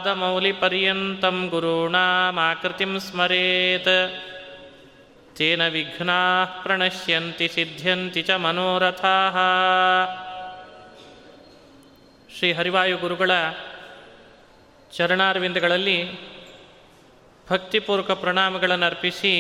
आपादमौलिपर्यन्तं 0.05 1.37
गुरूणामाकृतिं 1.53 2.93
स्मरेत् 3.07 3.91
तेन 5.39 5.61
विघ्नाः 5.75 6.51
प्रणश्यन्ति 6.65 7.47
सिद्ध्यन्ति 7.55 8.23
च 8.29 8.31
मनोरथाः 8.45 9.37
ಶ್ರೀ 12.31 12.49
ಹರಿವಾಯು 12.59 12.97
ಗುರುಗಳ 13.03 13.33
ಚರಣಾರವಿಂದಗಳಲ್ಲಿ 14.93 15.99
ಭಕ್ತಿಪೂರ್ವಕ 17.47 18.11
ಪ್ರಣಾಮಗಳನ್ನು 18.23 18.87
ಅರ್ಪಿಸಿ 18.89 19.35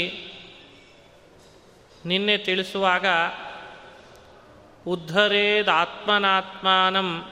ನಿನ್ನೆ 2.04 2.36
ತಿಳಿಸುವಾಗ 2.46 3.06
ಉದ್ಧರೇದಾತ್ಮನಾತ್ಮಾನಂ 4.87 7.31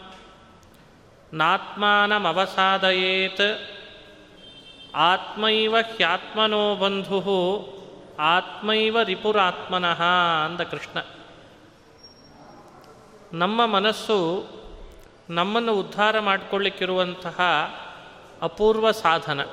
ನಾತ್ಮಾನಮವಸಾದಯೇತ್. 1.33 3.59
ಆತ್ಮೈವ 4.95 5.75
ಹ್ಯಾತ್ಮನೋ 5.95 6.75
ಬಂಧು, 6.75 7.75
ಆತ್ಮೈವ 8.19 9.01
ರಿಪುರಾತ್ಮನಃ 9.01 10.03
ಅಂದ 10.45 10.61
ಕೃಷ್ಣ. 10.61 10.99
ನಮ್ಮ 13.33 13.65
ಮನಸ್ಸು 13.65 14.47
ನಮ್ಮನ್ನು 15.29 15.73
ಉದ್ಧಾರ 15.73 16.19
ಮಾಡಿಕೊಳ್ಳಿಕ್ಕಿರುವಂತಹ 16.19 17.39
ಅಪೂರ್ವ 18.41 18.91
ಸಾಧನ. 18.91 19.45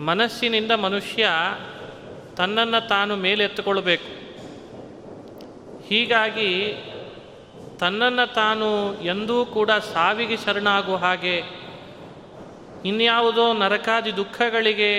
ಮನಸ್ಸಿನಿಂದ 0.00 0.70
ಮನುಷ್ಯ 0.70 1.28
ತನ್ನನ್ನು 2.36 2.88
ತಾನು 2.88 3.16
ಮೇಲೆತ್ತುಕೊಳ್ಬೇಕು. 3.16 4.23
ಹೀಗಾಗಿ 5.88 6.50
ತನ್ನನ್ನು 7.80 8.26
ತಾನು 8.34 8.68
ಎಂದೂ 9.02 9.44
ಕೂಡ 9.44 9.70
ಸಾವಿಗೆ 9.70 10.36
ಶರಣಾಗುವ 10.36 10.96
ಹಾಗೆ, 10.96 11.36
ಇನ್ಯಾವುದೋ 12.84 13.52
ನರಕಾದಿ 13.52 14.16
ದುಃಖಗಳಿಗೆ 14.16 14.90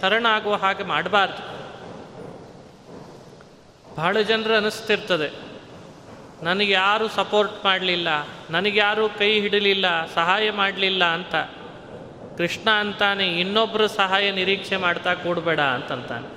ಶರಣಾಗುವ 0.00 0.54
ಹಾಗೆ 0.54 0.84
ಮಾಡಬಾರ್ದು. 0.84 1.42
ಬಹಳ 3.94 4.20
ಜನರು 4.20 4.54
ಅನಿಸ್ತಿರ್ತದೆ, 4.56 5.28
ನನಗೆ 6.42 6.72
ಯಾರು 6.72 7.08
ಸಪೋರ್ಟ್ 7.08 7.64
ಮಾಡಲಿಲ್ಲ, 7.64 8.08
ನನಗೆ 8.50 8.78
ಯಾರೂ 8.78 9.08
ಕೈ 9.08 9.40
ಹಿಡಲಿಲ್ಲ, 9.40 9.86
ಸಹಾಯ 10.14 10.50
ಮಾಡಲಿಲ್ಲ 10.50 11.04
ಅಂತ. 11.04 11.34
ಕೃಷ್ಣ 12.36 12.70
ಅಂತಾನೆ 12.70 13.26
ಇನ್ನೊಬ್ಬರು 13.40 13.88
ಸಹಾಯ 13.88 14.30
ನಿರೀಕ್ಷೆ 14.30 14.76
ಮಾಡ್ತಾ 14.76 15.14
ಕೂಡಬೇಡ 15.14 15.60
ಅಂತಂತಾನೆ. 15.60 16.28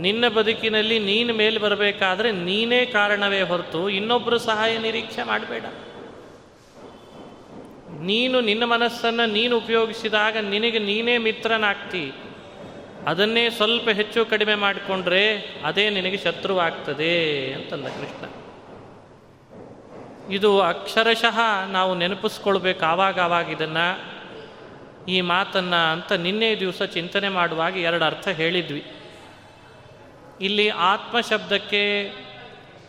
ನಿನ್ನ 0.00 0.28
ಬದುಕಿನಲ್ಲಿ 0.28 0.98
ನೀನು 0.98 1.34
ಮೇಲೆ 1.34 1.58
ಬರಬೇಕಾದ್ರೆ 1.58 2.32
ನೀನೇ 2.32 2.86
ಕಾರಣವೇ 2.86 3.42
ಹೊರತು 3.42 3.88
ಇನ್ನೊಬ್ಬರು 3.88 4.38
ಸಹಾಯ 4.38 4.78
ನಿರೀಕ್ಷೆ 4.78 5.22
ಮಾಡಬೇಡ. 5.22 5.64
ನೀನು 8.00 8.40
ನಿನ್ನ 8.40 8.64
ಮನಸ್ಸನ್ನು 8.64 9.26
ನೀನು 9.26 9.56
ಉಪಯೋಗಿಸಿದಾಗ 9.56 10.36
ನಿನಗೆ 10.36 10.78
ನೀನೇ 10.78 11.18
ಮಿತ್ರನಾಗ್ತಿ. 11.18 12.12
ಅದನ್ನೇ 13.06 13.50
ಸ್ವಲ್ಪ 13.50 13.88
ಹೆಚ್ಚು 13.88 14.24
ಕಡಿಮೆ 14.24 14.54
ಮಾಡಿಕೊಂಡ್ರೆ 14.54 15.38
ಅದೇ 15.64 15.90
ನಿನಗೆ 15.90 16.16
ಶತ್ರುವಾಗ್ತದೆ 16.16 17.52
ಅಂತಂದ 17.52 17.84
ಕೃಷ್ಣ. 17.84 18.26
ಇದು 20.32 20.60
ಅಕ್ಷರಶಃ 20.60 21.38
ನಾವು 21.70 21.94
ನೆನಪಿಸ್ಕೊಳ್ಬೇಕು 21.94 22.84
ಆವಾಗ 22.84 23.20
ಆವಾಗ 23.20 23.48
ಇದನ್ನು. 23.48 24.14
ಈ 25.08 25.20
ಮಾತನ್ನು 25.20 25.92
ಅಂತ 25.92 26.12
ನಿನ್ನೆ 26.12 26.60
ದಿವಸ 26.60 26.82
ಚಿಂತನೆ 26.82 27.28
ಮಾಡುವಾಗ 27.28 27.76
ಎರಡು 27.76 28.04
ಅರ್ಥ 28.04 28.28
ಹೇಳಿದ್ವಿ. 28.28 28.93
ಇಲ್ಲಿ 30.40 30.68
ಆತ್ಮ 30.68 31.20
ಶಬ್ದಕ್ಕೆ 31.20 32.12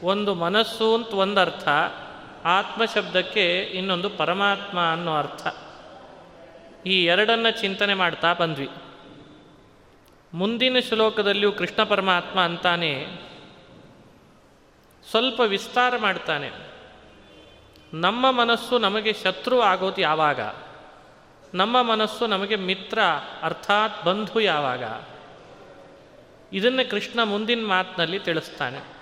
ಒಂದು 0.04 0.34
ಮನಸ್ಸು 0.34 0.96
ಅಂತ 0.96 1.08
ಒಂದು 1.08 1.42
ಅರ್ಥ 1.42 1.68
ಆತ್ಮ 2.46 2.86
ಶಬ್ದಕ್ಕೆ 2.86 3.60
ಇನ್ನೊಂದು 3.60 4.10
ಪರಮಾತ್ಮ 4.10 4.80
ಅನ್ನೋ 4.92 5.16
ಅರ್ಥ. 5.16 5.48
ಈ 6.88 7.06
ಎರಡನ್ನು 7.06 7.62
ಚಿಂತನೆ 7.62 7.94
ಮಾಡ್ತಾ 7.94 8.34
ಬಂದ್ವಿ. 8.34 8.70
ಮುಂದಿನ 10.34 10.80
ಶ್ಲೋಕದಲ್ಲಿಯೂ 10.80 11.52
ಕೃಷ್ಣ 11.52 11.84
ಪರಮಾತ್ಮ 11.84 12.40
ಅಂತಾನೆ 12.40 13.08
ಸ್ವಲ್ಪ 15.12 15.40
ವಿಸ್ತಾರ 15.40 15.98
ಮಾಡ್ತಾನೆ. 15.98 16.52
ನಮ್ಮ 17.94 18.32
ಮನಸ್ಸು 18.32 18.78
ನಮಗೆ 18.78 19.14
ಶತ್ರು 19.14 19.62
ಆಗೋದು 19.62 20.02
ಯಾವಾಗ? 20.02 20.40
ನಮ್ಮ 21.54 21.82
ಮನಸ್ಸು 21.82 22.28
ನಮಗೆ 22.28 22.56
ಮಿತ್ರ, 22.56 23.00
ಅರ್ಥಾತ್ 23.42 24.06
ಬಂಧು 24.06 24.40
ಯಾವಾಗ? 24.40 24.84
ಇದನ್ನು 26.54 26.90
ಕೃಷ್ಣ 26.90 27.24
ಮುಂದಿನ 27.24 27.66
ಮಾತಿನಲ್ಲಿ 27.66 28.20
ತಿಳಿಸ್ತಾನೆ. 28.20 28.96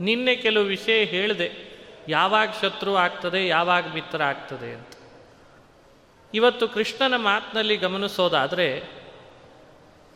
ನಿನ್ನೆ 0.00 0.36
ಕೆಲವು 0.36 0.64
ವಿಷಯ 0.64 1.04
ಹೇಳಿದೆ, 1.04 1.76
ಯಾವಾಗ 2.08 2.48
ಶತ್ರು 2.62 2.96
ಆಗ್ತದೆ, 2.96 3.48
ಯಾವಾಗ 3.48 3.94
ಮಿತ್ರ 3.94 4.22
ಆಗ್ತದೆ 4.22 4.74
ಅಂತ. 4.74 4.88
ಇವತ್ತು 6.34 6.68
ಕೃಷ್ಣನ 6.68 7.16
ಮಾತಿನಲ್ಲಿ 7.16 7.76
ಗಮನಿಸೋದಾದರೆ, 7.76 8.96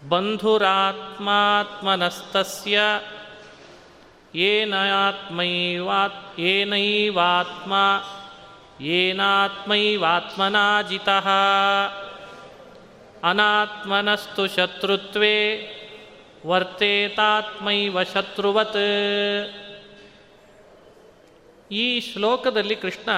ಬಂಧುರಾತ್ಮಾತ್ಮನಸ್ತಸ್ಯ 0.08 2.80
ಏನಾತ್ಮೈವಾತ್, 4.34 6.40
ಏನೈವಾತ್ಮ 6.40 7.74
ಏನಾತ್ಮೈವಾತ್ಮನಾ 8.84 10.82
ಜಿತಃ 10.82 11.28
ಅನಾತ್ಮನಸ್ತು 13.24 14.46
ಶತ್ರುತ್ವೇ 14.46 15.66
ವರ್ತೇತಾತ್ಮೈವ 16.46 18.02
ಶತ್ರುವತ್. 18.02 18.76
ಈ 21.72 22.00
ಶ್ಲೋಕದಲ್ಲಿ 22.00 22.76
ಕೃಷ್ಣ 22.76 23.08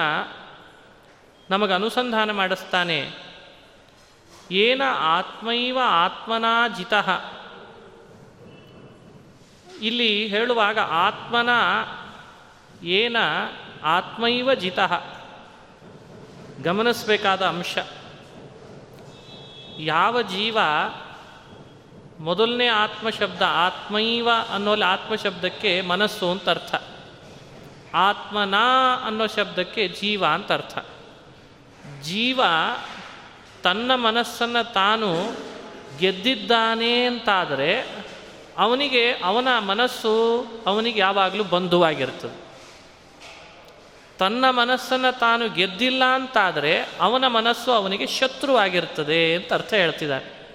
ನಮಗೆ 1.49 1.73
ಅನುಸಂಧಾನ 1.73 2.31
ಮಾಡಿಸ್ತಾನೆ. 2.31 3.11
ಏನ 4.51 4.81
ಆತ್ಮೈವ 4.97 5.79
ಆತ್ಮನಾ 5.83 6.67
ಜಿತ. 6.67 6.93
ಇಲ್ಲಿ 9.81 10.27
ಹೇಳುವಾಗ 10.27 10.79
ಆತ್ಮನ 10.79 11.49
ಏನ 12.85 13.17
ಆತ್ಮೈವ 13.83 14.53
ಜಿತ. 14.53 14.79
ಗಮನಿಸಬೇಕಾದ 16.63 17.41
ಅಂಶ. 17.41 17.77
ಯಾವ 19.79 20.21
ಜೀವ 20.21 20.57
ಮೊದಲನೇ 22.19 22.67
ಆತ್ಮಶಬ್ದ 22.67 23.41
ಆತ್ಮೈವ 23.41 24.29
ಅನ್ನೋಲ್ಲಿ 24.53 24.85
ಆತ್ಮಶಬ್ದಕ್ಕೆ 24.85 25.81
ಮನಸ್ಸು 25.81 26.31
ಅಂತ 26.31 26.49
ಅರ್ಥ. 26.49 26.75
ಆತ್ಮನ 27.95 28.55
ಅನ್ನೋ 29.05 29.27
ಶಬ್ದಕ್ಕೆ 29.27 29.87
ಜೀವ 29.87 30.25
ಅಂತ 30.25 30.51
ಅರ್ಥ. 30.51 30.77
ಜೀವ 32.01 32.41
ತನ್ನ 33.63 33.95
ಮನಸ್ಸನ್ನು 33.95 34.73
ತಾನು 34.73 35.15
ಗೆದ್ದಿದ್ದಾನೆ 35.99 37.05
ಅಂತಾದರೆ 37.05 37.81
ಅವನಿಗೆ 38.57 39.11
ಅವನ 39.11 39.59
ಮನಸ್ಸು 39.59 40.45
ಅವನಿಗೆ 40.67 40.99
ಯಾವಾಗಲೂ 40.99 41.43
ಬಂಧುವಾಗಿರ್ತದೆ. 41.43 42.42
ತನ್ನ 44.23 44.49
ಮನಸ್ಸನ್ನು 44.49 45.19
ತಾನು 45.19 45.49
ಗೆದ್ದಿಲ್ಲ 45.49 46.03
ಅಂತಾದರೆ 46.03 46.89
ಅವನ 47.01 47.27
ಮನಸ್ಸು 47.27 47.71
ಅವನಿಗೆ 47.71 48.07
ಶತ್ರುವಾಗಿರ್ತದೆ 48.07 49.35
ಅಂತ 49.35 49.53
ಅರ್ಥ 49.53 49.73
ಹೇಳ್ತಿದ್ದಾರೆ. 49.73 50.47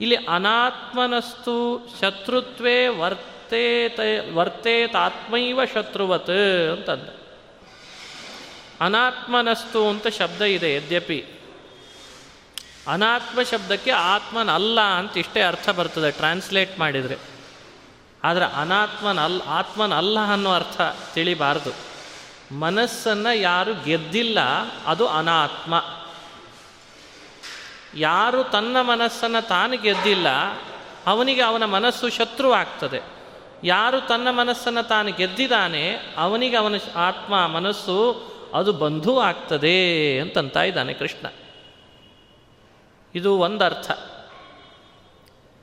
ಇಲ್ಲಿ 0.00 0.16
ಅನಾತ್ಮನಸ್ತು 0.16 1.88
ಶತ್ರುತ್ವೇ 2.00 2.86
ವರ್ತೇತ 2.86 4.00
ವರ್ತೇತಾತ್ಮೈವ 4.32 5.64
ಶತ್ರುವತ್ 5.64 6.30
ಅಂತಂದ. 6.72 7.08
ಅನಾತ್ಮನಸ್ತು 8.80 9.88
ಅಂತ 9.88 10.06
ಶಬ್ದ 10.06 10.42
ಇದೆ 10.42 10.74
ಯದ್ಯಪಿ. 10.74 11.24
ಅನಾತ್ಮ 12.88 13.42
ಶಬ್ದಕ್ಕೆ 13.42 13.90
ಆತ್ಮನ 13.90 14.50
ಅಲ್ಲ 14.50 14.80
ಅಂತ 14.80 15.16
ಇಷ್ಟೇ 15.16 15.42
ಅರ್ಥ 15.42 15.70
ಬರ್ತದೆ 15.70 16.10
ಟ್ರಾನ್ಸ್ಲೇಟ್ 16.10 16.78
ಮಾಡಿದರೆ. 16.78 17.16
ಆದರೆ 18.24 18.44
ಆತ್ಮನ 19.46 19.94
ಅಲ್ಲ 19.94 20.18
ಅನ್ನೋ 20.32 20.52
ಅರ್ಥ 20.52 20.80
ತಿಳಿಬಾರ್ದು. 21.14 21.89
ಮನಸ್ಸನ್ನು 22.52 23.36
ಯಾರು 23.36 23.84
ಗೆದ್ದಿಲ್ಲ, 23.84 24.38
ಅದು 24.86 25.06
ಅನಾತ್ಮ. 25.06 25.84
ಯಾರು 27.94 28.44
ತನ್ನ 28.44 28.80
ಮನಸ್ಸನ್ನು 28.80 29.48
ತಾನು 29.48 29.78
ಗೆದ್ದಿಲ್ಲ, 29.78 30.26
ಅವನಿಗೆ 31.06 31.42
ಅವನ 31.42 31.64
ಮನಸ್ಸು 31.64 32.08
ಶತ್ರು 32.08 32.52
ಆಗ್ತದೆ 32.52 33.00
ಯಾರು 33.64 34.00
ತನ್ನ 34.00 34.30
ಮನಸ್ಸನ್ನು 34.30 34.88
ತಾನು 34.88 35.12
ಗೆದ್ದಿದ್ದಾನೆ, 35.12 35.98
ಅವನಿಗೆ 36.16 36.56
ಅವನ 36.56 36.74
ಆತ್ಮ, 36.94 37.46
ಮನಸ್ಸು, 37.46 38.30
ಅದು 38.54 38.72
ಬಂಧು 38.72 39.20
ಆಗ್ತದೆ 39.20 40.18
ಅಂತಂತ 40.20 40.56
ಇದ್ದಾನೆ 40.56 40.94
ಕೃಷ್ಣ. 40.94 41.26
ಇದು 43.14 43.38
ಒಂದು 43.38 43.64
ಅರ್ಥ 43.64 43.90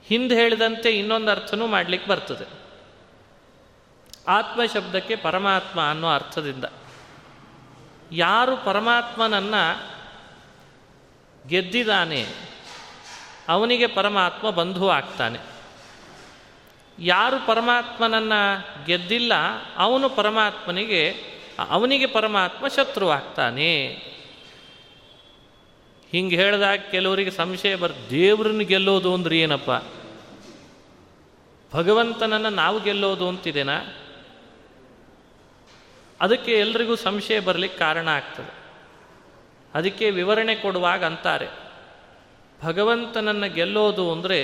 ಹಿಂದೆ 0.07 0.35
ಹೇಳಿದಂತೆ 0.35 0.91
ಇನ್ನೊಂದು 0.91 1.31
ಅರ್ಥನೂ 1.31 1.67
ಮಾಡಲಿಕ್ಕೆ 1.67 2.09
ಬರ್ತದೆ. 2.09 2.66
ಆತ್ಮ 4.27 4.62
ಶಬ್ದಕ್ಕೆ 4.74 5.15
ಪರಮಾತ್ಮ 5.15 5.89
ಅನ್ನೋ 5.89 6.07
ಅರ್ಥದಿಂದ. 6.07 6.65
ಯಾರು 8.12 8.65
ಪರಮಾತ್ಮನನ್ನು 8.65 9.94
ಗೆದ್ದಿದ್ದಾನೆ 11.47 12.25
ಅವನಿಗೆ 13.47 13.88
ಪರಮಾತ್ಮ 13.88 14.50
ಬಂಧು 14.50 14.89
ಆಗ್ತಾನೆ. 14.89 15.39
ಯಾರು 17.00 17.47
ಪರಮಾತ್ಮನನ್ನು 17.47 18.85
ಗೆದ್ದಿಲ್ಲ, 18.85 19.33
ಅವನು 19.77 20.09
ಪರಮಾತ್ಮನಿಗೆ, 20.09 21.15
ಅವನಿಗೆ 21.69 22.06
ಪರಮಾತ್ಮ 22.06 22.68
ಶತ್ರು 22.68 23.09
ಆಗ್ತಾನೆ. 23.09 23.88
ಹಿಂಗೆ 26.12 26.35
ಹೇಳಿದಾಗ 26.35 26.80
ಕೆಲವರಿಗೆ 26.91 27.31
ಸಂಶಯ 27.31 27.75
ಬರ್ 27.75 27.94
ದೇವ್ರನ್ನ 28.09 28.59
ಗೆಲ್ಲೋದು 28.59 29.13
ಅಂದ್ರೆ 29.13 29.39
ಏನಪ್ಪ? 29.39 29.71
ಭಗವಂತನನ್ನು 31.75 32.50
ನಾವು 32.50 32.81
ಗೆಲ್ಲೋದು 32.81 33.27
ಅಂತಿದೆನಾ? 33.27 33.81
ಅದಕ್ಕೆ 36.21 36.51
ಎಲ್ರಿಗೂ 36.59 36.95
ಸಂಶಯ 36.95 37.39
ಬರಲಿಕ್ಕೆ 37.39 37.79
ಕಾರಣ 37.79 38.07
ಆಗ್ತದೆ. 38.07 38.53
ಅದಕ್ಕೆ 39.73 40.09
ವಿವರಣೆ 40.09 40.55
ಕೊಡುವಾಗ 40.55 41.05
ಅಂತಾರೆ, 41.05 41.47
ಭಗವಂತನನ್ನು 42.63 43.53
ಗೆಲ್ಲೋದು 43.53 44.11
ಅಂದರೆ 44.11 44.39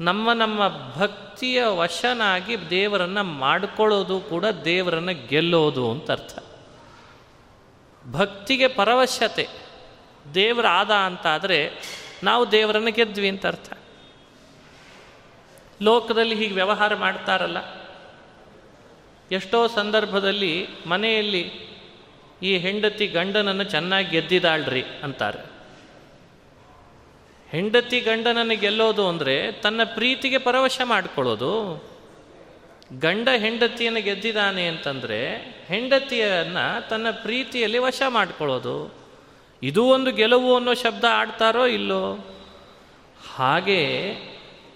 ನಮ್ಮ 0.00 0.32
ನಮ್ಮ 0.32 0.60
ಭಕ್ತಿಯ 0.96 1.64
ವಶನಾಗಿ 1.64 2.70
ದೇವರನ್ನು 2.70 3.24
ಮಾಡಿಕೊಳ್ಳೋದು 3.24 4.20
ಕೂಡ 4.20 4.44
ದೇವರನ್ನು 4.64 5.28
ಗೆಲ್ಲೋದು 5.28 5.90
ಅಂತ 5.90 6.10
ಅರ್ಥ. 6.10 6.38
ಭಕ್ತಿಗೆ 8.10 8.68
ಪರವಶ್ಯತೆ, 8.68 9.46
ದೇವರ 10.34 10.66
ಆದ 10.66 10.90
ಅಂತಾದರೆ 10.90 11.58
ನಾವು 12.22 12.52
ದೇವರನ್ನು 12.52 12.92
ಗೆದ್ವಿ 12.92 13.28
ಅಂತ 13.28 13.46
ಅರ್ಥ. 13.46 13.68
ಲೋಕದಲ್ಲಿ 15.82 16.34
ಹೀಗೆ 16.34 16.54
ವ್ಯವಹಾರ 16.54 16.94
ಮಾಡ್ತಾರಲ್ಲ 16.94 17.79
ಎಷ್ಟೋ 19.30 19.68
ಸಂದರ್ಭದಲ್ಲಿ 19.68 20.66
ಮನೆಯಲ್ಲಿ 20.86 21.52
ಈ 22.42 22.56
ಹೆಂಡತಿ 22.56 23.06
ಗಂಡನನ್ನು 23.06 23.64
ಚೆನ್ನಾಗಿ 23.64 24.10
ಗೆದ್ದಿದಾಳ್ರಿ 24.10 24.82
ಅಂತಾರೆ. 24.82 25.50
ಹೆಂಡತಿ 27.50 28.00
ಗಂಡನನ್ನು 28.00 28.60
ಗೆಲ್ಲೋದು 28.60 29.08
ಅಂದರೆ 29.08 29.52
ತನ್ನ 29.52 29.80
ಪ್ರೀತಿಗೆ 29.84 30.38
ಪರವಶ 30.38 30.80
ಮಾಡಿಕೊಳ್ಳೋದು. 30.84 31.84
ಗಂಡ 32.98 33.28
ಹೆಂಡತಿಯನ್ನು 33.38 34.02
ಗೆದ್ದಿದ್ದಾನೆ 34.02 34.66
ಅಂತಂದರೆ 34.66 35.34
ಹೆಂಡತಿಯನ್ನು 35.66 36.88
ತನ್ನ 36.88 37.06
ಪ್ರೀತಿಯಲ್ಲಿ 37.10 37.78
ವಶ 37.78 38.02
ಮಾಡಿಕೊಳ್ಳೋದು. 38.08 38.94
ಇದು 39.62 39.84
ಒಂದು 39.84 40.12
ಗೆಲುವು 40.12 40.56
ಅನ್ನೋ 40.56 40.74
ಶಬ್ದ 40.74 41.04
ಆಡ್ತಾರೋ 41.10 41.66
ಇಲ್ಲೋ? 41.66 42.18
ಹಾಗೆ 43.34 44.12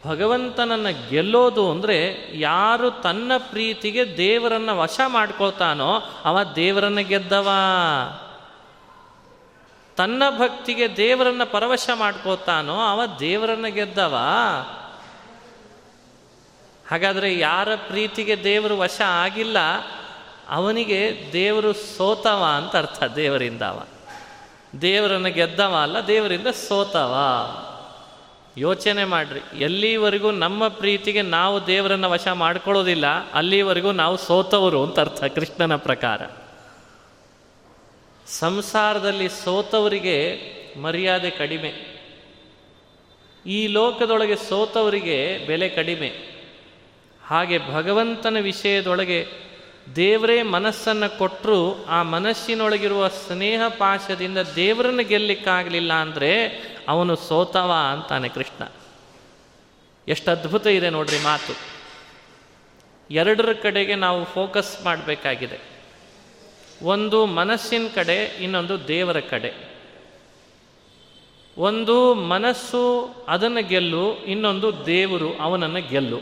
ಭಗವಂತನನ್ನು 0.04 1.10
ಗೆಲ್ಲೋದು 1.10 1.70
ಅಂದರೆ 1.70 1.96
ಯಾರು 2.40 2.90
ತನ್ನ 2.90 3.32
ಪ್ರೀತಿಗೆ 3.38 4.16
ದೇವರನ್ನು 4.16 4.78
ವಶ 4.78 5.00
ಮಾಡ್ಕೋತಾನೋ 5.06 6.02
ಅವ 6.24 6.42
ದೇವರನ್ನು 6.42 7.04
ಗೆದ್ದವ. 7.08 7.48
ತನ್ನ 9.96 10.22
ಭಕ್ತಿಗೆ 10.38 10.96
ದೇವರನ್ನು 10.96 11.46
ಪರವಶ 11.52 11.88
ಮಾಡ್ಕೋತಾನೋ 11.94 12.76
ಅವ 12.80 13.00
ದೇವರನ್ನು 13.20 13.72
ಗೆದ್ದವ. 13.72 14.14
ಹಾಗಾದರೆ 16.90 17.38
ಯಾರ 17.38 17.74
ಪ್ರೀತಿಗೆ 17.74 18.44
ದೇವರು 18.44 18.78
ವಶ 18.78 19.00
ಆಗಿಲ್ಲ, 19.00 19.58
ಅವನಿಗೆ 20.48 21.30
ದೇವರು 21.32 21.72
ಸೋತವ 21.72 22.42
ಅಂತ 22.56 22.76
ಅರ್ಥ 22.76 23.04
ದೇವರಿಂದ 23.04 23.62
ಅವ. 23.62 23.80
ದೇವರನ್ನು 24.82 25.30
ಗೆದ್ದವ 25.30 25.74
ಅಲ್ಲ, 25.82 26.06
ದೇವರಿಂದ 26.06 26.46
ಸೋತವ. 26.46 27.14
ಯೋಚನೆ 28.56 29.04
ಮಾಡ್ರಿ. 29.04 29.40
ಎಲ್ಲಿವರೆಗೂ 29.58 30.30
ನಮ್ಮ 30.30 30.68
ಪ್ರೀತಿಗೆ 30.68 31.22
ನಾವು 31.22 31.66
ದೇವರನ್ನು 31.66 32.10
ವಶ 32.10 32.28
ಮಾಡ್ಕೊಳ್ಳೋದಿಲ್ಲ, 32.28 33.32
ಅಲ್ಲಿವರೆಗೂ 33.32 33.92
ನಾವು 33.92 34.16
ಸೋತವರು 34.16 34.82
ಅಂತ 34.82 35.00
ಅರ್ಥ 35.00 35.24
ಕೃಷ್ಣನ 35.24 35.76
ಪ್ರಕಾರ. 35.76 36.20
ಸಂಸಾರದಲ್ಲಿ 38.26 39.28
ಸೋತವರಿಗೆ 39.28 40.16
ಮರ್ಯಾದೆ 40.82 41.30
ಕಡಿಮೆ. 41.30 41.94
ಈ 43.46 43.66
ಲೋಕದೊಳಗೆ 43.66 44.36
ಸೋತವರಿಗೆ 44.36 45.38
ಬೆಲೆ 45.46 45.68
ಕಡಿಮೆ. 45.68 46.34
ಹಾಗೆ 47.26 47.58
ಭಗವಂತನ 47.72 48.36
ವಿಷಯದೊಳಗೆ 48.40 49.26
ದೇವರೇ 49.96 50.42
ಮನಸ್ಸನ್ನು 50.42 51.18
ಕೊಟ್ಟರು 51.18 51.84
ಆ 51.84 52.02
ಮನಸ್ಸಿನೊಳಗಿರುವ 52.02 53.08
ಸ್ನೇಹ 53.08 53.60
ಪಾಶದಿಂದ 53.68 54.38
ದೇವರನ್ನು 54.38 55.04
ಗೆಲ್ಲಿಕ್ಕಾಗಲಿಲ್ಲ 55.04 55.92
ಅಂದರೆ 55.92 56.46
ಅವನು 56.88 57.16
ಸೋತವ 57.16 57.72
ಅಂತಾನೆ 57.92 58.28
ಕೃಷ್ಣ. 58.28 58.68
ಎಷ್ಟು 60.08 60.30
ಅದ್ಭುತ 60.30 60.66
ಇದೆ 60.66 60.90
ನೋಡ್ರಿ 60.90 61.22
ಮಾತು. 61.22 61.74
ಎರಡರ 63.10 63.52
ಕಡೆಗೆ 63.62 63.94
ನಾವು 63.94 64.24
ಫೋಕಸ್ 64.24 64.84
ಮಾಡಬೇಕಾಗಿದೆ. 64.84 65.60
ಒಂದು 66.82 67.26
ಮನಸ್ಸಿನ 67.26 67.86
ಕಡೆ, 67.94 68.24
ಇನ್ನೊಂದು 68.24 68.88
ದೇವರ 68.88 69.20
ಕಡೆ. 69.20 69.74
ಒಂದು 71.58 72.14
ಮನಸ್ಸು 72.14 73.10
ಅದನ್ನು 73.28 73.68
ಗೆಲ್ಲು, 73.68 74.24
ಇನ್ನೊಂದು 74.24 74.86
ದೇವರು 74.86 75.34
ಅವನನ್ನು 75.34 75.88
ಗೆಲ್ಲು. 75.88 76.20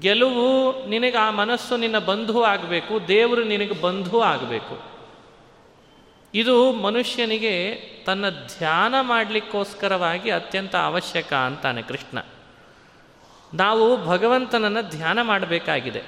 ಗೆಲುವು 0.00 0.86
ನಿನಗೆ 0.86 1.16
ಆ 1.16 1.30
ಮನಸ್ಸು 1.30 1.76
ನಿನ್ನ 1.76 1.98
ಬಂಧು 1.98 2.42
ಆಗಬೇಕು, 2.42 3.08
ದೇವರು 3.08 3.44
ನಿನಗೆ 3.44 3.80
ಬಂಧು 3.80 4.20
ಆಗಬೇಕು. 4.20 4.95
ಇದು 6.34 6.72
ಮನುಷ್ಯನಿಗೆ 6.72 7.74
ತನ್ನ 8.06 8.30
ಧ್ಯಾನ 8.30 8.94
ಮಾಡಲಿಕ್ಕೋಸ್ಕರವಾಗಿ 9.00 10.30
ಅತ್ಯಂತ 10.30 10.76
ಅವಶ್ಯಕ 10.76 11.32
ಅಂತಾನೆ 11.32 11.82
ಕೃಷ್ಣ. 11.82 12.18
ನಾವು 13.54 14.06
ಭಗವಂತನನ್ನು 14.06 14.90
ಧ್ಯಾನ 14.90 15.22
ಮಾಡಬೇಕಾಗಿದೆ. 15.22 16.02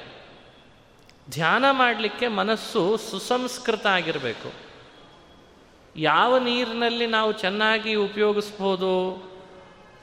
ಧ್ಯಾನ 1.31 1.65
ಮಾಡಲಿಕ್ಕೆ 1.71 2.29
ಮನಸ್ಸು 2.29 2.97
ಸುಸಂಸ್ಕೃತ 2.97 3.87
ಆಗಿರಬೇಕು. 3.87 4.53
ಯಾವ 5.97 6.39
ನೀರಿನಲ್ಲಿ 6.39 7.07
ನಾವು 7.07 7.33
ಚೆನ್ನಾಗಿ 7.33 7.95
ಉಪಯೋಗಿಸ್ಬೋದು, 7.95 9.23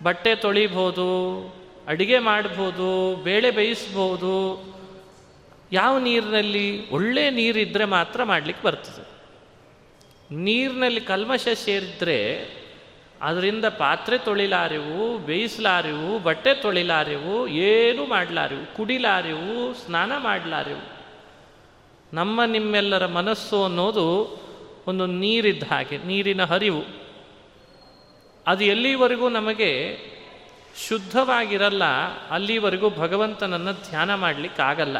ಬಟ್ಟೆ 0.04 0.36
ತೊಳಿಬೋದು, 0.36 1.10
ಅಡಿಗೆ 1.88 2.20
ಮಾಡ್ಬೋದು, 2.20 3.16
ಬೇಳೆ 3.16 3.52
ಬೇಯಿಸ್ಬೋದು, 3.52 4.66
ಯಾವ 5.72 6.00
ನೀರಿನಲ್ಲಿ 6.00 6.90
ಒಳ್ಳೆಯ 6.90 7.30
ನೀರಿದ್ದರೆ 7.30 7.86
ಮಾತ್ರ 7.86 8.24
ಮಾಡಲಿಕ್ಕೆ 8.24 8.68
ಬರ್ತದೆ. 8.68 9.15
ನೀರಿನಲ್ಲಿ 10.32 11.02
ಕಲ್ಮಶ 11.02 11.48
ಸೇರಿದ್ರೆ 11.54 12.50
ಅದರಿಂದ 13.22 13.66
ಪಾತ್ರೆ 13.66 14.18
ತೊಳಿಲಾರೆವು, 14.18 15.18
ಬೇಯಿಸಲಾರಿವು, 15.18 16.20
ಬಟ್ಟೆ 16.20 16.54
ತೊಳಿಲಾರೆವು, 16.54 17.48
ಏನು 17.48 18.06
ಮಾಡಲಾರಿವು, 18.06 18.76
ಕುಡಿಲಾರೆವು, 18.76 19.74
ಸ್ನಾನ 19.74 20.12
ಮಾಡಲಾರೆವು. 20.18 20.96
ನಮ್ಮ 22.14 22.44
ನಿಮ್ಮೆಲ್ಲರ 22.44 23.06
ಮನಸ್ಸು 23.06 23.64
ಅನ್ನೋದು 23.64 24.40
ಒಂದು 24.88 25.06
ನೀರಿದ್ದ 25.06 25.64
ಹಾಗೆ, 25.64 25.98
ನೀರಿನ 25.98 26.44
ಹರಿವು. 26.44 26.84
ಅದು 28.48 28.64
ಎಲ್ಲಿವರೆಗೂ 28.64 29.30
ನಮಗೆ 29.30 29.98
ಶುದ್ಧವಾಗಿರಲ್ಲ, 30.88 31.84
ಅಲ್ಲಿವರೆಗೂ 32.30 32.90
ಭಗವಂತನನ್ನು 32.90 33.74
ಧ್ಯಾನ 33.74 34.16
ಮಾಡಲಿಕ್ಕಾಗಲ್ಲ. 34.16 34.98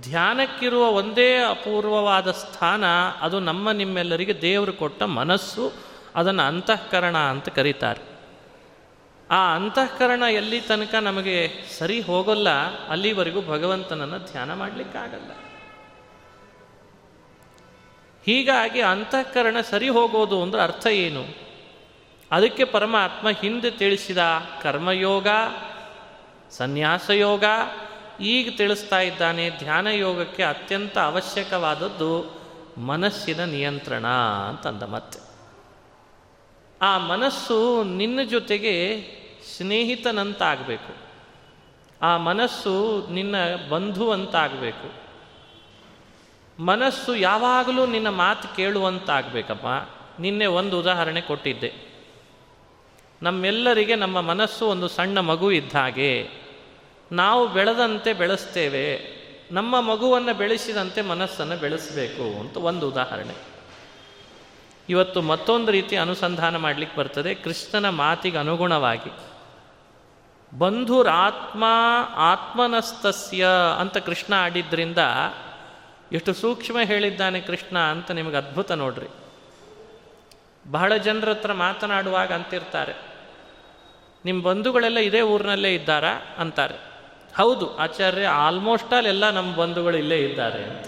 ಧ್ಯಾನಕ್ಕಿರುವ 0.00 0.88
ಒಂದೇ 0.88 1.36
ಅಪೂರ್ವವಾದ 1.36 2.30
ಸ್ಥಾನ, 2.30 2.84
ಅದು 3.20 3.40
ನಮ್ಮ 3.40 3.70
ನಿಮ್ಮೆಲ್ಲರಿಗೆ 3.70 4.40
ದೇವರು 4.40 4.72
ಕೊಟ್ಟ 4.72 5.02
ಮನಸ್ಸು, 5.02 5.72
ಅದನ್ನು 6.14 6.42
ಅಂತಃಕರಣ 6.42 7.18
ಅಂತ 7.18 7.48
ಕರೀತಾರೆ. 7.48 8.10
ಆ 9.30 9.54
ಅಂತಃಕರಣ 9.54 10.22
ಎಲ್ಲಿ 10.22 10.60
ತನಕ 10.60 10.94
ನಮಗೆ 10.94 11.50
ಸರಿ 11.78 12.00
ಹೋಗಲ್ಲ, 12.00 12.48
ಅಲ್ಲಿವರೆಗೂ 12.88 13.42
ಭಗವಂತನನ್ನು 13.42 14.18
ಧ್ಯಾನ 14.18 14.54
ಮಾಡಲಿಕ್ಕಾಗಲ್ಲ. 14.54 15.30
ಹೀಗಾಗಿ 18.26 18.80
ಅಂತಃಕರಣ 18.80 19.56
ಸರಿ 19.70 19.88
ಹೋಗೋದು 19.88 20.42
ಅಂದ್ರೆ 20.42 20.62
ಅರ್ಥ 20.62 20.86
ಏನು? 20.86 21.24
ಅದಕ್ಕೆ 22.30 22.64
ಪರಮಾತ್ಮ 22.64 23.30
ಹಿಂದೆ 23.30 23.70
ತಿಳಿಸಿದ 23.70 24.18
ಕರ್ಮಯೋಗ, 24.62 25.26
ಸನ್ಯಾಸಯೋಗ 26.50 27.44
ಈಗ 28.20 28.54
ತಿಳಿಸ್ತಾ 28.56 29.00
ಇದ್ದಾನೆ, 29.00 29.50
ಧ್ಯಾನ 29.50 29.86
ಯೋಗಕ್ಕೆ 29.86 30.42
ಅತ್ಯಂತ 30.42 30.98
ಅವಶ್ಯಕವಾದದ್ದು 30.98 32.40
ಮನಸ್ಸಿನ 32.80 33.44
ನಿಯಂತ್ರಣ 33.44 34.06
ಅಂತಂದ 34.48 34.82
ಮತ್ತೆ. 34.82 35.18
ಆ 36.82 36.98
ಮನಸ್ಸು 36.98 37.84
ನಿನ್ನ 37.84 38.22
ಜೊತೆಗೆ 38.22 39.04
ಸ್ನೇಹಿತನಂತಾಗಬೇಕು. 39.56 40.96
ಆ 42.02 42.16
ಮನಸ್ಸು 42.16 43.06
ನಿನ್ನ 43.10 43.34
ಬಂಧುವಂತಾಗಬೇಕು. 43.68 44.92
ಮನಸ್ಸು 46.62 47.16
ಯಾವಾಗಲೂ 47.16 47.86
ನಿನ್ನ 47.86 48.08
ಮಾತು 48.08 48.56
ಕೇಳುವಂತಾಗಬೇಕಪ್ಪ. 48.56 49.66
ನಿನ್ನೆ 50.20 50.46
ಒಂದು 50.46 50.78
ಉದಾಹರಣೆ 50.78 51.20
ಕೊಟ್ಟಿದ್ದೆ. 51.20 51.74
ನಮ್ಮೆಲ್ಲರಿಗೆ 53.22 53.94
ನಮ್ಮ 53.94 54.20
ಮನಸ್ಸು 54.20 54.66
ಒಂದು 54.66 54.88
ಸಣ್ಣ 54.88 55.20
ಮಗು 55.20 55.52
ಇದ್ದ 55.52 55.72
ಹಾಗೆ. 55.72 56.39
ನಾವು 57.12 57.48
ಬೆಳೆದಂತೆ 57.48 58.12
ಬೆಳೆಸ್ತೇವೆ, 58.12 59.20
ನಮ್ಮ 59.52 59.80
ಮಗುವನ್ನು 59.80 60.34
ಬೆಳೆಸಿದಂತೆ 60.34 61.02
ಮನಸ್ಸನ್ನು 61.02 61.56
ಬೆಳೆಸಬೇಕು 61.56 62.40
ಅಂತ 62.40 62.56
ಒಂದು 62.56 62.88
ಉದಾಹರಣೆ. 62.88 63.34
ಇವತ್ತು 64.88 65.22
ಮತ್ತೊಂದು 65.22 65.72
ರೀತಿ 65.72 65.96
ಅನುಸಂಧಾನ 65.96 66.56
ಮಾಡಲಿಕ್ಕೆ 66.56 66.98
ಬರ್ತದೆ, 66.98 67.34
ಕೃಷ್ಣನ 67.34 67.88
ಮಾತಿಗೆ 67.88 68.38
ಅನುಗುಣವಾಗಿ. 68.38 69.30
ಬಂಧುರಾತ್ಮ 70.58 71.64
ಆತ್ಮನಸ್ತಸ್ಯ 72.14 73.46
ಅಂತ 73.80 73.96
ಕೃಷ್ಣ 73.96 74.34
ಆಡಿದ್ರಿಂದ 74.34 74.98
ಎಷ್ಟು 76.12 76.34
ಸೂಕ್ಷ್ಮ 76.34 76.80
ಹೇಳಿದ್ದಾನೆ 76.80 77.40
ಕೃಷ್ಣ 77.40 77.78
ಅಂತ 77.78 78.10
ನಿಮಗೆ 78.10 78.36
ಅದ್ಭುತ 78.36 78.72
ನೋಡ್ರಿ. 78.72 79.06
ಬಹಳ 80.70 80.96
ಜನರ 80.96 81.30
ಹತ್ರ 81.30 81.52
ಮಾತನಾಡುವಾಗ 81.52 82.32
ಅಂತಿರ್ತಾರೆ 82.32 82.94
ನಿಮ್ಮ 84.24 84.42
ಬಂಧುಗಳೆಲ್ಲ 84.42 84.98
ಇದೇ 84.98 85.20
ಊರಿನಲ್ಲೇ 85.20 85.74
ಇದ್ದಾರಾ? 85.74 86.20
ಅಂತಾರೆ. 86.38 86.89
ಹೌದು, 87.36 87.76
ಆಚಾರ್ಯ 87.76 88.26
ಆಲ್ಮೋಸ್ಟ್ 88.26 88.92
ಆಲ್ 88.92 89.06
ಎಲ್ಲ 89.06 89.30
ನಮ್ಮ 89.30 89.56
ಬಂಧುಗಳು 89.56 89.96
ಇಲ್ಲೇ 89.96 90.18
ಇದ್ದಾರೆ. 90.18 90.84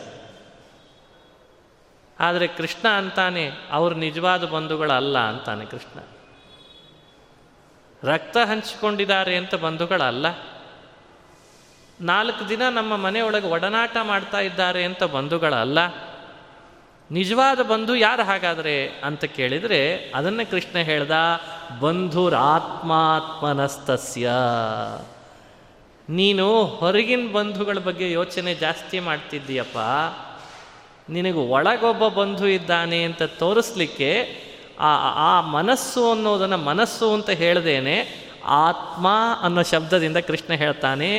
ಆದರೆ 2.20 2.46
ಕೃಷ್ಣ 2.46 2.88
ಅಂತಾನೆ 2.88 3.50
ಅವ್ರ 3.70 3.94
ನಿಜವಾದ 3.94 4.44
ಬಂಧುಗಳಲ್ಲ 4.44 5.18
ಅಂತಾನೆ 5.18 5.66
ಕೃಷ್ಣ. 5.66 6.00
ರಕ್ತ 8.10 8.36
ಹಂಚಿಕೊಂಡಿದ್ದಾರೆ 8.36 9.36
ಅಂತ 9.36 9.54
ಬಂಧುಗಳಲ್ಲ. 9.54 10.26
ನಾಲ್ಕು 12.00 12.48
ದಿನ 12.48 12.68
ನಮ್ಮ 12.68 12.96
ಮನೆಯೊಳಗೆ 12.96 13.46
ಒಡನಾಟ 13.46 13.96
ಮಾಡ್ತಾ 14.02 14.40
ಇದ್ದಾರೆ 14.40 14.84
ಅಂತ 14.84 15.02
ಬಂಧುಗಳಲ್ಲ. 15.02 15.78
ನಿಜವಾದ 17.10 17.60
ಬಂಧು 17.60 17.94
ಯಾರು 17.94 18.22
ಹಾಗಾದರೆ 18.22 18.88
ಅಂತ 18.88 19.24
ಕೇಳಿದರೆ 19.24 20.12
ಅದನ್ನೇ 20.14 20.44
ಕೃಷ್ಣ 20.44 20.78
ಹೇಳ್ದ, 20.78 21.10
ಬಂಧುರಾತ್ಮಾತ್ಮನಸ್ತಸ್ಯ. 21.80 24.30
ನೀನು 26.12 26.64
ಹೊರಗಿನ 26.64 27.28
ಬಂಧುಗಳ 27.32 27.78
ಬಗ್ಗೆ 27.78 28.12
ಯೋಚನೆ 28.12 28.54
ಜಾಸ್ತಿ 28.54 29.00
ಮಾಡ್ತಿದ್ದೀಯಪ್ಪ. 29.00 29.78
ನಿನಗೆ 31.10 31.40
ಒಳಗೊಬ್ಬ 31.48 32.08
ಬಂಧು 32.08 32.46
ಇದ್ದಾನೆ 32.46 33.02
ಅಂತ 33.02 33.22
ತೋರಿಸ್ಲಿಕ್ಕೆ 33.22 34.10
ಆ 34.80 34.90
ಆ 35.30 35.40
ಮನಸ್ಸು 35.40 36.10
ಅನ್ನೋದನ್ನು 36.10 36.56
ಮನಸ್ಸು 36.56 37.12
ಅಂತ 37.12 37.30
ಹೇಳ್ದೇನೆ 37.30 37.96
ಆತ್ಮ 38.44 39.08
ಅನ್ನೋ 39.42 39.62
ಶಬ್ದದಿಂದ 39.62 40.16
ಕೃಷ್ಣ 40.16 40.54
ಹೇಳ್ತಾನೆ, 40.54 41.10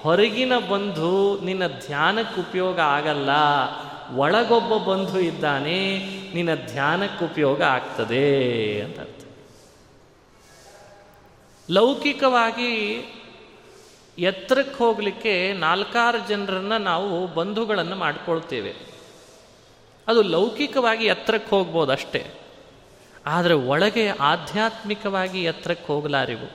ಹೊರಗಿನ 0.00 0.58
ಬಂಧು 0.58 1.40
ನಿನ್ನ 1.40 1.66
ಧ್ಯಾನಕ್ಕೆ 1.66 2.40
ಉಪಯೋಗ 2.40 2.80
ಆಗಲ್ಲ. 2.80 3.30
ಒಳಗೊಬ್ಬ 4.16 4.76
ಬಂಧು 4.90 5.18
ಇದ್ದಾನೆ, 5.20 5.78
ನಿನ್ನ 6.34 6.54
ಧ್ಯಾನಕ್ಕೆ 6.54 7.24
ಉಪಯೋಗ 7.24 7.62
ಆಗ್ತದೆ. 7.62 8.28
ಅಂತ 8.80 8.98
ಲೌಕಿಕವಾಗಿ 11.70 12.72
ಎತ್ತರಕ್ಕೆ 14.18 14.78
ಹೋಗಲಿಕ್ಕೆ 14.78 15.52
ನಾಲ್ಕಾರು 15.52 16.28
ಜನರನ್ನು 16.28 16.78
ನಾವು 16.78 17.26
ಬಂಧುಗಳನ್ನು 17.26 17.96
ಮಾಡಿಕೊಳ್ತೇವೆ. 17.96 18.74
ಅದು 20.08 20.22
ಲೌಕಿಕವಾಗಿ 20.22 21.04
ಎತ್ತರಕ್ಕೆ 21.06 21.50
ಹೋಗ್ಬೋದು 21.50 21.92
ಅಷ್ಟೇ. 21.92 22.26
ಆದರೆ 23.26 23.54
ಒಳಗೆ 23.54 24.08
ಆಧ್ಯಾತ್ಮಿಕವಾಗಿ 24.08 25.44
ಎತ್ತರಕ್ಕೆ 25.44 25.86
ಹೋಗಲಾರಿವು 25.86 26.50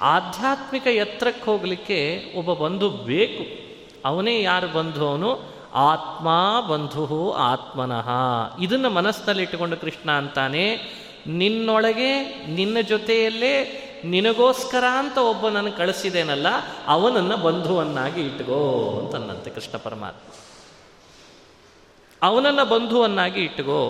ಆಧ್ಯಾತ್ಮಿಕ 0.00 0.86
ಎತ್ತರಕ್ಕೆ 0.86 1.44
ಹೋಗಲಿಕ್ಕೆ 1.44 2.24
ಒಬ್ಬ 2.36 2.52
ಬಂಧು 2.52 2.90
ಬೇಕು. 2.90 3.66
ಅವನೇ 4.04 4.42
ಯಾರು 4.42 4.68
ಬಂಧು 4.68 5.08
ಅವನು? 5.08 5.56
ಆತ್ಮ 5.74 6.28
ಬಂಧು 6.70 7.32
ಆತ್ಮನಃ. 7.32 8.08
ಇದನ್ನು 8.62 8.90
ಮನಸ್ಸಿನಲ್ಲಿ 8.90 9.42
ಇಟ್ಟುಕೊಂಡು 9.42 9.76
ಕೃಷ್ಣ 9.76 10.10
ಅಂತಾನೆ, 10.10 10.76
ನಿನ್ನೊಳಗೆ 11.26 12.24
ನಿನ್ನ 12.46 12.80
ಜೊತೆಯಲ್ಲೇ 12.80 13.82
ನಿನಗೋಸ್ಕರ 14.04 14.84
ಅಂತ 14.98 15.18
ಒಬ್ಬನನ್ನು 15.18 15.72
ಕಳಿಸಿದೇನಲ್ಲ, 15.72 16.46
ಅವನನ್ನು 16.86 17.36
ಬಂಧುವನ್ನಾಗಿ 17.36 18.22
ಇಟ್ಕೋ 18.22 18.60
ಅಂತನ್ನಂತೆ 19.00 19.50
ಕೃಷ್ಣ 19.50 19.78
ಪರಮಾತ್ಮ. 19.78 20.28
ಅವನನ್ನು 22.22 22.64
ಬಂಧುವನ್ನಾಗಿ 22.64 23.40
ಇಟ್ಕೋ. 23.44 23.80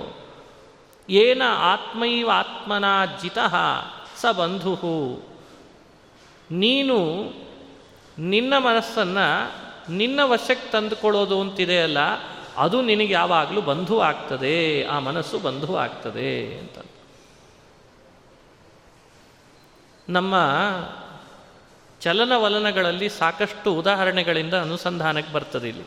ಏನ 1.08 1.42
ಆತ್ಮೈವ 1.48 2.30
ಆತ್ಮನ 2.30 2.84
ಜಿತಃ 3.22 3.54
ಸ 4.20 4.26
ಬಂಧು 4.26 4.74
ನೀನು 6.50 6.98
ನಿನ್ನ 8.18 8.54
ಮನಸ್ಸನ್ನು 8.58 9.26
ನಿನ್ನ 9.92 10.20
ವಶಕ್ಕೆ 10.24 10.72
ತಂದುಕೊಳ್ಳೋದು 10.72 11.40
ಅಂತಿದೆಯಲ್ಲ, 11.40 11.98
ಅದು 12.56 12.82
ನಿನಗೆ 12.82 13.12
ಯಾವಾಗಲೂ 13.12 13.60
ಬಂಧು 13.60 14.00
ಆಗ್ತದೆ 14.00 14.86
ಆ 14.86 14.98
ಮನಸ್ಸು 14.98 15.38
ಬಂಧು 15.38 15.76
ಆಗ್ತದೆ 15.76 16.58
ಅಂತ. 16.58 16.85
ನಮ್ಮ 20.08 20.34
ಚಲನವಲನಗಳಲ್ಲಿ 22.00 23.08
ಸಾಕಷ್ಟು 23.08 23.74
ಉದಾಹರಣೆಗಳಿಂದ 23.74 24.54
ಅನುಸಂಧಾನಕ್ಕೆ 24.54 25.32
ಬರ್ತದೆ 25.32 25.68
ಇಲ್ಲಿ. 25.68 25.84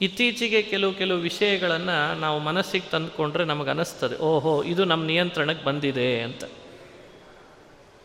ಇತ್ತೀಚೆಗೆ 0.00 0.62
ಕೆಲವು 0.62 0.94
ಕೆಲವು 0.94 1.18
ವಿಷಯಗಳನ್ನು 1.18 2.20
ನಾವು 2.20 2.38
ಮನಸ್ಸಿಗೆ 2.38 2.90
ತಂದುಕೊಂಡ್ರೆ 2.90 3.44
ನಮಗೆ 3.44 3.70
ಅನಿಸ್ತದೆ. 3.70 4.16
ಓಹೋ, 4.16 4.62
ಇದು 4.62 4.84
ನಮ್ಮ 4.84 5.06
ನಿಯಂತ್ರಣಕ್ಕೆ 5.06 5.64
ಬಂದಿದೆ 5.64 6.22
ಅಂತ. 6.22 6.44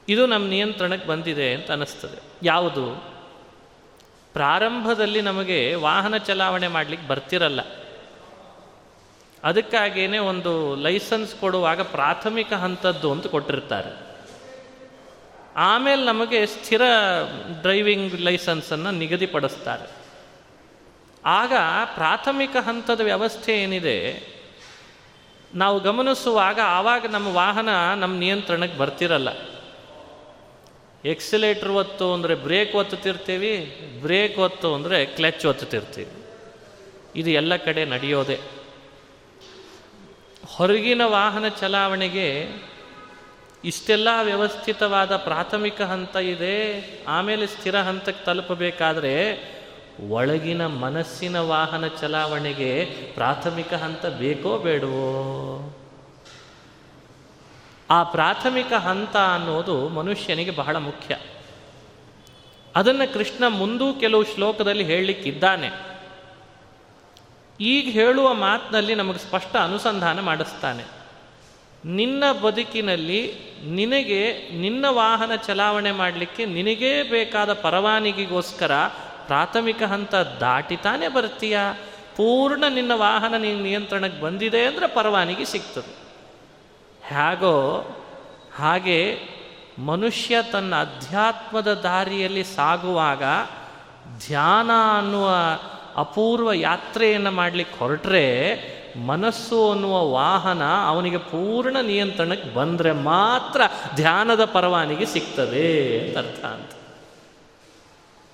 ಇದು 0.09 0.25
ನಮ್ಮ 0.25 0.47
ನಿಯಂತ್ರಣಕ್ಕೆ 0.47 1.07
ಬಂದಿದೆ 1.07 1.53
ಅಂತ 1.53 1.71
ಅನಿಸ್ತದೆ. 1.71 2.21
ಯಾವುದು? 2.43 3.03
ಪ್ರಾರಂಭದಲ್ಲಿ 4.33 5.21
ನಮಗೆ 5.21 5.75
ವಾಹನ 5.75 6.17
ಚಲಾವಣೆ 6.17 6.67
ಮಾಡಲಿಕ್ಕೆ 6.67 7.07
ಬರ್ತಿರಲ್ಲ. 7.07 7.59
ಅದಕ್ಕಾಗೇನೆ 9.43 10.17
ಒಂದು 10.17 10.75
ಲೈಸೆನ್ಸ್ 10.75 11.35
ಕೊಡುವಾಗ 11.35 11.81
ಪ್ರಾಥಮಿಕ 11.81 12.53
ಹಂತದ್ದು 12.53 13.11
ಅಂತ 13.11 13.27
ಕೊಟ್ಟಿರ್ತಾರೆ. 13.27 14.04
ಆಮೇಲೆ 15.55 16.05
ನಮಗೆ 16.05 16.45
ಸ್ಥಿರ 16.45 16.81
ಡ್ರೈವಿಂಗ್ 17.61 18.15
ಲೈಸೆನ್ಸನ್ನು 18.21 18.91
ನಿಗದಿಪಡಿಸ್ತಾರೆ. 18.91 19.87
ಆಗ 21.25 21.53
ಪ್ರಾಥಮಿಕ 21.95 22.55
ಹಂತದ 22.55 23.01
ವ್ಯವಸ್ಥೆ 23.01 23.53
ಏನಿದೆ, 23.61 23.97
ನಾವು 25.55 25.79
ಗಮನಿಸುವಾಗ 25.79 26.59
ಆವಾಗ 26.65 27.05
ನಮ್ಮ 27.05 27.27
ವಾಹನ 27.27 27.69
ನಮ್ಮ 27.95 28.19
ನಿಯಂತ್ರಣಕ್ಕೆ 28.19 28.77
ಬರ್ತಿರಲ್ಲ. 28.77 29.29
ಎಕ್ಸಿಲೇಟ್ರ್ 31.05 31.71
ಒತ್ತು 31.71 32.13
ಅಂದರೆ 32.13 32.35
ಬ್ರೇಕ್ 32.35 32.75
ಒತ್ತುತ್ತಿರ್ತೀವಿ, 32.75 33.53
ಬ್ರೇಕ್ 34.01 34.37
ಒತ್ತು 34.39 34.75
ಅಂದರೆ 34.75 35.05
ಕ್ಲಚ್ 35.05 35.45
ಒತ್ತುತ್ತಿರ್ತೀವಿ. 35.45 36.11
ಇದು 37.15 37.29
ಎಲ್ಲ 37.29 37.55
ಕಡೆ 37.55 37.85
ನಡೆಯೋದೆ. 37.85 38.37
ಹೊರಗಿನ 40.45 41.01
ವಾಹನ 41.05 41.47
ಚಲಾವಣೆಗೆ 41.47 42.29
ಇಷ್ಟೆಲ್ಲ 43.63 44.07
ವ್ಯವಸ್ಥಿತವಾದ 44.23 45.17
ಪ್ರಾಥಮಿಕ 45.17 45.81
ಹಂತ 45.81 46.15
ಇದೆ, 46.15 46.81
ಆಮೇಲೆ 47.07 47.47
ಸ್ಥಿರ 47.47 47.79
ಹಂತಕ್ಕೆ 47.79 48.25
ತಲುಪಬೇಕಾದ್ರೆ 48.25 49.45
ಒಳಗಿನ 50.09 50.65
ಮನಸ್ಸಿನ 50.65 51.39
ವಾಹನ 51.39 51.87
ಚಲಾವಣೆಗೆ 51.87 52.85
ಪ್ರಾಥಮಿಕ 53.13 53.73
ಹಂತ 53.73 54.05
ಬೇಕೋ 54.05 54.57
ಬೇಡವೋ? 54.57 55.77
ಆ 57.89 58.03
ಪ್ರಾಥಮಿಕ 58.03 58.73
ಹಂತ 58.73 59.17
ಅನ್ನೋದು 59.17 59.87
ಮನುಷ್ಯನಿಗೆ 59.87 60.51
ಬಹಳ 60.51 60.75
ಮುಖ್ಯ. 60.75 61.17
ಅದನ್ನು 62.75 63.13
ಕೃಷ್ಣ 63.13 63.43
ಮುಂದೂ 63.47 63.93
ಕೆಲವು 63.93 64.23
ಶ್ಲೋಕದಲ್ಲಿ 64.23 64.83
ಹೇಳಲಿಕ್ಕಿದ್ದಾನೆ. 64.83 65.71
ಈಗ 67.59 67.89
ಹೇಳುವ 67.89 68.33
ಮಾತಿನಲ್ಲಿ 68.33 68.95
ನಮಗೆ 68.95 69.17
ಸ್ಪಷ್ಟ 69.17 69.55
ಅನುಸಂಧಾನ 69.55 70.19
ಮಾಡಿಸ್ತಾನೆ. 70.19 70.94
ನಿನ್ನ 71.85 72.31
ಬದುಕಿನಲ್ಲಿ 72.31 73.35
ನಿನಗೆ 73.65 74.49
ನಿನ್ನ 74.59 74.85
ವಾಹನ 74.89 75.35
ಚಲಾವಣೆ 75.35 75.91
ಮಾಡಲಿಕ್ಕೆ 75.91 76.45
ನಿನಗೇ 76.45 77.03
ಬೇಕಾದ 77.03 77.53
ಪರವಾನಗಿಗೋಸ್ಕರ 77.53 78.71
ಪ್ರಾಥಮಿಕ 79.25 79.83
ಹಂತ 79.83 80.15
ದಾಟಿತಾನೆ 80.15 81.07
ಬರ್ತೀಯ? 81.07 81.59
ಪೂರ್ಣ 82.15 82.63
ನಿನ್ನ 82.69 82.91
ವಾಹನ 82.95 83.35
ನಿನ್ನ 83.37 83.63
ನಿಯಂತ್ರಣಕ್ಕೆ 83.63 84.21
ಬಂದಿದೆ 84.21 84.65
ಅಂದರೆ 84.65 84.87
ಪರವಾನಗಿ 84.87 85.45
ಸಿಗ್ತದೆ. 85.45 85.95
ಹೇಗೋ 87.07 87.81
ಹಾಗೆ 88.55 89.19
ಮನುಷ್ಯ 89.85 90.35
ತನ್ನ 90.51 90.75
ಅಧ್ಯಾತ್ಮದ 90.75 91.73
ದಾರಿಯಲ್ಲಿ 91.73 92.43
ಸಾಗುವಾಗ 92.43 93.23
ಧ್ಯಾನ 94.27 94.69
ಅನ್ನುವ 94.97 95.31
ಅಪೂರ್ವ 95.95 96.53
ಯಾತ್ರೆಯನ್ನು 96.53 97.31
ಮಾಡಲಿಕ್ಕೆ 97.31 97.79
ಹೊರಟ್ರೆ 97.79 98.55
ಮನಸ್ಸು 98.97 99.71
ಅನ್ನುವ 99.71 100.11
ವಾಹನ 100.11 100.63
ಅವನಿಗೆ 100.87 101.17
ಪೂರ್ಣ 101.17 101.77
ನಿಯಂತ್ರಣಕ್ಕೆ 101.81 102.49
ಬಂದರೆ 102.49 102.91
ಮಾತ್ರ 102.91 103.61
ಧ್ಯಾನದ 103.95 104.45
ಪರವಾನಿಗೆ 104.45 105.05
ಸಿಗ್ತದೆ 105.05 105.99
ಅಂತ 105.99 106.17
ಅರ್ಥ 106.17 106.45
ಅಂತ. 106.45 106.71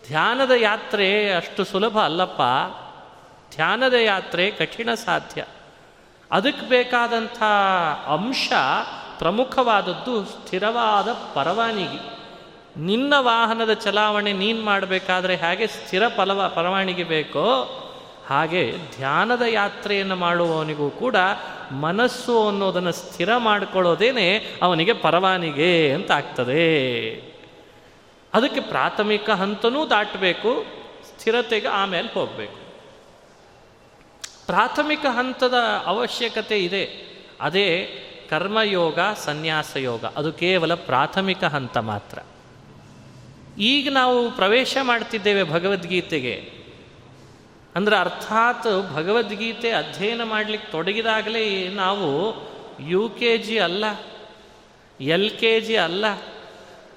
ಧ್ಯಾನದ 0.08 0.52
ಯಾತ್ರೆ 0.52 1.34
ಅಷ್ಟು 1.34 1.64
ಸುಲಭ 1.64 2.00
ಅಲ್ಲಪ್ಪ. 2.00 2.42
ಧ್ಯಾನದ 3.56 3.94
ಯಾತ್ರೆ 3.94 4.52
ಕಠಿಣ 4.52 4.90
ಸಾಧ್ಯ. 4.94 5.46
ಅದಕ್ಕೆ 6.32 6.70
ಬೇಕಾದಂಥ 6.70 7.44
ಅಂಶ 8.08 8.54
ಪ್ರಮುಖವಾದದ್ದು 9.18 10.26
ಸ್ಥಿರವಾದ 10.26 11.14
ಪರವಾನಿಗೆ. 11.14 12.22
ನಿನ್ನ 12.80 13.14
ವಾಹನದ 13.18 13.74
ಚಲಾವಣೆ 13.74 14.34
ನೀನು 14.34 14.62
ಮಾಡಬೇಕಾದ್ರೆ 14.62 15.36
ಹೇಗೆ 15.36 15.68
ಸ್ಥಿರ 15.68 16.08
ಫಲವ 16.08 16.52
ಪರವಾನಿಗೆ 16.56 17.04
ಬೇಕೋ 17.04 17.78
ಹಾಗೆ 18.32 18.74
ಧ್ಯಾನದ 18.96 19.42
ಯಾತ್ರೆಯನ್ನು 19.42 20.16
ಮಾಡುವವನಿಗೂ 20.16 20.90
ಕೂಡ 20.90 21.16
ಮನಸ್ಸು 21.72 22.48
ಅನ್ನೋದನ್ನು 22.48 22.92
ಸ್ಥಿರ 22.92 23.38
ಮಾಡಿಕೊಳ್ಳೋದೇನೆ 23.38 24.38
ಅವನಿಗೆ 24.62 24.94
ಪರವಾನಿಗೆ 24.94 25.94
ಅಂತ 25.94 26.12
ಆಗ್ತದೆ 26.12 26.66
ಅದಕ್ಕೆ 28.34 28.62
ಪ್ರಾಥಮಿಕ 28.62 29.30
ಹಂತನೂ 29.30 29.90
ದಾಟಬೇಕು, 29.90 30.66
ಸ್ಥಿರತೆಗೆ 31.08 31.68
ಆಮೇಲೆ 31.68 32.14
ಹೋಗಬೇಕು. 32.14 32.58
ಪ್ರಾಥಮಿಕ 34.46 35.06
ಹಂತದ 35.06 35.54
ಅವಶ್ಯಕತೆ 35.86 36.60
ಇದೆ. 36.60 36.84
ಅದೇ 37.42 37.88
ಕರ್ಮಯೋಗ 38.30 39.00
ಸನ್ಯಾಸ 39.26 39.78
ಯೋಗ 39.78 40.06
ಅದು 40.06 40.34
ಕೇವಲ 40.34 40.74
ಪ್ರಾಥಮಿಕ 40.74 41.44
ಹಂತ 41.44 41.78
ಮಾತ್ರ. 41.78 42.20
ಈಗ 43.60 43.92
ನಾವು 43.92 44.32
ಪ್ರವೇಶ 44.32 44.78
ಮಾಡ್ತಿದ್ದೇವೆ 44.82 45.44
ಭಗವದ್ಗೀತೆಗೆ. 45.44 46.61
ಅಂದರೆ 47.76 47.96
ಅರ್ಥಾತ್ 47.96 48.70
ಭಗವದ್ಗೀತೆ 48.96 49.70
ಅಧ್ಯಯನ 49.72 50.24
ಮಾಡಲಿಕ್ಕೆ 50.24 50.68
ತೊಡಗಿದಾಗಲೇ 50.72 51.44
ನಾವು 51.76 52.08
ಯು 52.90 53.04
ಕೆ 53.20 53.32
ಜಿ 53.38 53.56
ಅಲ್ಲ 53.60 53.86
ಎಲ್ 55.00 55.30
ಕೆ 55.40 55.52
ಜಿ 55.62 55.76
ಅಲ್ಲ, 55.78 56.06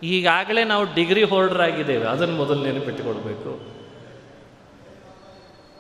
ಈಗಾಗಲೇ 0.03 0.63
ನಾವು 0.65 0.85
ಡಿಗ್ರಿ 0.95 1.23
ಹೋಲ್ಡರ್ 1.23 1.61
ಆಗಿದ್ದೇವೆ 1.61 2.07
ಅದನ್ನು 2.07 2.37
ಮೊದಲು 2.37 2.61
ನೆನಪಿಟ್ಟುಕೊಳ್ಬೇಕು 2.65 3.53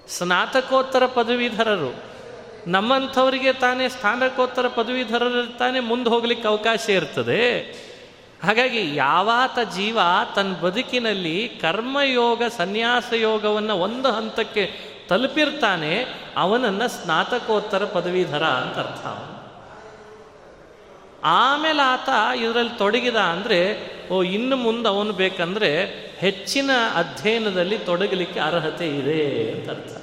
ಸ್ನಾತಕೋತ್ತರ 0.08 1.04
ಪದವೀಧರರು, 1.06 1.90
ನಮ್ಮಂಥವರಿಗೆ 2.66 3.52
ತಾನೇ 3.52 3.88
ಸ್ನಾತಕೋತ್ತರ 3.88 4.68
ಪದವೀಧರರು 4.68 5.42
ತಾನೇ 5.58 5.80
ಮುಂದೆ 5.80 6.10
ಹೋಗ್ಲಿಕ್ಕೆ 6.10 6.48
ಅವಕಾಶ 6.48 6.84
ಇರ್ತದೆ. 6.90 7.42
ಹಾಗಾಗಿ 8.44 8.94
ಯಾವಾತ 8.94 9.58
ಜೀವ 9.76 9.98
ತನ್ನ 10.36 10.54
ಬದುಕಿನಲ್ಲಿ 10.56 11.48
ಕರ್ಮಯೋಗ 11.48 12.42
ಸನ್ಯಾಸ 12.56 13.12
ಯೋಗವನ್ನು 13.12 13.74
ಒಂದು 13.76 14.10
ಹಂತಕ್ಕೆ 14.12 14.64
ತಲುಪಿರ್ತಾನೆ, 15.08 15.92
ಅವನನ್ನು 16.36 16.88
ಸ್ನಾತಕೋತ್ತರ 16.88 17.84
ಪದವೀಧರ 17.84 18.42
ಅಂತ 18.42 18.76
ಅರ್ಥ. 18.78 19.06
ಆಮೇಲೆ 21.24 21.82
ಆತ 21.82 22.08
ಇದರಲ್ಲಿ 22.38 22.78
ತೊಡಗಿದ 22.78 23.16
ಅಂದರೆ, 23.16 23.60
ಓ, 24.08 24.22
ಇನ್ನು 24.22 24.56
ಮುಂದೆ 24.56 24.88
ಅವನು 24.88 25.12
ಬೇಕಂದ್ರೆ 25.12 25.70
ಹೆಚ್ಚಿನ 26.18 26.70
ಅಧ್ಯಯನದಲ್ಲಿ 26.94 27.78
ತೊಡಗಲಿಕ್ಕೆ 27.78 28.40
ಅರ್ಹತೆ 28.40 28.88
ಇದೆ 28.88 29.20
ಅಂತ 29.50 29.70
ಅರ್ಥ. 29.70 29.94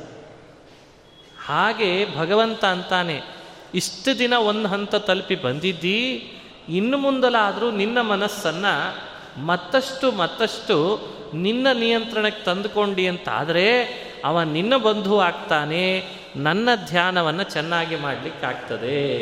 ಹಾಗೆ 1.47 2.17
ಭಗವಂತ 2.17 2.65
ಅಂತಾನೆ, 2.65 3.17
ಇಷ್ಟು 3.75 4.19
ದಿನ 4.19 4.33
ಒಂದು 4.33 4.67
ಹಂತ 4.67 4.95
ತಲುಪಿ 4.95 5.35
ಬಂದಿದ್ದೀ 5.35 5.99
ಇನ್ನು 6.69 6.97
ಮುಂದಲಾದರೂ 6.97 7.71
ನಿನ್ನ 7.71 8.01
ಮನಸ್ಸನ್ನು 8.01 9.11
ಮತ್ತಷ್ಟು 9.45 10.11
ಮತ್ತಷ್ಟು 10.11 11.01
ನಿನ್ನ 11.33 11.67
ನಿಯಂತ್ರಣಕ್ಕೆ 11.73 12.43
ತಂದುಕೊಂಡಿ 12.43 13.07
ಅಂತಾದರೆ 13.07 13.85
ಅವ 14.25 14.41
ನಿನ್ನ 14.41 14.77
ಬಂಧು 14.77 15.19
ಆಗ್ತಾನೆ, 15.19 16.05
ನನ್ನ 16.35 16.69
ಧ್ಯಾನವನ್ನು 16.87 17.43
ಚೆನ್ನಾಗಿ 17.43 17.95
ಮಾಡಲಿಕ್ಕಾಗ್ತದೆ. 17.95 19.21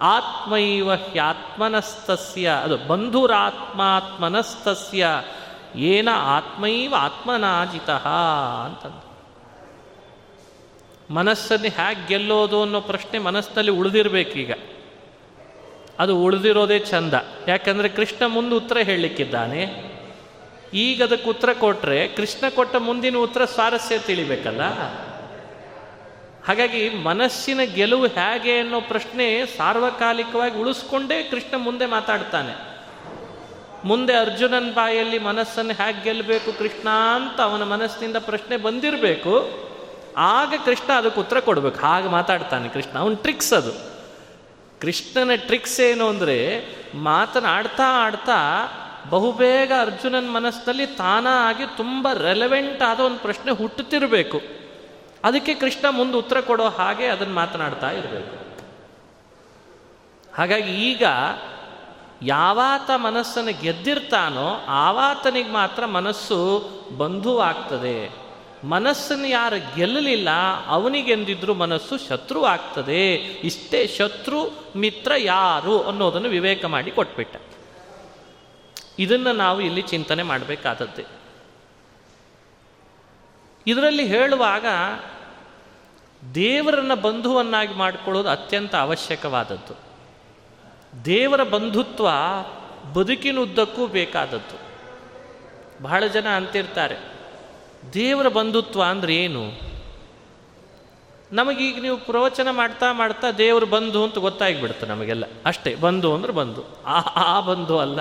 ಆತ್ಮೈವ 0.00 0.94
ಹ್ಯಾತ್ಮನಸ್ತಸ್ಯ, 0.94 2.48
ಅದು 2.48 2.76
ಬಂಧುರಾತ್ಮಾತ್ಮನಸ್ತಸ್ಯ, 2.76 5.06
ಏನ 5.76 6.08
ಆತ್ಮೈವ 6.14 6.94
ಆತ್ಮನಾಜಿತ 6.98 7.90
ಅಂತಂದು. 8.64 9.10
ಮನಸ್ಸನ್ನು 11.14 11.64
ಹೇಗೆ 11.64 12.06
ಗೆಲ್ಲೋದು 12.06 12.62
ಅನ್ನೋ 12.62 12.80
ಪ್ರಶ್ನೆ 12.80 13.18
ಮನಸ್ಸಿನಲ್ಲಿ 13.18 13.70
ಉಳಿದಿರ್ಬೇಕೀಗ. 13.70 14.52
ಅದು 16.00 16.18
ಉಳಿದಿರೋದೇ 16.18 16.78
ಚಂದ 16.78 17.14
ಯಾಕಂದರೆ 17.48 17.88
ಕೃಷ್ಣ 17.88 18.26
ಮುಂದೆ 18.26 18.56
ಉತ್ತರ 18.56 18.78
ಹೇಳಲಿಕ್ಕಿದ್ದಾನೆ. 18.78 19.90
ಈಗ 20.74 21.02
ಅದಕ್ಕೆ 21.02 21.28
ಉತ್ತರ 21.28 21.52
ಕೊಟ್ಟರೆ 21.52 22.08
ಕೃಷ್ಣ 22.08 22.48
ಕೊಟ್ಟ 22.48 22.76
ಮುಂದಿನ 22.76 23.16
ಉತ್ತರ 23.16 23.44
ಸ್ವಾರಸ್ಯ 23.44 23.98
ತಿಳಿಬೇಕಲ್ಲ? 23.98 24.62
ಹಾಗಾಗಿ 26.44 26.88
ಮನಸ್ಸಿನ 26.88 27.60
ಗೆಲುವು 27.74 28.06
ಹೇಗೆ 28.06 28.58
ಅನ್ನೋ 28.58 28.80
ಪ್ರಶ್ನೆ 28.80 29.46
ಸಾರ್ವಕಾಲಿಕವಾಗಿ 29.46 30.58
ಉಳಿಸ್ಕೊಂಡೇ 30.58 31.22
ಕೃಷ್ಣ 31.22 31.56
ಮುಂದೆ 31.56 31.86
ಮಾತಾಡ್ತಾನೆ. 31.86 32.80
ಮುಂದೆ 33.84 34.14
ಅರ್ಜುನನ 34.14 34.70
ಬಾಯಲ್ಲಿ 34.72 35.18
ಮನಸ್ಸನ್ನು 35.18 35.72
ಹೇಗೆ 35.72 36.04
ಗೆಲ್ಲಬೇಕು 36.04 36.58
ಕೃಷ್ಣ 36.58 36.88
ಅಂತ 37.14 37.40
ಅವನ 37.40 37.62
ಮನಸ್ಸಿನಿಂದ 37.62 38.16
ಪ್ರಶ್ನೆ 38.16 38.56
ಬಂದಿರಬೇಕು. 38.56 39.50
ಆಗ 40.16 40.54
ಕೃಷ್ಣ 40.64 40.92
ಅದಕ್ಕೆ 40.92 41.20
ಉತ್ತರ 41.20 41.40
ಕೊಡಬೇಕು. 41.40 41.78
ಹಾಗೆ 41.78 42.08
ಮಾತಾಡ್ತಾನೆ 42.08 42.68
ಕೃಷ್ಣ. 42.68 42.98
ಅವನ 42.98 43.14
ಟ್ರಿಕ್ಸ್ 43.14 43.52
ಅದು. 43.52 43.89
ಕೃಷ್ಣನ 44.80 45.30
ಟ್ರಿಕ್ಸ್ 45.36 45.80
ಏನು 45.80 46.08
ಅಂದರೆ 46.08 46.66
ಮಾತನಾಡ್ತಾ 46.94 47.82
ಆಡ್ತಾ 47.86 48.38
ಬಹುಬೇಗ 49.10 49.72
ಅರ್ಜುನನ 49.80 50.30
ಮನಸ್ಸಿನಲ್ಲಿ 50.30 50.86
ತಾನಾಗಿ 50.86 51.76
ತುಂಬ 51.76 52.08
ರೆಲೆವೆಂಟ್ 52.12 52.82
ಆದ 52.82 53.00
ಒಂದು 53.00 53.18
ಪ್ರಶ್ನೆ 53.18 53.52
ಹುಟ್ಟುತ್ತಿರಬೇಕು. 53.52 54.40
ಅದಕ್ಕೆ 55.24 55.54
ಕೃಷ್ಣ 55.54 55.86
ಮುಂದೆ 55.90 56.18
ಉತ್ತರ 56.18 56.40
ಕೊಡೋ 56.40 56.68
ಹಾಗೆ 56.68 57.06
ಅದನ್ನು 57.06 57.34
ಮಾತನಾಡ್ತಾ 57.34 57.90
ಇರಬೇಕು. 57.90 58.40
ಹಾಗಾಗಿ 60.36 60.70
ಈಗ 60.70 61.04
ಯಾವಾತ 62.22 62.90
ಮನಸ್ಸನ್ನು 62.96 63.60
ಗೆದ್ದಿರ್ತಾನೋ 63.60 64.64
ಆವಾತನಿಗೆ 64.68 65.52
ಮಾತ್ರ 65.52 65.86
ಮನಸ್ಸು 65.86 66.68
ಬಂಧುವಾಗ್ತದೆ. 66.96 68.19
ಮನಸ್ಸನ್ನು 68.64 69.26
ಯಾರು 69.26 69.76
ಗೆಲ್ಲಲಿಲ್ಲ, 69.76 70.28
ಅವನಿಗೆಂದಿದ್ರು 70.66 71.54
ಮನಸ್ಸು 71.54 71.98
ಶತ್ರು 71.98 72.44
ಆಗ್ತದೆ. 72.44 73.14
ಇಷ್ಟೇ 73.14 73.86
ಶತ್ರು 73.86 74.64
ಮಿತ್ರ 74.76 75.12
ಯಾರು 75.18 75.82
ಅನ್ನೋದನ್ನು 75.82 76.28
ವಿವೇಕ 76.28 76.64
ಮಾಡಿ 76.64 76.90
ಕೊಟ್ಬಿಟ್ಟ. 76.90 77.36
ಇದನ್ನು 78.98 79.32
ನಾವು 79.32 79.60
ಇಲ್ಲಿ 79.60 79.82
ಚಿಂತನೆ 79.82 80.22
ಮಾಡಬೇಕಾದದ್ದೇ. 80.22 81.04
ಇದರಲ್ಲಿ 83.66 84.06
ಹೇಳುವಾಗ, 84.06 84.66
ದೇವರನ್ನ 86.34 86.94
ಬಂಧುವನ್ನಾಗಿ 86.94 87.74
ಮಾಡಿಕೊಳ್ಳೋದು 87.74 88.28
ಅತ್ಯಂತ 88.28 88.74
ಅವಶ್ಯಕವಾದದ್ದು. 88.74 89.78
ದೇವರ 91.04 91.42
ಬಂಧುತ್ವ 91.42 92.08
ಬದುಕಿನುದ್ದಕ್ಕೂ 92.92 93.86
ಬೇಕಾದದ್ದು. 93.86 94.70
ಬಹಳ 95.82 96.06
ಜನ 96.06 96.28
ಅಂತಿರ್ತಾರೆ 96.28 97.19
ದೇವರ 97.92 98.28
ಬಂಧುತ್ವ 98.28 98.82
ಅಂದ್ರೆ 98.82 99.16
ಏನು? 99.16 99.70
ನಮಗೀಗ 101.32 101.82
ನೀವು 101.82 101.96
ಪ್ರವಚನ 101.96 102.48
ಮಾಡ್ತಾ 102.50 102.92
ಮಾಡ್ತಾ 102.92 103.30
ದೇವರು 103.30 103.66
ಬಂಧು 103.66 104.04
ಅಂತ 104.04 104.18
ಗೊತ್ತಾಗಿಬಿಡುತ್ತೆ 104.18 104.86
ನಮಗೆಲ್ಲ. 104.86 105.24
ಅಷ್ಟೇ, 105.46 105.74
ಬಂಧು 105.74 106.14
ಅಂದ್ರೆ 106.14 106.32
ಬಂಧು. 106.32 106.64
ಆ 106.86 106.98
ಆ 106.98 107.40
ಬಂಧು 107.40 107.78
ಅಲ್ಲ. 107.78 108.00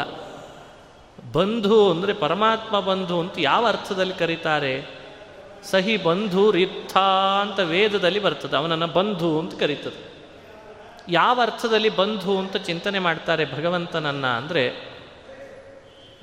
ಬಂಧು 1.32 1.92
ಅಂದರೆ 1.92 2.14
ಪರಮಾತ್ಮ 2.14 2.80
ಬಂಧು 2.80 3.20
ಅಂತ 3.20 3.34
ಯಾವ 3.38 3.68
ಅರ್ಥದಲ್ಲಿ 3.68 4.14
ಕರೀತಾರೆ? 4.14 5.00
ಸಹಿ 5.64 5.98
ಬಂಧು 5.98 6.52
ರಿತ್ಥ 6.52 6.98
ಅಂತ 7.42 7.60
ವೇದದಲ್ಲಿ 7.60 8.20
ಬರ್ತದೆ, 8.20 8.58
ಅವನನ್ನು 8.58 8.88
ಬಂಧು 8.88 9.40
ಅಂತ 9.40 9.60
ಕರೀತದೆ. 9.60 10.10
ಯಾವ 11.10 11.42
ಅರ್ಥದಲ್ಲಿ 11.42 11.90
ಬಂಧು 11.90 12.38
ಅಂತ 12.38 12.58
ಚಿಂತನೆ 12.58 13.00
ಮಾಡ್ತಾರೆ 13.00 13.54
ಭಗವಂತನನ್ನ 13.54 14.28
ಅಂದರೆ 14.28 14.90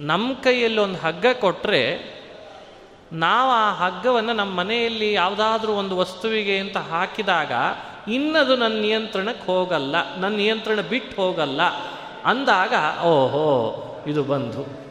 ನಮ್ಮ 0.00 0.34
ಕೈಯಲ್ಲಿ 0.34 0.80
ಒಂದು 0.80 0.98
ಹಗ್ಗ 0.98 1.26
ಕೊಟ್ಟರೆ 1.40 2.15
ನಾವು 3.12 3.50
ಆ 3.50 3.72
ಹಗ್ಗವನ್ನು 3.72 4.32
ನಮ್ಮ 4.32 4.54
ಮನೆಯಲ್ಲಿ 4.54 5.12
ಯಾವುದಾದ್ರೂ 5.12 5.72
ಒಂದು 5.72 5.96
ವಸ್ತುವಿಗೆ 5.96 6.58
ಅಂತ 6.58 6.76
ಹಾಕಿದಾಗ 6.76 7.52
ಇನ್ನದು 8.10 8.56
ನನ್ನ 8.56 8.80
ನಿಯಂತ್ರಣಕ್ಕೆ 8.80 9.52
ಹೋಗಲ್ಲ, 9.52 10.16
ನನ್ನ 10.18 10.36
ನಿಯಂತ್ರಣ 10.36 10.80
ಬಿಟ್ಟು 10.80 11.22
ಹೋಗಲ್ಲ 11.22 11.62
ಅಂದಾಗ, 12.24 12.74
ಓಹೋ, 13.04 13.48
ಇದು 14.06 14.24
ಬಂಧು 14.24 14.86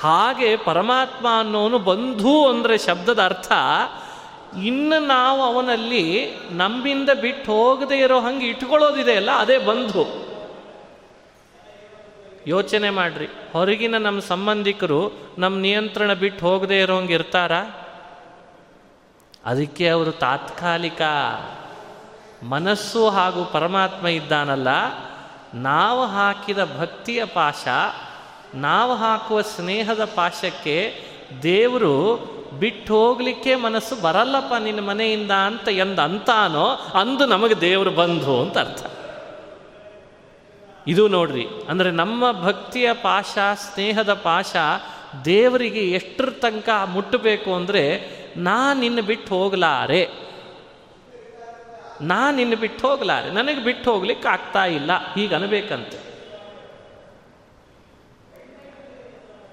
ಹಾಗೆ 0.00 0.56
ಪರಮಾತ್ಮ 0.56 1.26
ಅನ್ನೋನು 1.38 1.78
ಬಂಧು 1.78 2.48
ಅಂದರೆ 2.48 2.78
ಶಬ್ದದ 2.78 3.24
ಅರ್ಥ, 3.24 3.52
ಇನ್ನು 4.64 5.06
ನಾವು 5.06 5.42
ಅವನಲ್ಲಿ 5.42 6.34
ನಮ್ಮಿಂದ 6.50 7.10
ಬಿಟ್ಟು 7.20 7.52
ಹೋಗದೆ 7.52 7.98
ಇರೋ 7.98 8.20
ಹಂಗೆ 8.20 8.46
ಇಟ್ಕೊಳ್ಳೋದಿದೆ 8.46 9.16
ಅಲ್ಲ 9.16 9.30
ಅದೇ 9.30 9.58
ಬಂಧು. 9.58 10.04
ಯೋಚನೆ 12.46 12.90
ಮಾಡ್ರಿ. 12.90 13.28
ಹೊರಗಿನ 13.52 13.98
ನಮ್ಮ 13.98 14.20
ಸಂಬಂಧಿಕರು 14.20 15.12
ನಮ್ಮ 15.38 15.58
ನಿಯಂತ್ರಣ 15.58 16.12
ಬಿಟ್ಟು 16.12 16.46
ಹೋಗದೆ 16.46 16.80
ಇರೋಂಗೆ 16.80 17.14
ಇರ್ತಾರ? 17.14 17.52
ಅದಕ್ಕೆ 19.44 19.88
ಅವರು 19.88 20.12
ತಾತ್ಕಾಲಿಕ 20.12 21.02
ಮನಸ್ಸು 22.42 23.08
ಹಾಗೂ 23.08 23.44
ಪರಮಾತ್ಮ 23.44 24.06
ಇದ್ದಾನಲ್ಲ, 24.06 24.68
ನಾವು 25.54 26.06
ಹಾಕಿದ 26.06 26.58
ಭಕ್ತಿಯ 26.78 27.24
ಪಾಶ, 27.24 27.68
ನಾವು 28.54 28.94
ಹಾಕುವ 28.94 29.42
ಸ್ನೇಹದ 29.42 30.04
ಪಾಶಕ್ಕೆ 30.04 31.04
ದೇವರು 31.42 31.96
ಬಿಟ್ಟು 32.58 32.94
ಹೋಗ್ಲಿಕ್ಕೆ 32.94 33.54
ಮನಸ್ಸು 33.54 33.96
ಬರಲ್ಲಪ್ಪ 33.96 34.54
ನಿನ್ನ 34.58 34.80
ಮನೆಯಿಂದ 34.80 35.30
ಅಂತ 35.30 35.68
ಎಂದ 35.68 35.98
ಅಂತಾನೋ 35.98 36.66
ಅಂದು 37.00 37.26
ನಮಗೆ 37.26 37.60
ದೇವರು 37.60 37.90
ಬಂಧು 37.90 38.40
ಅಂತ 38.40 38.58
ಅರ್ಥ. 38.58 38.86
ಇದು 40.86 41.08
ನೋಡ್ರಿ, 41.08 41.46
ಅಂದರೆ 41.68 41.90
ನಮ್ಮ 41.90 42.42
ಭಕ್ತಿಯ 42.42 42.92
ಪಾಶ, 42.92 43.38
ಸ್ನೇಹದ 43.54 44.12
ಪಾಶ 44.12 44.56
ದೇವರಿಗೆ 45.24 45.82
ಎಷ್ಟರ 45.90 46.30
ತನಕ 46.30 46.68
ಮುಟ್ಟಬೇಕು 46.86 47.54
ಅಂದರೆ, 47.54 47.82
ನಾ 48.36 48.74
ನಿನ್ನ 48.74 49.00
ಬಿಟ್ಟು 49.00 49.38
ಹೋಗಲಾರೆ. 49.38 50.02
ನಾ 52.00 52.30
ನಿನ್ನ 52.30 52.54
ಬಿಟ್ಟು 52.54 52.88
ಹೋಗಲಾರೆ. 52.88 53.30
ನನಗೆ 53.30 53.64
ಬಿಟ್ಟು 53.64 53.92
ಹೋಗ್ಲಿಕ್ಕೆ 53.92 54.28
ಆಗ್ತಾ 54.28 54.64
ಇಲ್ಲ. 54.64 55.14
ಹೀಗೆ 55.14 55.34
ಅನ್ಬೇಕಂತೆ. 55.34 55.98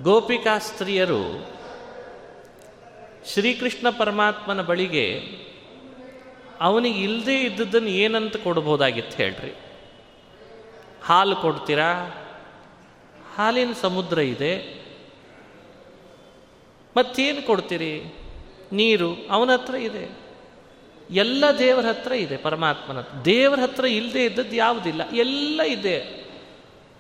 ಗೋಪಿಕಾ 0.03 0.57
ಸ್ತ್ರೀಯರು 0.57 1.23
ಶ್ರೀಕೃಷ್ಣ 3.25 3.89
ಪರಮಾತ್ಮನ 3.89 4.61
ಬಳಿಗೆ, 4.61 5.07
ಅವನಿಗೆ 6.61 6.99
ಇಲ್ಲದೇ 6.99 7.37
ಇದ್ದದ್ದನ್ನು 7.41 7.89
ಏನಂತ 7.89 8.35
ಕೊಡ್ಬೋದಾಗಿತ್ತು 8.35 9.17
ಹೇಳ್ರಿ. 9.17 9.53
ಹಾಲು 11.05 11.35
ಕೊಡ್ತೀರಾ? 11.35 11.93
ಹಾಲಿನ 13.35 13.71
ಸಮುದ್ರ 13.81 14.17
ಇದೆ. 14.17 14.83
ಮತ್ತೇನು 16.97 17.47
ಕೊಡ್ತೀರಿ? 17.47 18.15
ನೀರು 18.71 19.15
ಅವನ 19.31 19.53
ಹತ್ರ 19.53 19.75
ಇದೆ. 19.75 20.09
ಎಲ್ಲ 21.11 21.45
ದೇವರ 21.59 21.85
ಹತ್ರ 21.85 22.11
ಇದೆ 22.11 22.37
ಪರಮಾತ್ಮನ 22.37 23.01
ದೇವರ 23.25 23.59
ಹತ್ರ 23.59 23.85
ಇಲ್ಲದೆ 23.85 24.25
ಇದ್ದದ್ದು 24.25 24.55
ಯಾವುದಿಲ್ಲ. 24.55 25.01
ಎಲ್ಲ 25.13 25.61
ಇದೆ. 25.61 26.23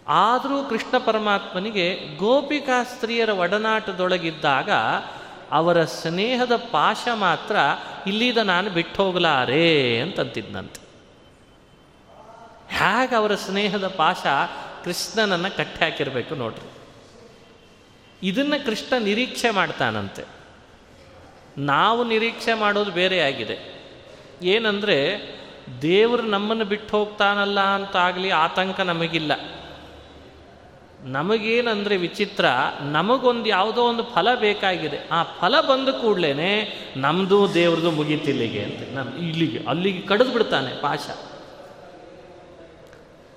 ಆದರೂ 0.07 0.69
ಕೃಷ್ಣ 0.69 0.97
ಪರಮಾತ್ಮನಿಗೆ 0.97 2.17
ಗೋಪಿಕಾ 2.17 2.83
ಸ್ತ್ರೀಯರ 2.83 3.29
ಒಡನಾಟದೊಳಗಿದ್ದಾಗ 3.29 4.71
ಅವರ 5.51 5.83
ಸ್ನೇಹದ 5.83 6.55
ಪಾಶ 6.55 7.07
ಮಾತ್ರ 7.13 7.55
ಇಲ್ಲಿದ 8.07 8.37
ನಾನು 8.37 8.69
ಬಿಟ್ಟು 8.69 9.03
ಹೋಗಲಾರೆ 9.03 9.99
ಅಂತಂತಿದ್ನಂತೆ. 10.01 10.82
ಹೇಗೆ 12.73 13.15
ಅವರ 13.15 13.35
ಸ್ನೇಹದ 13.35 13.87
ಪಾಶ 13.87 14.25
ಕೃಷ್ಣನನ್ನು 14.83 15.57
ಕಟ್ಟಿ 15.57 15.83
ಹಾಕಿರಬೇಕು 15.83 16.35
ನೋಡ್ರಿ. 16.35 16.69
ಇದನ್ನು 18.29 18.65
ಕೃಷ್ಣ 18.65 19.03
ನಿರೀಕ್ಷೆ 19.03 19.49
ಮಾಡ್ತಾನಂತೆ. 19.49 20.23
ನಾವು 21.57 22.03
ನಿರೀಕ್ಷೆ 22.03 22.53
ಮಾಡೋದು 22.53 22.91
ಬೇರೆ 22.91 23.19
ಆಗಿದೆ. 23.19 23.73
ಏನಂದರೆ, 24.41 25.19
ದೇವರು 25.81 26.21
ನಮ್ಮನ್ನು 26.21 26.65
ಬಿಟ್ಟು 26.65 26.97
ಹೋಗ್ತಾನಲ್ಲ 26.97 27.59
ಅಂತ 27.59 27.95
ಆಗಲಿ 27.95 28.29
ಆತಂಕ 28.29 28.79
ನಮಗಿಲ್ಲ. 28.79 29.31
ನಮಗೇನಂದರೆ 31.03 31.97
ವಿಚಿತ್ರ, 31.97 32.45
ನಮಗೊಂದು 32.81 33.49
ಯಾವುದೋ 33.49 33.81
ಒಂದು 33.81 34.03
ಫಲ 34.03 34.35
ಬೇಕಾಗಿದೆ. 34.35 35.07
ಆ 35.11 35.23
ಫಲ 35.23 35.61
ಬಂದ 35.61 35.89
ಕೂಡಲೇ 35.89 36.73
ನಮ್ಮದು 36.97 37.53
ದೇವ್ರದ್ದು 37.53 37.91
ಮುಗೀತಿಲ್ಲಿಗೆ 37.91 38.63
ಅಂತ. 38.63 38.79
ನಮ್ಮ 38.91 39.27
ಇಲ್ಲಿಗೆ, 39.27 39.65
ಅಲ್ಲಿಗೆ 39.67 40.01
ಕಡಿದು 40.01 40.31
ಬಿಡ್ತಾನೆ 40.31 40.81
ಪಾಶ. 40.81 40.99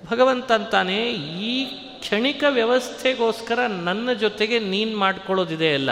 ಭಗವಂತ 0.05 0.51
ಅಂತಾನೆ 0.51 1.11
ಈ 1.13 1.65
ಕ್ಷಣಿಕ 1.99 2.43
ವ್ಯವಸ್ಥೆಗೋಸ್ಕರ 2.49 3.59
ನನ್ನ 3.67 4.13
ಜೊತೆಗೆ 4.13 4.59
ನೀನು 4.59 4.97
ಮಾಡ್ಕೊಳ್ಳೋದಿದೆ 4.97 5.73
ಅಲ್ಲ, 5.73 5.89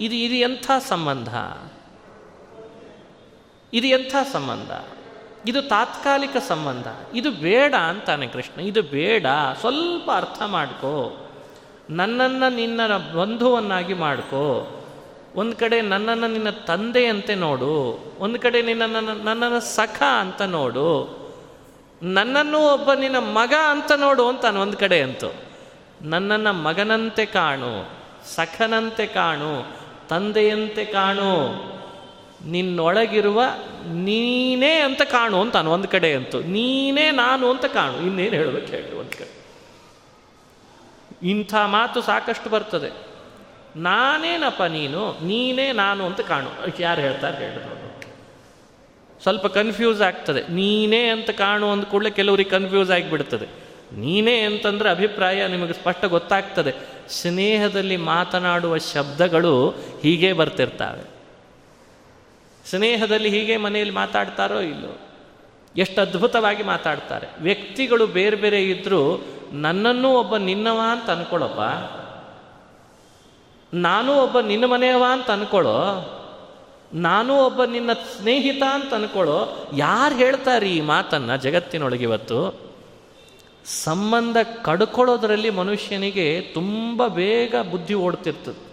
ಇದು 0.00 0.14
ಇದು 0.14 0.34
ಎಂಥ 0.34 0.70
ಸಂಬಂಧ? 0.88 1.28
ಇದು 3.74 3.86
ಎಂಥ 3.86 4.16
ಸಂಬಂಧ? 4.32 4.70
ಇದು 5.48 5.62
ತಾತ್ಕಾಲಿಕ 5.62 6.36
ಸಂಬಂಧ? 6.36 6.86
ಇದು 7.14 7.30
ಬೇಡ 7.30 7.74
ಅಂತಾನೆ 7.74 8.26
ಕೃಷ್ಣ, 8.26 8.60
ಇದು 8.60 8.82
ಬೇಡ, 8.82 9.26
ಸ್ವಲ್ಪ 9.60 10.10
ಅರ್ಥ 10.14 10.42
ಮಾಡ್ಕೋ. 10.46 11.26
ನನ್ನನ್ನು 11.90 12.54
ನಿನ್ನ 12.54 12.80
ಬಂಧುವನ್ನಾಗಿ 13.14 13.94
ಮಾಡ್ಕೋ. 13.94 14.76
ಒಂದು 15.34 15.56
ಕಡೆ 15.56 15.80
ನನ್ನನ್ನು 15.80 16.28
ನಿನ್ನ 16.28 16.50
ತಂದೆಯಂತೆ 16.50 17.34
ನೋಡು. 17.34 18.04
ಒಂದು 18.18 18.38
ಕಡೆ 18.38 18.62
ನಿನ್ನ, 18.62 18.82
ನನ್ನನ್ನು 19.22 19.60
ಸಖ 19.60 20.02
ಅಂತ 20.02 20.42
ನೋಡು. 20.42 21.19
ನನ್ನನ್ನು 22.02 22.58
ಒಬ್ಬ 22.58 22.92
ನಿನ್ನ 22.92 23.16
ಮಗ 23.18 23.54
ಅಂತ 23.70 23.92
ನೋಡು 23.92 24.28
ಅಂತಾನು 24.28 24.60
ಒಂದು 24.60 24.76
ಕಡೆ 24.76 25.02
ಅಂತು. 25.02 25.34
ನನ್ನನ್ನು 26.02 26.52
ಮಗನಂತೆ 26.52 27.26
ಕಾಣು, 27.26 27.90
ಸಖನಂತೆ 28.34 29.06
ಕಾಣು, 29.06 29.76
ತಂದೆಯಂತೆ 30.08 30.84
ಕಾಣು, 30.84 31.48
ನಿನ್ನೊಳಗಿರುವ 32.46 33.42
ನೀನೇ 33.86 34.80
ಅಂತ 34.80 35.02
ಕಾಣು 35.02 35.40
ಅಂತಾನು 35.40 35.70
ಒಂದು 35.70 35.88
ಕಡೆ 35.88 36.14
ಅಂತು. 36.14 36.40
ನೀನೇ 36.40 37.10
ನಾನು 37.10 37.50
ಅಂತ 37.50 37.64
ಕಾಣು. 37.64 37.96
ಇನ್ನೇನು 37.96 38.36
ಹೇಳಬೇಕು 38.36 38.66
ಹೇಳಿ 38.66 38.94
ಒಂದು 38.94 39.18
ಕಡೆ. 39.18 39.40
ಇಂಥ 41.22 41.54
ಮಾತು 41.54 42.02
ಸಾಕಷ್ಟು 42.02 42.50
ಬರ್ತದೆ. 42.50 43.06
ನಾನೇನಪ್ಪ 43.76 44.62
ನೀನು? 44.62 45.26
ನೀನೇ 45.26 45.72
ನಾನು 45.72 46.06
ಅಂತ 46.06 46.20
ಕಾಣು. 46.20 46.82
ಯಾರು 46.82 47.00
ಹೇಳ್ತಾರೆ 47.00 47.36
ಹೇಳಿ 47.36 47.79
ಸ್ವಲ್ಪ 49.22 49.46
ಕನ್ಫ್ಯೂಸ್ 49.46 50.02
ಆಗ್ತದೆ. 50.02 50.52
ನೀನೇ 50.52 51.08
ಅಂತ 51.08 51.30
ಕಾಣು 51.30 51.70
ಅಂದ 51.70 51.84
ಕೂಡಲೇ 51.84 52.10
ಕೆಲವರಿಗೆ 52.10 52.50
ಕನ್ಫ್ಯೂಸ್ 52.50 52.90
ಆಗಿಬಿಡ್ತದೆ. 52.90 53.46
ನೀನೇ 53.92 54.40
ಅಂತಂದ್ರೆ 54.40 54.90
ಅಭಿಪ್ರಾಯ 54.90 55.46
ನಿಮಗೆ 55.46 55.72
ಸ್ಪಷ್ಟ 55.72 56.04
ಗೊತ್ತಾಗ್ತದೆ. 56.04 56.74
ಸ್ನೇಹದಲ್ಲಿ 57.08 57.96
ಮಾತನಾಡುವ 57.96 58.78
ಶಬ್ದಗಳು 58.78 59.68
ಹೀಗೆ 60.02 60.32
ಬರ್ತಿರ್ತವೆ. 60.32 61.10
ಸ್ನೇಹದಲ್ಲಿ 62.70 63.30
ಹೀಗೆ 63.30 63.56
ಮನೆಯಲ್ಲಿ 63.56 63.94
ಮಾತಾಡ್ತಾರೋ 63.94 64.60
ಇಲ್ಲೋ? 64.60 65.00
ಎಷ್ಟು 65.76 66.00
ಅದ್ಭುತವಾಗಿ 66.00 66.62
ಮಾತಾಡ್ತಾರೆ. 66.62 67.26
ವ್ಯಕ್ತಿಗಳು 67.40 68.06
ಬೇರೆ 68.06 68.36
ಬೇರೆ 68.36 68.64
ಇದ್ದರೂ 68.64 69.24
ನನ್ನನ್ನು 69.52 70.12
ಒಬ್ಬ 70.12 70.36
ನಿನ್ನವ 70.36 70.80
ಅಂತ 70.92 71.10
ಅನ್ಕೊಳ್ಳಪ್ಪ 71.10 71.60
ನಾನು 73.74 74.14
ಒಬ್ಬ 74.14 74.40
ನಿನ್ನ 74.40 74.64
ಮನೆಯವ 74.64 75.04
ಅಂತ 75.12 75.30
ಅನ್ಕೊಳ್ಳೋ 75.30 76.16
ನಾನು 76.94 77.38
ಒಬ್ಬ 77.38 77.64
ನಿನ್ನ 77.64 77.92
ಸ್ನೇಹಿತ 77.92 78.62
ಅಂತ 78.72 78.94
ಅನ್ಕೊಳ್ಳೋ, 78.94 79.68
ಯಾರು 79.76 80.14
ಹೇಳ್ತಾರೆ 80.14 80.72
ಈ 80.72 80.80
ಮಾತನ್ನು 80.80 81.36
ಜಗತ್ತಿನೊಳಗೆ 81.36 82.02
ಇವತ್ತು? 82.02 82.70
ಸಂಬಂಧ 83.64 84.36
ಕಡ್ಕೊಳ್ಳೋದ್ರಲ್ಲಿ 84.62 85.50
ಮನುಷ್ಯನಿಗೆ 85.50 86.40
ತುಂಬ 86.40 87.06
ಬೇಗ 87.06 87.54
ಬುದ್ಧಿ 87.70 87.94
ಓಡ್ತಿರ್ತದೆ. 87.94 88.70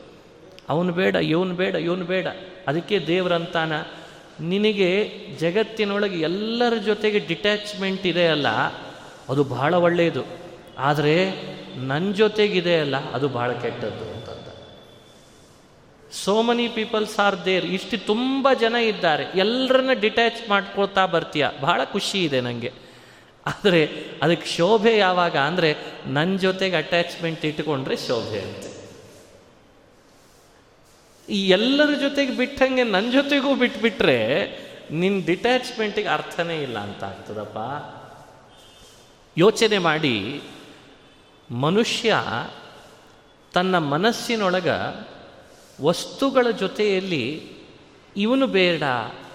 ಅವನು 0.69 0.93
ಬೇಡ, 0.93 1.15
ಇವನು 1.15 1.53
ಬೇಡ 1.53 1.75
ಇವನು 1.75 2.05
ಬೇಡ. 2.05 2.27
ಅದಕ್ಕೆ 2.67 2.99
ದೇವರಂತಾನ 2.99 3.73
ನಿನಗೆ 4.41 5.11
ಜಗತ್ತಿನೊಳಗೆ 5.39 6.19
ಎಲ್ಲರ 6.19 6.73
ಜೊತೆಗೆ 6.73 7.19
ಡಿಟ್ಯಾಚ್ಮೆಂಟ್ 7.19 8.07
ಇದೆ 8.07 8.27
ಅಲ್ಲ, 8.27 8.47
ಅದು 9.29 9.43
ಬಹಳ 9.43 9.73
ಒಳ್ಳೆಯದು 9.73 10.23
ಆದರೆ 10.77 11.31
ನನ್ನ 11.77 12.13
ಜೊತೆಗಿದೆ 12.13 12.79
ಅಲ್ಲ, 12.79 13.11
ಅದು 13.11 13.29
ಬಹಳ 13.29 13.51
ಕೆಟ್ಟದ್ದು. 13.51 14.16
So 16.11 16.41
many 16.41 16.67
peoples 16.67 17.19
are 17.19 17.45
there 17.45 17.65
ಇಷ್ಟು 17.65 18.05
ತುಂಬ 18.05 18.47
ಜನ 18.59 18.75
ಇದ್ದಾರೆ. 18.75 19.25
ಎಲ್ಲರನ್ನ 19.35 19.93
ಡಿಟ್ಯಾಚ್ 19.93 20.49
ಮಾಡ್ಕೊಳ್ತಾ 20.49 21.05
ಬರ್ತೀಯ. 21.05 21.47
ಬಹಳ 21.61 21.83
ಖುಷಿ 21.83 22.23
ಇದೆ 22.23 22.41
ನನಗೆ 22.41 22.71
ಆದರೆ 23.45 24.05
ಅದಕ್ಕೆ 24.21 24.47
ಶೋಭೆ 24.47 24.97
ಯಾವಾಗ? 24.97 25.37
ಅಂದರೆ 25.37 25.77
ನನ್ನ 26.07 26.37
ಜೊತೆಗೆ 26.37 26.75
ಅಟ್ಯಾಚ್ಮೆಂಟ್ 26.75 27.45
ಇಟ್ಕೊಂಡ್ರೆ 27.45 27.97
ಶೋಭೆ 27.97 28.41
ಅಂತೆ. 28.41 28.77
ಈ 31.33 31.49
ಎಲ್ಲರ 31.49 31.99
ಜೊತೆಗೆ 31.99 32.37
ಬಿಟ್ಟಂಗೆ 32.37 32.83
ನನ್ನ 32.83 33.11
ಜೊತೆಗೂ 33.11 33.55
ಬಿಟ್ಬಿಟ್ರೆ 33.55 34.17
ನಿನ್ನ 34.91 35.25
ಡಿಟ್ಯಾಚ್ಮೆಂಟಿಗೆ 35.25 36.07
ಅರ್ಥನೇ 36.07 36.61
ಇಲ್ಲ 36.63 36.79
ಅಂತ 36.79 37.03
ಆಗ್ತದಪ್ಪ. 37.03 37.57
ಯೋಚನೆ 39.37 39.77
ಮಾಡಿ, 39.77 40.41
ಮನುಷ್ಯ 41.51 42.15
ತನ್ನ 43.53 43.77
ಮನಸ್ಸಿನೊಳಗ 43.77 44.67
ವಸ್ತುಗಳ 45.81 46.49
ಜೊತೆಯಲ್ಲಿ 46.49 47.41
ಇವನು 48.17 48.47
ಬೇಡ, 48.47 48.83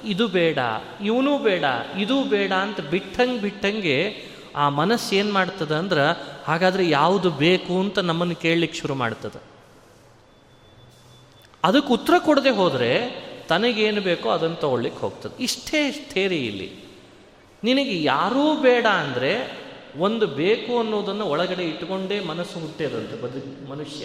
ಇದು 0.05 0.29
ಬೇಡ, 0.29 0.59
ಇವನು 1.05 1.39
ಬೇಡ, 1.39 1.65
ಇದು 1.99 2.25
ಬೇಡ 2.25 2.53
ಅಂತ 2.53 2.81
ಬಿಟ್ಟಂಗೆ 2.81 3.41
ಬಿಟ್ಟಂಗೆ 3.41 4.27
ಆ 4.57 4.69
ಮನಸ್ಸು 4.69 5.15
ಏನು 5.15 5.33
ಮಾಡ್ತದೆ 5.33 5.75
ಅಂದ್ರೆ 5.75 6.23
ಹಾಗಾದರೆ 6.45 6.89
ಯಾವುದು 6.89 7.31
ಬೇಕು 7.31 7.81
ಅಂತ 7.81 7.99
ನಮ್ಮನ್ನು 7.99 8.37
ಕೇಳಲಿಕ್ಕೆ 8.37 8.79
ಶುರು 8.79 8.95
ಮಾಡ್ತದೆ. 8.95 9.43
ಅದಕ್ಕೆ 11.65 11.93
ಉತ್ತರ 11.93 12.15
ಕೊಡದೆ 12.19 12.51
ಹೋದರೆ 12.51 13.11
ತನಗೇನು 13.49 14.01
ಬೇಕೋ 14.01 14.31
ಅದನ್ನು 14.31 14.57
ತಗೊಳ್ಳಿಕ್ಕೆ 14.57 15.01
ಹೋಗ್ತದೆ. 15.01 15.43
ಇಷ್ಟೇ 15.43 16.09
ಥೇರಿ 16.13 16.47
ಇಲ್ಲಿ. 16.47 16.73
ನಿನಗೆ 17.65 18.03
ಯಾರೂ 18.03 18.57
ಬೇಡ 18.63 18.87
ಅಂದರೆ 18.87 19.59
ಒಂದು 19.99 20.27
ಬೇಕು 20.27 20.79
ಅನ್ನೋದನ್ನು 20.79 21.25
ಒಳಗಡೆ 21.25 21.65
ಇಟ್ಟುಕೊಂಡೇ 21.65 22.21
ಮನಸ್ಸು 22.21 22.61
ಹುಟ್ಟಿದಂತೆ 22.61 23.23
ಬದು 23.23 23.71
ಮನುಷ್ಯ. 23.71 24.05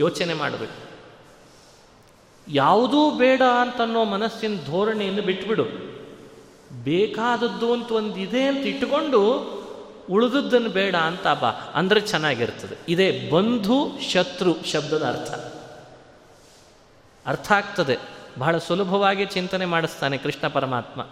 ಯೋಚನೆ 0.00 0.34
ಮಾಡಬೇಕು. 0.34 0.95
ಯಾವುದೂ 2.48 3.10
ಬೇಡ 3.10 3.42
ಅಂತನ್ನೋ 3.42 4.04
ಮನಸ್ಸಿನ 4.04 4.56
ಧೋರಣೆಯನ್ನು 4.66 5.22
ಬಿಟ್ಬಿಡು. 5.22 5.64
ಬೇಕಾದದ್ದು 6.84 7.72
ಅಂತ 7.72 7.92
ಒಂದು 7.92 8.16
ಇದೆ 8.16 8.42
ಅಂತ 8.42 8.58
ಇಟ್ಟುಕೊಂಡು 8.58 9.56
ಉಳಿದದ್ದನ್ನು 10.10 10.68
ಬೇಡ 10.68 10.96
ಅಂತ 10.96 11.26
ಬಾ. 11.26 11.72
ಅಂದರೆ 11.74 12.00
ಚೆನ್ನಾಗಿರ್ತದೆ. 12.00 12.78
ಇದೇ 12.88 13.30
ಬಂಧು 13.32 13.90
ಶತ್ರು 14.12 14.64
ಶಬ್ದದ 14.64 15.02
ಅರ್ಥ. 15.02 15.30
ಅರ್ಥ 17.26 17.52
ಆಗ್ತದೆ. 17.52 17.98
ಬಹಳ 18.38 18.58
ಸುಲಭವಾಗಿ 18.58 19.24
ಚಿಂತನೆ 19.24 19.64
ಮಾಡಿಸ್ತಾನೆ 19.64 20.18
ಕೃಷ್ಣ 20.18 20.48
ಪರಮಾತ್ಮ. 20.48 21.06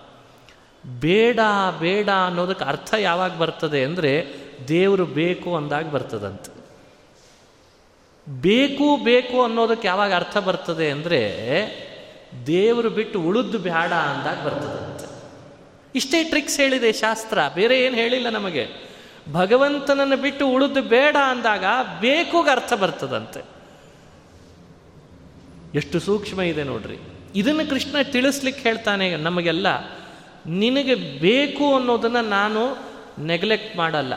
ಬೇಡ 1.01 1.39
ಬೇಡ 1.79 2.09
ಅನ್ನೋದಕ್ಕೆ 2.27 2.65
ಅರ್ಥ 2.65 2.95
ಯಾವಾಗ 2.95 3.37
ಬರ್ತದೆ 3.37 3.85
ಅಂದರೆ 3.85 4.27
ದೇವರು 4.69 5.07
ಬೇಕು 5.07 5.57
ಅಂದಾಗ 5.57 5.91
ಬರ್ತದಂತೆ. 5.91 6.54
ಬೇಕು 8.27 8.97
ಬೇಕು 8.97 9.43
ಅನ್ನೋದಕ್ಕೆ 9.45 9.87
ಯಾವಾಗ 9.89 10.15
ಅರ್ಥ 10.15 10.37
ಬರ್ತದೆ 10.39 10.91
ಅಂದರೆ 10.91 11.21
ದೇವರು 12.47 12.91
ಬಿಟ್ಟು 12.91 13.21
ಉಳಿದು 13.21 13.59
ಬೇಡ 13.59 13.93
ಅಂದಾಗ 13.93 14.39
ಬರ್ತದಂತೆ 14.47 15.07
ಇಷ್ಟೇ 15.95 16.25
ಟ್ರಿಕ್ಸ್ 16.25 16.61
ಹೇಳಿದೆ 16.61 16.93
ಶಾಸ್ತ್ರ, 16.93 17.39
ಬೇರೆ 17.55 17.81
ಏನು 17.81 17.95
ಹೇಳಿಲ್ಲ 17.95 18.29
ನಮಗೆ. 18.29 18.65
ಭಗವಂತನನ್ನು 19.33 20.17
ಬಿಟ್ಟು 20.17 20.49
ಉಳಿದು 20.49 20.83
ಬೇಡ 20.83 21.17
ಅಂದಾಗ 21.27 21.65
ಬೇಕೂಗ 22.01 22.49
ಅರ್ಥ 22.53 22.73
ಬರ್ತದಂತೆ. 22.73 23.41
ಎಷ್ಟು 25.75 26.01
ಸೂಕ್ಷ್ಮ 26.01 26.41
ಇದೆ 26.43 26.63
ನೋಡ್ರಿ. 26.63 26.99
ಇದನ್ನು 27.35 27.71
ಕೃಷ್ಣ 27.71 28.03
ತಿಳಿಸ್ಲಿಕ್ಕೆ 28.03 28.63
ಹೇಳ್ತಾನೆ 28.63 29.17
ನಮಗೆಲ್ಲ, 29.17 29.67
ನಿನಗೆ 30.47 30.95
ಬೇಕು 30.95 31.75
ಅನ್ನೋದನ್ನು 31.75 32.29
ನಾನು 32.29 32.63
ನೆಗ್ಲೆಕ್ಟ್ 33.27 33.77
ಮಾಡಲ್ಲ. 33.77 34.15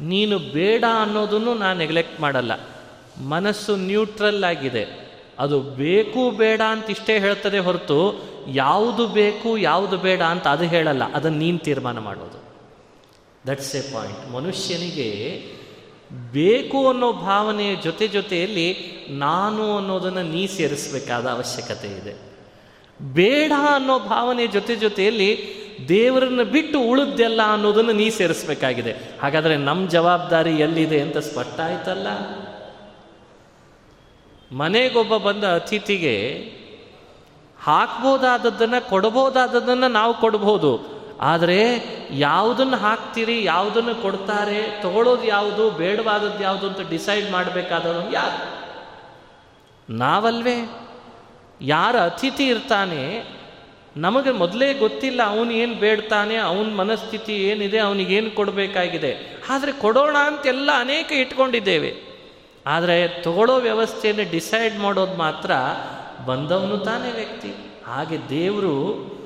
ನೀನು 0.00 0.38
ಬೇಡ 0.38 0.84
ಅನ್ನೋದನ್ನು 1.00 1.54
ನಾನು 1.54 1.78
ನೆಗ್ಲೆಕ್ಟ್ 1.78 2.20
ಮಾಡಲ್ಲ. 2.20 2.52
ಮನಸ್ಸು 3.20 3.76
ನ್ಯೂಟ್ರಲ್ 3.76 4.44
ಆಗಿದೆ. 4.44 5.06
ಅದು 5.38 5.60
ಬೇಕು 5.60 6.30
ಬೇಡ 6.30 6.60
ಅಂತ 6.68 6.90
ಇಷ್ಟೇ 6.90 7.18
ಹೇಳ್ತದೆ 7.18 7.58
ಹೊರತು 7.58 8.28
ಯಾವುದು 8.48 9.06
ಬೇಕು, 9.06 9.58
ಯಾವುದು 9.58 9.96
ಬೇಡ 9.96 10.22
ಅಂತ 10.22 10.46
ಅದು 10.46 10.64
ಹೇಳಲ್ಲ. 10.64 11.12
ಅದನ್ನು 11.12 11.38
ನೀನು 11.38 11.58
ತೀರ್ಮಾನ 11.58 11.98
ಮಾಡೋದು. 11.98 12.46
ದಟ್ಸ್ 13.50 13.76
ಎ 13.76 13.80
ಪಾಯಿಂಟ್ 13.80 14.32
ಮನುಷ್ಯನಿಗೆ 14.32 15.42
ಬೇಕು 16.32 16.88
ಅನ್ನೋ 16.88 17.12
ಭಾವನೆಯ 17.12 17.76
ಜೊತೆ 17.76 18.08
ಜೊತೆಯಲ್ಲಿ 18.08 18.76
ನಾನು 19.10 19.76
ಅನ್ನೋದನ್ನು 19.76 20.22
ನೀ 20.22 20.46
ಸೇರಿಸಬೇಕಾದ 20.46 21.26
ಅವಶ್ಯಕತೆ 21.26 21.88
ಇದೆ. 21.88 22.14
ಬೇಡ 23.02 23.52
ಅನ್ನೋ 23.74 23.98
ಭಾವನೆ 23.98 24.46
ಜೊತೆ 24.46 24.76
ಜೊತೆಯಲ್ಲಿ 24.76 25.56
ದೇವರನ್ನು 25.88 26.44
ಬಿಟ್ಟು 26.44 26.80
ಉಳಿದ್ದೆಲ್ಲ 26.80 27.40
ಅನ್ನೋದನ್ನು 27.46 27.92
ನೀ 27.92 28.10
ಸೇರಿಸಬೇಕಾಗಿದೆ. 28.10 28.94
ಹಾಗಾದರೆ 29.22 29.56
ನಮ್ಮ 29.56 29.88
ಜವಾಬ್ದಾರಿ 29.88 30.50
ಎಲ್ಲಿದೆ 30.50 31.00
ಅಂತ 31.00 31.18
ಸ್ಪಷ್ಟ 31.18 31.60
ಆಯ್ತಲ್ಲ? 31.60 32.06
ಮನೆಗೊಬ್ಬ 34.52 35.16
ಬಂದ 35.16 35.44
ಅತಿಥಿಗೆ 35.44 36.36
ಹಾಕ್ಬೋದಾದದ್ದನ್ನು 37.60 38.88
ಕೊಡ್ಬೋದಾದದ್ದನ್ನು 38.88 39.88
ನಾವು 39.88 40.14
ಕೊಡ್ಬೋದು. 40.14 40.96
ಆದರೆ 41.20 41.84
ಯಾವುದನ್ನು 42.10 42.76
ಹಾಕ್ತೀರಿ, 42.76 43.44
ಯಾವುದನ್ನು 43.44 44.02
ಕೊಡ್ತಾರೆ, 44.02 44.82
ತಗೊಳ್ಳೋದು 44.82 45.24
ಯಾವುದು, 45.24 45.70
ಬೇಡವಾದದ್ದು 45.70 46.44
ಯಾವುದು 46.44 46.66
ಅಂತ 46.66 46.90
ಡಿಸೈಡ್ 46.90 47.30
ಮಾಡಬೇಕಾದವನು 47.30 48.12
ಯಾರು? 48.12 48.66
ನಾವಲ್ವೇ? 49.94 50.86
ಯಾರ 51.60 52.00
ಅತಿಥಿ 52.00 52.46
ಇರ್ತಾನೆ? 52.46 53.24
ನಮಗೆ 53.96 54.30
ಮೊದಲೇ 54.30 54.74
ಗೊತ್ತಿಲ್ಲ 54.74 55.22
ಅವನು 55.22 55.50
ಏನು 55.50 55.74
ಬೇಡ್ತಾನೆ, 55.74 56.36
ಅವನ 56.36 56.74
ಮನಸ್ಥಿತಿ 56.74 57.32
ಏನಿದೆ, 57.32 57.78
ಅವನಿಗೇನು 57.78 58.30
ಕೊಡಬೇಕಾಗಿದೆ. 58.30 59.42
ಆದರೆ 59.50 59.72
ಕೊಡೋಣ 59.72 60.16
ಅಂತೆಲ್ಲ 60.18 60.70
ಅನೇಕ 60.78 61.12
ಇಟ್ಕೊಂಡಿದ್ದೇವೆ. 61.12 62.05
ಆದರೆ 62.66 63.22
ತಗೊಳ್ಳೋ 63.22 63.56
ವ್ಯವಸ್ಥೆಯನ್ನು 63.56 64.30
ಡಿಸೈಡ್ 64.30 64.78
ಮಾಡೋದು 64.78 65.14
ಮಾತ್ರ 65.14 65.50
ಬಂದವನು 66.26 66.78
ತಾನೇ 66.78 67.12
ವ್ಯಕ್ತಿ. 67.12 67.54
ಹಾಗೆ 67.86 68.28
ದೇವರು 68.28 69.16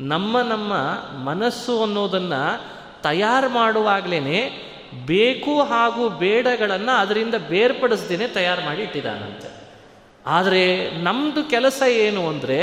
ನಮ್ಮ 0.00 0.40
ನಮ್ಮ 0.40 0.72
ಮನಸ್ಸು 1.24 1.82
ಅನ್ನೋದನ್ನು 1.82 2.64
ತಯಾರು 3.02 3.48
ಮಾಡುವಾಗಲೇ 3.48 4.50
ಬೇಕು 5.06 5.62
ಹಾಗೂ 5.62 6.08
ಬೇಡಗಳನ್ನು 6.08 6.98
ಅದರಿಂದ 6.98 7.34
ಬೇರ್ಪಡಿಸ್ದೇನೆ 7.34 8.28
ತಯಾರು 8.28 8.62
ಮಾಡಿ 8.62 8.82
ಇಟ್ಟಿದ್ದಾನಂತೆ. 8.82 9.48
ಆದರೆ 10.26 10.90
ನಮ್ಮದು 10.90 11.44
ಕೆಲಸ 11.44 11.82
ಏನು 11.88 12.28
ಅಂದರೆ 12.28 12.60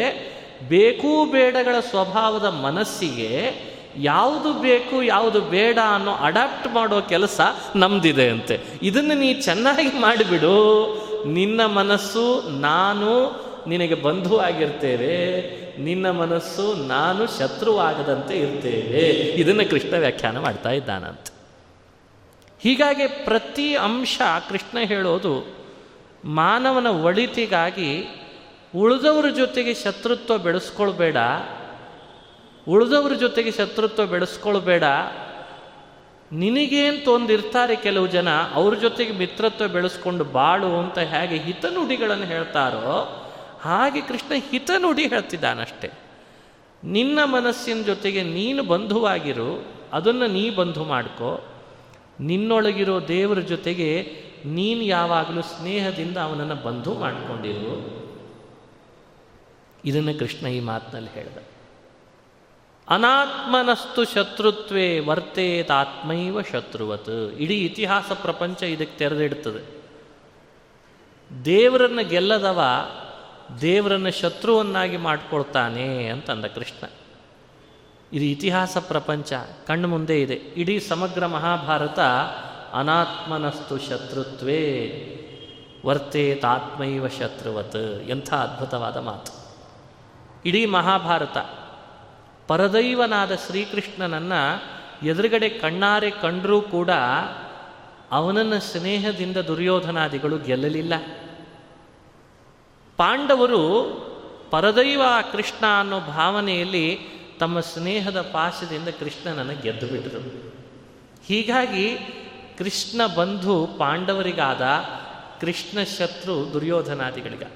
ಬೇಕು 0.69 1.31
ಬೇಡಗಳ 1.31 1.75
ಸ್ವಭಾವದ 1.79 2.45
ಮನಸ್ಸಿಗೆ 2.45 3.51
ಯಾವುದು 3.97 4.53
ಬೇಕು, 4.53 5.03
ಯಾವುದು 5.03 5.41
ಬೇಡ 5.41 5.77
ಅನ್ನೋ 5.95 6.13
ಅಡಾಪ್ಟ್ 6.13 6.67
ಮಾಡೋ 6.73 7.01
ಕೆಲಸ 7.01 7.41
ನಮ್ದಿದೆ 7.75 8.29
ಅಂತೆ. 8.29 8.60
ಇದನ್ನು 8.82 9.13
ನೀ 9.13 9.34
ಚೆನ್ನಾಗಿ 9.34 9.88
ಮಾಡಿಬಿಡು. 9.88 10.53
ನಿನ್ನ 11.27 11.65
ಮನಸ್ಸು 11.65 12.49
ನಾನು 12.60 13.43
ನಿನಗೆ 13.67 13.95
ಬಂಧು 13.95 14.38
ಆಗಿರ್ತೇವೆ. 14.38 15.63
ನಿನ್ನ 15.82 16.12
ಮನಸ್ಸು 16.12 16.88
ನಾನು 16.88 17.38
ಶತ್ರುವಾಗದಂತೆ 17.38 18.38
ಇರ್ತೇವೆ. 18.38 18.99
ಇದನ್ನು 19.41 19.69
ಕೃಷ್ಣ 19.69 19.97
ವ್ಯಾಖ್ಯಾನ 19.97 20.39
ಮಾಡ್ತಾ 20.39 20.69
ಇದ್ದಾನಂತೆ. 20.69 21.34
ಹೀಗಾಗಿ 22.63 23.08
ಪ್ರತಿ 23.08 23.75
ಅಂಶ 23.75 24.21
ಕೃಷ್ಣ 24.49 24.77
ಹೇಳೋದು 24.79 25.56
ಮಾನವನ 26.25 26.88
ಒಳಿತಿಗಾಗಿ 26.88 28.21
ಉಳಿದವ್ರ 28.75 29.29
ಜೊತೆಗೆ 29.29 29.73
ಶತ್ರುತ್ವ 29.73 30.38
ಬೆಳೆಸ್ಕೊಳ್ಬೇಡ. 30.38 31.17
ಉಳಿದವ್ರ 32.69 33.13
ಜೊತೆಗೆ 33.13 33.52
ಶತ್ರುತ್ವ 33.52 34.06
ಬೆಳೆಸ್ಕೊಳ್ಬೇಡ. 34.06 34.84
ನಿನಗೇನು 36.32 37.06
ತೊಂದಿರ್ತಾರೆ 37.06 37.76
ಕೆಲವು 37.76 38.08
ಜನ, 38.08 38.28
ಅವ್ರ 38.54 38.76
ಜೊತೆಗೆ 38.76 39.12
ಮಿತ್ರತ್ವ 39.12 39.67
ಬೆಳೆಸ್ಕೊಂಡು 39.67 40.23
ಬಾಳು 40.23 40.78
ಅಂತ 40.78 40.99
ಹೇಗೆ 40.99 41.38
ಹಿತನುಡಿಗಳನ್ನು 41.38 42.26
ಹೇಳ್ತಾರೋ, 42.26 43.26
ಹಾಗೆ 43.62 44.02
ಕೃಷ್ಣ 44.02 44.32
ಹಿತನುಡಿ 44.52 45.08
ಹೇಳ್ತಿದ್ದಾನಷ್ಟೆ. 45.08 45.91
ನಿನ್ನ 46.84 47.19
ಮನಸ್ಸಿನ 47.23 47.82
ಜೊತೆಗೆ 47.82 48.23
ನೀನು 48.23 48.63
ಬಂಧುವಾಗಿರು, 48.63 49.65
ಅದನ್ನು 49.93 50.28
ನೀ 50.28 50.49
ಬಂಧು 50.49 50.84
ಮಾಡ್ಕೋ. 50.84 51.43
ನಿನ್ನೊಳಗಿರೋ 52.19 53.08
ದೇವರ 53.08 53.39
ಜೊತೆಗೆ 53.39 54.08
ನೀನು 54.45 54.82
ಯಾವಾಗಲೂ 54.82 55.41
ಸ್ನೇಹದಿಂದ 55.41 56.17
ಅವನನ್ನು 56.17 56.56
ಬಂಧು 56.56 56.93
ಮಾಡಿಕೊಂಡಿರು. 56.93 58.04
ಇದನ್ನು 59.86 60.19
ಕೃಷ್ಣ 60.19 60.47
ಈ 60.47 60.60
ಮಾತಿನಲ್ಲಿ 60.60 61.10
ಹೇಳ್ದ. 61.10 61.38
ಅನಾತ್ಮನಸ್ತು 62.89 64.06
ಶತ್ರುತ್ವೇ 64.06 65.00
ವರ್ತೇತಾತ್ಮೈವ 65.00 66.41
ಶತ್ರುವತ್. 66.41 67.34
ಇಡೀ 67.38 67.65
ಇತಿಹಾಸ 67.65 68.12
ಪ್ರಪಂಚ 68.12 68.63
ಇದಕ್ಕೆ 68.63 68.98
ತೆರೆದಿಡ್ತದೆ. 68.98 69.84
ದೇವರನ್ನು 71.46 72.08
ಗೆಲ್ಲದವ 72.08 72.62
ದೇವರನ್ನು 73.62 74.12
ಶತ್ರುವನ್ನಾಗಿ 74.12 74.98
ಮಾಡಿಕೊಳ್ತಾನೆ 74.98 76.08
ಅಂತಂದ 76.08 76.46
ಕೃಷ್ಣ. 76.46 76.86
ಇದು 78.13 78.26
ಇತಿಹಾಸ 78.26 78.78
ಪ್ರಪಂಚ, 78.88 79.34
ಕಣ್ಣು 79.67 79.88
ಮುಂದೆ 79.88 80.22
ಇದೆ. 80.22 80.34
ಇಡೀ 80.34 80.80
ಸಮಗ್ರ 80.80 81.26
ಮಹಾಭಾರತ 81.26 82.00
ಅನಾತ್ಮನಸ್ತು 82.74 83.80
ಶತ್ರುತ್ವೇ 83.80 84.60
ವರ್ತೇತಾತ್ಮೈವ 85.86 87.08
ಶತ್ರುವತ್. 87.08 88.04
ಎಂಥ 88.08 88.34
ಅದ್ಭುತವಾದ 88.34 88.98
ಮಾತು. 88.98 89.32
ಇಡೀ 90.46 90.65
ಮಹಾಭಾರತ 90.65 91.38
ಪರದೈವನಾದ 92.47 93.36
ಶ್ರೀಕೃಷ್ಣನನ್ನು 93.36 94.73
ಎದುರುಗಡೆ 95.06 95.49
ಕಣ್ಣಾರೆ 95.49 96.12
ಕಂಡರೂ 96.12 96.62
ಕೂಡ 96.62 96.89
ಅವನನ್ನು 98.12 98.60
ಸ್ನೇಹದಿಂದ 98.60 99.38
ದುರ್ಯೋಧನಾದಿಗಳು 99.38 100.38
ಗೆಲ್ಲಲಿಲ್ಲ. 100.38 100.93
ಪಾಂಡವರು 102.97 103.69
ಪರದೈವ 104.51 105.01
ಕೃಷ್ಣ 105.32 105.65
ಅನ್ನೋ 105.79 105.99
ಭಾವನೆಯಲ್ಲಿ 105.99 106.99
ತಮ್ಮ 107.39 107.60
ಸ್ನೇಹದ 107.60 108.21
ಪಾಶದಿಂದ 108.21 108.88
ಕೃಷ್ಣನನ್ನು 108.88 109.62
ಗೆದ್ದು 109.62 109.88
ಬಿಟ್ಟರು 109.88 110.53
ಹೀಗಾಗಿ 111.25 111.97
ಕೃಷ್ಣ 112.58 113.06
ಬಂಧು 113.15 113.69
ಪಾಂಡವರಿಗಾದ 113.77 114.62
ಕೃಷ್ಣ 115.41 115.84
ಶತ್ರು 115.84 116.53
ದುರ್ಯೋಧನಾದಿಗಳಿಗಾದ. 116.53 117.51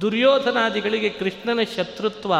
ದುರ್ಯೋಧನಾದಿಗಳಿಗೆ 0.00 1.08
ಕೃಷ್ಣನ 1.08 1.58
ಶತ್ರುತ್ವ 1.76 2.34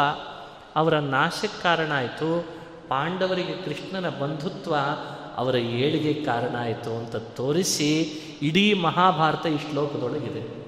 ಅವರ 0.75 0.99
ನಾಶಕ್ಕೆ 0.99 1.63
ಕಾರಣ 1.63 1.91
ಆಯಿತು. 1.95 2.47
ಪಾಂಡವರಿಗೆ 2.87 3.61
ಕೃಷ್ಣನ 3.61 4.09
ಬಂಧುತ್ವ 4.09 4.75
ಅವರ 5.35 5.55
ಏಳಿಗೆ 5.55 6.25
ಕಾರಣ 6.25 6.55
ಆಯಿತು 6.59 6.97
ಅಂತ 6.97 7.15
ತೋರಿಸಿ 7.15 8.11
ಇಡೀ 8.41 8.73
ಮಹಾಭಾರತ 8.73 9.45
ಈ 9.45 9.69
ಶ್ಲೋಕದೊಳಗಿದೆ. 9.69 10.59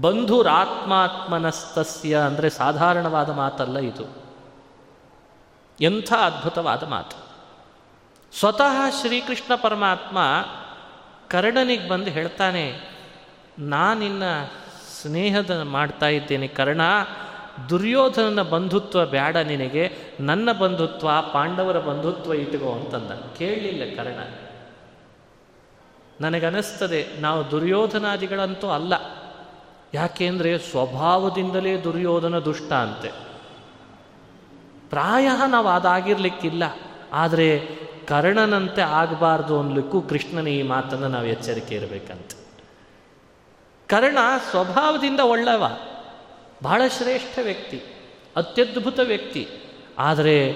ಬಂಧುರಾತ್ಮಾತ್ಮನಸ್ತಸ್ಯ 0.00 2.16
ಅಂದರೆ 2.16 2.50
ಸಾಧಾರಣವಾದ 2.50 3.30
ಮಾತಲ್ಲ 3.30 3.78
ಇದು. 3.78 4.28
ಎಂಥ 5.80 6.12
ಅದ್ಭುತವಾದ 6.12 6.84
ಮಾತು. 6.84 7.16
ಸ್ವತಃ 8.38 9.00
ಶ್ರೀಕೃಷ್ಣ 9.00 9.54
ಪರಮಾತ್ಮ 9.54 10.18
ಕರ್ಣನಿಗೆ 11.28 11.88
ಬಂದು 11.88 12.10
ಹೇಳ್ತಾನೆ, 12.10 12.80
ನಾನಿನ್ನ 13.58 14.22
ಸ್ನೇಹದ 15.00 15.62
ಮಾಡ್ತಾ 15.62 16.08
ಇದ್ದೇನೆ 16.08 16.48
ಕರ್ಣ 16.48 16.80
ದುರ್ಯೋಧನನ 17.68 18.42
ಬಂಧುತ್ವ 18.42 19.06
ಬೇಡ 19.06 19.36
ನಿನಗೆ, 19.36 19.84
ನನ್ನ 20.20 20.52
ಬಂಧುತ್ವ, 20.52 21.08
ಪಾಂಡವರ 21.32 21.78
ಬಂಧುತ್ವ 21.78 22.34
ಇಟ್ಕೋ 22.34 22.72
ಅಂತಂದ. 22.72 23.10
ಕೇಳಲಿಲ್ಲ 23.36 23.96
ಕರ್ಣ. 23.96 24.20
ನನಗನ್ನಿಸ್ತದೆ 26.20 27.20
ನಾವು 27.20 27.50
ದುರ್ಯೋಧನಾದಿಗಳಂತೂ 27.50 28.68
ಅಲ್ಲ. 28.68 28.94
ಯಾಕೆಂದರೆ 29.94 30.58
ಸ್ವಭಾವದಿಂದಲೇ 30.58 31.82
ದುರ್ಯೋಧನ 31.82 32.38
ದುಷ್ಟ 32.38 32.72
ಅಂತೆ. 32.72 33.10
ಪ್ರಾಯ 34.88 35.28
ನಾವು 35.46 35.68
ಅದಾಗಿರ್ಲಿಕ್ಕಿಲ್ಲ, 35.68 36.64
ಆದರೆ 37.12 37.48
ಕರ್ಣನಂತೆ 38.08 38.82
ಆಗಬಾರ್ದು 38.82 39.60
ಅನ್ಲಿಕ್ಕೂ 39.60 40.00
ಕೃಷ್ಣನ 40.00 40.48
ಈ 40.48 40.62
ಮಾತನ್ನು 40.62 41.08
ನಾವು 41.08 41.26
ಎಚ್ಚರಿಕೆ 41.26 41.74
ಇರಬೇಕಂತೆ. 41.74 42.36
ಕರ್ಣ 43.88 44.18
ಸ್ವಭಾವದಿಂದ 44.50 45.20
ಒಳ್ಳೆವ. 45.20 45.64
ಬಹಳ 46.62 46.82
ಶ್ರೇಷ್ಠ 46.88 47.38
ವ್ಯಕ್ತಿ, 47.42 47.82
ಅತ್ಯದ್ಭುತ 48.36 49.00
ವ್ಯಕ್ತಿ. 49.00 49.48
ಆದರೆ 49.98 50.52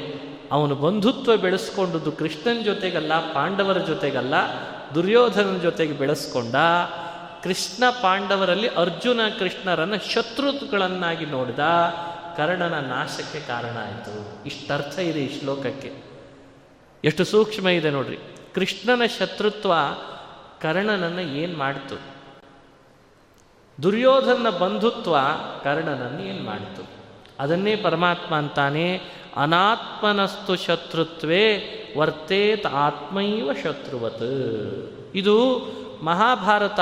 ಅವನು 0.53 0.75
ಬಂಧುತ್ವ 0.75 1.37
ಬೆಳೆಸ್ಕೊಂಡದ್ದು 1.37 2.13
ಕೃಷ್ಣನ 2.13 2.63
ಜೊತೆಗಲ್ಲ, 2.63 3.33
ಪಾಂಡವರ 3.33 3.79
ಜೊತೆಗಲ್ಲ 3.79 4.35
ದುರ್ಯೋಧನನ 4.95 5.57
ಜೊತೆಗೆ 5.57 5.93
ಬೆಳೆಸ್ಕೊಂಡ 5.93 6.55
ಕೃಷ್ಣ 7.43 7.85
ಪಾಂಡವರಲ್ಲಿ 8.03 8.69
ಅರ್ಜುನ 8.69 9.21
ಕೃಷ್ಣರನ್ನು 9.39 10.13
ಶತ್ರುಗಳನ್ನಾಗಿ 10.13 11.27
ನೋಡಿದ 11.27 11.59
ಕರ್ಣನ 12.37 12.75
ನಾಶಕ್ಕೆ 12.75 13.41
ಕಾರಣ 13.41 13.77
ಆಯಿತು. 13.85 14.45
ಇಷ್ಟರ್ಥ 14.47 14.99
ಇದೆ 14.99 15.21
ಈ 15.21 15.41
ಶ್ಲೋಕಕ್ಕೆ. 15.41 15.93
ಎಷ್ಟು 17.05 17.25
ಸೂಕ್ಷ್ಮ 17.25 17.69
ಇದೆ 17.69 17.91
ನೋಡ್ರಿ. 17.91 18.19
ಕೃಷ್ಣನ 18.55 19.03
ಶತ್ರುತ್ವ 19.19 19.73
ಕರ್ಣನನ್ನು 20.61 21.21
ಏನು 21.21 21.59
ಮಾಡಿತು? 21.59 22.12
ದುರ್ಯೋಧನ 23.83 24.51
ಬಂಧುತ್ವ 24.51 25.17
ಕರ್ಣನನ್ನು 25.65 26.23
ಏನು 26.23 26.45
ಮಾಡಿತು? 26.45 26.87
ಅದನ್ನೇ 27.39 27.77
ಪರಮಾತ್ಮ 27.77 28.35
ಅಂತಾನೆ, 28.35 29.01
ಅನಾತ್ಮನಸ್ತು 29.37 30.57
ಶತ್ರುತ್ವೇ 30.57 31.59
ವರ್ತೇತ್ 31.97 32.67
ಆತ್ಮೈವ 32.67 33.51
ಶತ್ರುವತ್. 33.63 35.11
ಇದು 35.15 35.59
ಮಹಾಭಾರತ 36.03 36.81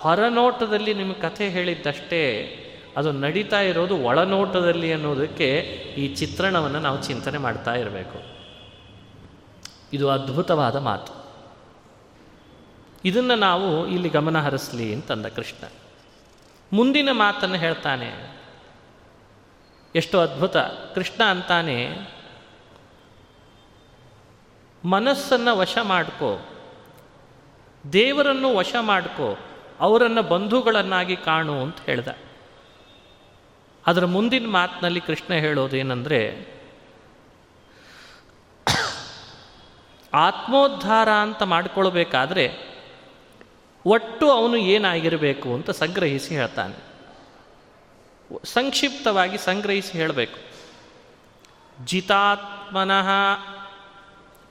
ಹೊರನೋಟದಲ್ಲಿ 0.00 0.94
ನಿಮಗೆ 0.94 1.20
ಕಥೆ 1.20 1.48
ಹೇಳಿದ್ದಷ್ಟೇ, 1.48 2.54
ಅದು 2.96 3.12
ನಡೀತಾ 3.12 3.60
ಇರೋದು 3.60 3.96
ಒಳನೋಟದಲ್ಲಿ 3.96 4.92
ಅನ್ನೋದಕ್ಕೆ 4.92 5.58
ಈ 5.98 6.14
ಚಿತ್ರಣವನ್ನು 6.14 6.80
ನಾವು 6.80 7.02
ಚಿಂತನೆ 7.02 7.38
ಮಾಡ್ತಾ 7.38 7.74
ಇರಬೇಕು. 7.74 8.22
ಇದು 9.92 10.10
ಅದ್ಭುತವಾದ 10.10 10.76
ಮಾತು. 10.76 11.12
ಇದನ್ನು 13.04 13.34
ನಾವು 13.34 13.86
ಇಲ್ಲಿ 13.86 14.08
ಗಮನ 14.08 14.40
ಹರಿಸಲಿ 14.40 14.94
ಅಂತಂದ 14.94 15.26
ಕೃಷ್ಣ. 15.26 15.68
ಮುಂದಿನ 16.72 17.08
ಮಾತನ್ನು 17.12 17.56
ಹೇಳ್ತಾನೆ. 17.56 18.38
ಎಷ್ಟು 19.94 20.20
ಅದ್ಭುತ. 20.20 20.56
ಕೃಷ್ಣ 20.94 21.24
ಅಂತಾನೆ, 21.24 21.96
ಮನಸ್ಸನ್ನು 24.84 25.56
ವಶ 25.56 25.78
ಮಾಡ್ಕೊ. 25.82 26.40
ದೇವರನ್ನು 27.92 28.56
ವಶ 28.56 28.74
ಮಾಡ್ಕೊ. 28.80 29.38
ಅವರನ್ನು 29.80 30.22
ಬಂಧುಗಳನ್ನಾಗಿ 30.22 31.16
ಕಾಣು 31.16 31.62
ಅಂತ 31.62 31.80
ಹೇಳ್ದ. 31.86 32.08
ಅದರ 33.86 34.04
ಮುಂದಿನ 34.04 34.46
ಮಾತಿನಲ್ಲಿ 34.46 35.00
ಕೃಷ್ಣ 35.00 35.34
ಹೇಳೋದೇನೆಂದರೆ, 35.34 36.46
ಆತ್ಮೋದ್ಧಾರ 40.14 41.08
ಅಂತ 41.10 41.42
ಮಾಡಿಕೊಳ್ಬೇಕಾದ್ರೆ 41.42 42.67
ಒಟ್ಟು 43.86 44.30
ಅವನು 44.30 44.56
ಏನಾಗಿರಬೇಕು 44.56 45.54
ಅಂತ 45.54 45.70
ಸಂಗ್ರಹಿಸಿ 45.70 46.34
ಹೇಳ್ತಾನೆ. 46.34 46.88
ಸಂಕ್ಷಿಪ್ತವಾಗಿ 48.44 49.38
ಸಂಗ್ರಹಿಸಿ 49.38 49.98
ಹೇಳಬೇಕು. 49.98 50.38
ಜಿತಾತ್ಮನಃ 51.84 53.08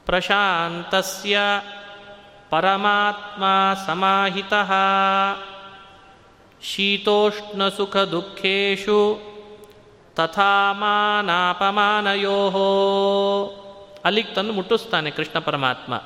ಪ್ರಶಾಂತಸ್ಯ 0.06 1.40
ಪರಮಾತ್ಮ 2.50 3.44
ಸಮಾಹಿತ 3.88 4.54
ಶೀತೋಷ್ಣ 6.62 7.68
ದುಃಖೇಶು 8.12 9.20
ತಥಾ 10.16 10.74
ಮಾನಾಪಮಾನಯೋ. 10.74 12.34
ಅಲ್ಲಿಗೆ 14.06 14.34
ತಂದು 14.34 14.54
ಮುಟ್ಟಿಸ್ತಾನೆ 14.54 15.12
ಕೃಷ್ಣ 15.12 15.40
ಪರಮಾತ್ಮ. 15.40 16.02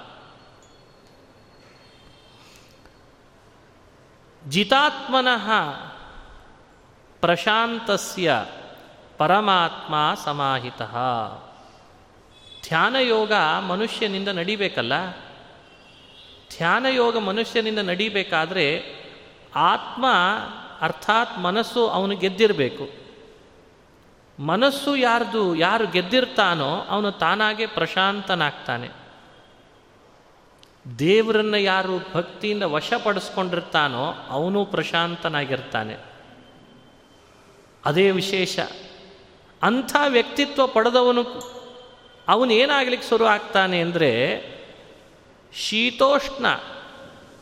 ಜಿತಾತ್ಮನಃ 4.49 5.51
ಪ್ರಶಾಂತಸ್ಯ 7.21 8.45
ಪರಮಾತ್ಮ 9.17 9.95
ಸಮಾಹಿತ. 10.23 10.81
ಧ್ಯಾನಯೋಗ 12.67 13.33
ಮನುಷ್ಯನಿಂದ 13.67 14.27
ನಡಿಬೇಕಲ್ಲ? 14.27 15.11
ಧ್ಯಾನಯೋಗ 16.57 17.17
ಮನುಷ್ಯನಿಂದ 17.17 17.79
ನಡಿಬೇಕಾದ್ರೆ 17.79 18.83
ಆತ್ಮ 19.55 20.05
ಅರ್ಥಾತ್ 20.81 21.39
ಮನಸ್ಸು 21.39 21.87
ಅವನು 21.87 22.15
ಗೆದ್ದಿರಬೇಕು. 22.15 22.89
ಮನಸ್ಸು 24.43 24.95
ಯಾರ್ದು, 24.95 25.55
ಯಾರು 25.55 25.87
ಗೆದ್ದಿರ್ತಾನೋ 25.87 26.85
ಅವನು 26.89 27.11
ತಾನಾಗೆ 27.11 27.65
ಪ್ರಶಾಂತನಾಗ್ತಾನೆ. 27.65 29.00
ದೇವರನ್ನು 30.99 31.57
ಯಾರು 31.57 31.99
ಭಕ್ತಿಯಿಂದ 32.13 32.63
ವಶಪಡಿಸ್ಕೊಂಡಿರ್ತಾನೋ 32.63 34.13
ಅವನು 34.29 34.65
ಪ್ರಶಾಂತನಾಗಿರ್ತಾನೆ. 34.65 35.95
ಅದೇ 37.85 38.11
ವಿಶೇಷ. 38.11 38.59
ಅಂಥ 39.63 39.95
ವ್ಯಕ್ತಿತ್ವ 40.07 40.67
ಪಡೆದವನು 40.67 41.23
ಅವನು 42.27 42.53
ಏನಾಗ್ಲಿಕ್ಕೆ 42.53 43.09
ಶುರು 43.09 43.25
ಆಗ್ತಾನೆ 43.25 43.81
ಅಂದರೆ 43.81 44.43
ಶೀತೋಷ್ಣ. 45.53 46.47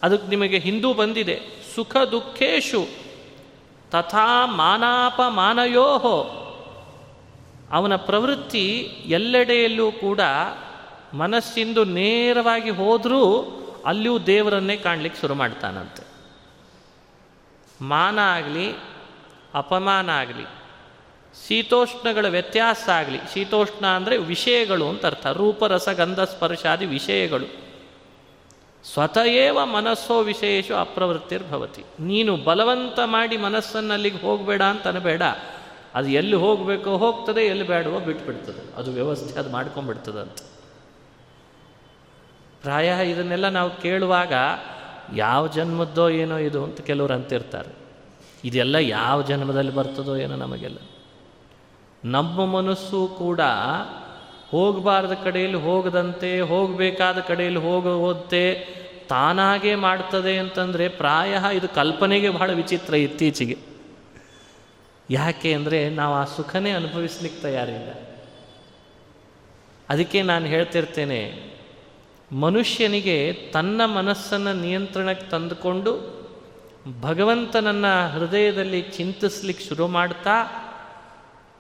ಅದಕ್ಕೆ 0.03 0.27
ನಿಮಗೆ 0.27 0.59
ಹಿಂದೂ 0.59 0.93
ಬಂದಿದೆ. 0.93 1.39
ಸುಖ 1.75 1.97
ದುಃಖೇಶು. 1.97 2.87
ತಥಾ 3.91 4.45
ಮಾನಾಪಮಾನಯೋಹೋ. 4.45 6.35
ಅವನ 7.71 7.95
ಪ್ರವೃತ್ತಿ 7.95 8.77
ಎಲ್ಲೆಡೆಯಲ್ಲೂ 9.05 9.91
ಕೂಡ 9.91 10.19
ಮನಸ್ಸಿಂದು 11.13 11.83
ನೇರವಾಗಿ 11.83 12.69
ಹೋದರೂ 12.69 13.21
ಅಲ್ಲಿಯೂ 13.85 14.19
ದೇವರನ್ನೇ 14.19 14.77
ಕಾಣಲಿಕ್ಕೆ 14.77 15.21
ಶುರು 15.21 15.35
ಮಾಡ್ತಾನಂತೆ. 15.35 16.03
ಮಾನ 17.81 18.19
ಆಗಲಿ, 18.19 18.73
ಅಪಮಾನ 19.53 20.09
ಆಗಲಿ, 20.09 20.45
ಶೀತೋಷ್ಣಗಳ 21.47 22.27
ವ್ಯತ್ಯಾಸ 22.27 22.89
ಆಗಲಿ, 22.89 23.19
ಶೀತೋಷ್ಣ 23.33 23.85
ಅಂದರೆ 23.85 24.17
ವಿಷಯಗಳು 24.17 24.89
ಅಂತ 24.89 25.05
ಅರ್ಥ. 25.05 25.27
ರೂಪರಸ 25.27 25.89
ಗಂಧ 25.89 26.19
ಸ್ಪರ್ಶಾದಿ 26.19 26.85
ವಿಷಯಗಳು. 26.85 27.69
ಸ್ವತಯೇವ 28.93 29.65
ಮನಸ್ಸೋ 29.65 30.21
ವಿಷಯೇಶು 30.21 30.75
ಅಪ್ರವೃತ್ತಿರ್ಭವತಿ. 30.75 31.83
ನೀನು 31.99 32.37
ಬಲವಂತ 32.37 32.99
ಮಾಡಿ 33.05 33.37
ಮನಸ್ಸನ್ನು 33.37 33.93
ಅಲ್ಲಿಗೆ 33.93 34.17
ಹೋಗಬೇಡ 34.17 34.61
ಅಂತ 34.61 34.87
ಅನ್ಬೇಡ. 34.87 35.21
ಅದು 35.95 36.07
ಎಲ್ಲಿ 36.07 36.35
ಹೋಗಬೇಕೋ 36.35 36.97
ಹೋಗ್ತದೆ, 36.97 37.41
ಎಲ್ಲಿ 37.41 37.67
ಬೇಡವೋ 37.67 37.99
ಬಿಟ್ಬಿಡ್ತದೆ. 37.99 38.75
ಅದು 38.75 38.91
ವ್ಯವಸ್ಥೆ, 38.91 39.39
ಅದು 39.39 39.49
ಮಾಡ್ಕೊಂಡ್ಬಿಡ್ತದೆ 39.49 40.19
ಅಂತ 40.19 40.37
ಪ್ರಾಯ 42.61 43.09
ಇದನ್ನೆಲ್ಲ 43.09 43.49
ನಾವು 43.49 43.81
ಕೇಳುವಾಗ 43.81 44.33
ಯಾವ 45.15 45.47
ಜನ್ಮದ್ದೋ 45.47 46.09
ಏನೋ 46.09 46.37
ಇದು 46.37 46.63
ಅಂತ 46.63 46.81
ಕೆಲವರು 46.81 47.13
ಅಂತಿರ್ತಾರೆ. 47.13 47.71
ಇದೆಲ್ಲ 48.43 48.75
ಯಾವ 48.75 49.21
ಜನ್ಮದಲ್ಲಿ 49.21 49.71
ಬರ್ತದೋ 49.71 50.15
ಏನೋ 50.15 50.35
ನಮಗೆಲ್ಲ. 50.35 50.77
ನಮ್ಮ 52.05 52.45
ಮನಸ್ಸು 52.45 53.07
ಕೂಡ 53.07 53.39
ಹೋಗಬಾರ್ದ 54.49 55.11
ಕಡೆಯಲ್ಲಿ 55.23 55.57
ಹೋಗದಂತೆ, 55.57 56.39
ಹೋಗಬೇಕಾದ 56.39 57.19
ಕಡೆಯಲ್ಲಿ 57.19 57.59
ಹೋಗುವಂತೆ 57.59 58.67
ತಾನಾಗೇ 59.09 59.75
ಮಾಡ್ತದೆ 59.75 60.37
ಅಂತಂದರೆ 60.37 60.87
ಪ್ರಾಯ 60.87 61.37
ಇದು 61.53 61.67
ಕಲ್ಪನೆಗೆ 61.67 62.29
ಬಹಳ 62.29 62.51
ವಿಚಿತ್ರ 62.51 62.93
ಇತ್ತೀಚೆಗೆ. 62.93 63.57
ಯಾಕೆ 65.09 65.53
ಅಂದರೆ 65.53 65.89
ನಾವು 65.89 66.15
ಆ 66.15 66.23
ಸುಖನೇ 66.23 66.71
ಅನುಭವಿಸ್ಲಿಕ್ಕೆ 66.71 67.41
ತಯಾರಿಲ್ಲ. 67.41 67.91
ಅದಕ್ಕೆ 69.89 70.21
ನಾನು 70.21 70.45
ಹೇಳ್ತಿರ್ತೇನೆ 70.45 71.49
ಮನುಷ್ಯನಿಗೆ 72.31 73.33
ತನ್ನ 73.53 73.85
ಮನಸ್ಸನ್ನು 73.85 74.53
ನಿಯಂತ್ರಣಕ್ಕೆ 74.53 75.29
ತಂದುಕೊಂಡು 75.29 76.19
ಭಗವಂತನನ್ನ 77.01 78.07
ಹೃದಯದಲ್ಲಿ 78.07 78.81
ಚಿಂತಿಸ್ಲಿಕ್ಕೆ 78.81 79.65
ಶುರು 79.65 79.87
ಮಾಡ್ತಾ 79.87 80.29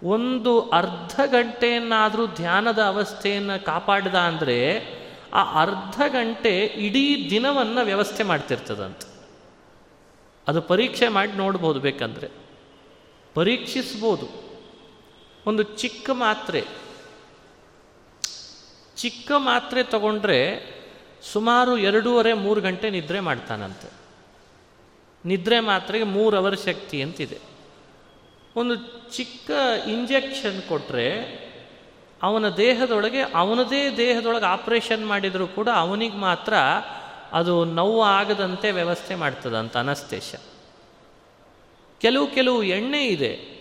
ಒಂದು 0.03 0.69
ಅರ್ಧ 0.69 1.19
ಗಂಟೆಯನ್ನಾದರೂ 1.25 2.27
ಧ್ಯಾನದ 2.27 2.79
ಅವಸ್ಥೆಯನ್ನು 2.79 3.65
ಕಾಪಾಡಿದ 3.65 4.15
ಅಂದರೆ 4.15 4.83
ಆ 5.33 5.61
ಅರ್ಧ 5.61 6.01
ಗಂಟೆ 6.07 6.59
ಇಡೀ 6.59 7.29
ದಿನವನ್ನು 7.29 7.85
ವ್ಯವಸ್ಥೆ 7.85 8.23
ಮಾಡ್ತಿರ್ತದಂತ. 8.23 9.01
ಅದು 10.47 10.61
ಪರೀಕ್ಷೆ 10.61 11.07
ಮಾಡಿ 11.07 11.31
ನೋಡ್ಬೋದು 11.31 11.79
ಬೇಕಂದರೆ. 11.79 12.29
ಪರೀಕ್ಷಿಸ್ಬೋದು. 13.33 14.25
ಒಂದು 15.45 15.63
ಚಿಕ್ಕ 15.63 16.09
ಮಾತ್ರೆ. 16.13 16.88
ಚಿಕ್ಕ 18.99 19.31
ಮಾತ್ರೆ 19.37 19.83
ತಗೊಂಡ್ರೆ 19.83 20.65
ಸುಮಾರು 21.33 21.77
ಎರಡೂವರೆ, 21.77 22.33
ಮೂರು 22.33 22.61
ಗಂಟೆ 22.61 22.89
ನಿದ್ರೆ 22.89 23.19
ಮಾಡ್ತಾನಂತೆ. 23.19 23.91
ನಿದ್ರೆ 25.25 25.59
ಮಾತ್ರೆಗೆ 25.59 26.03
ಮೂರು 26.03 26.37
ಅವರ್ 26.37 26.59
ಶಕ್ತಿ 26.59 27.01
ಅಂತಿದೆ. 27.01 27.37
ಒಂದು 28.55 28.75
ಚಿಕ್ಕ 29.15 29.51
ಇಂಜೆಕ್ಷನ್ 29.87 30.61
ಕೊಟ್ಟರೆ 30.61 31.23
ಅವನ 32.23 32.49
ದೇಹದೊಳಗೆ, 32.49 33.21
ಅವನದೇ 33.21 33.97
ದೇಹದೊಳಗೆ 33.97 34.45
ಆಪ್ರೇಷನ್ 34.45 35.07
ಮಾಡಿದರೂ 35.07 35.47
ಕೂಡ 35.47 35.69
ಅವನಿಗೆ 35.69 36.17
ಮಾತ್ರ 36.17 36.53
ಅದು 37.31 37.65
ನೋವು 37.65 38.03
ಆಗದಂತೆ 38.03 38.71
ವ್ಯವಸ್ಥೆ 38.71 39.15
ಮಾಡ್ತದಂತ 39.15 39.77
ಅನಸ್ತೇಶ. 39.77 40.35
ಕೆಲವು 42.01 42.27
ಕೆಲವು 42.27 42.63
ಎಣ್ಣೆ 42.63 43.07
ಇದೆ. 43.07 43.59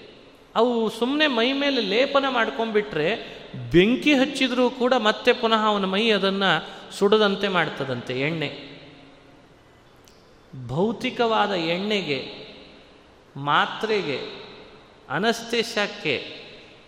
ಅವು 0.56 0.90
ಸುಮ್ಮನೆ 0.90 1.26
ಮೈ 1.26 1.52
ಮೇಲೆ 1.52 1.80
ಲೇಪನ 1.80 2.24
ಮಾಡ್ಕೊಂಡ್ಬಿಟ್ರೆ 2.28 3.37
ಬೆಂಕಿ 3.54 4.14
ಹಚ್ಚಿದರೂ 4.14 4.70
ಕೂಡ 4.70 4.94
ಮತ್ತೆ 4.96 5.32
ಪುನಃ 5.32 5.66
ಅವನ 5.66 5.84
ಮೈ 5.84 6.10
ಅದನ್ನು 6.10 6.66
ಸುಡದಂತೆ 6.98 7.48
ಮಾಡ್ತದಂತೆ 7.48 8.20
ಎಣ್ಣೆ. 8.20 8.78
ಭೌತಿಕವಾದ 10.66 11.50
ಎಣ್ಣೆಗೆ, 11.50 12.48
ಮಾತ್ರೆಗೆ, 13.36 14.48
ಅನಸ್ತೇಶಕ್ಕೆ 15.10 16.22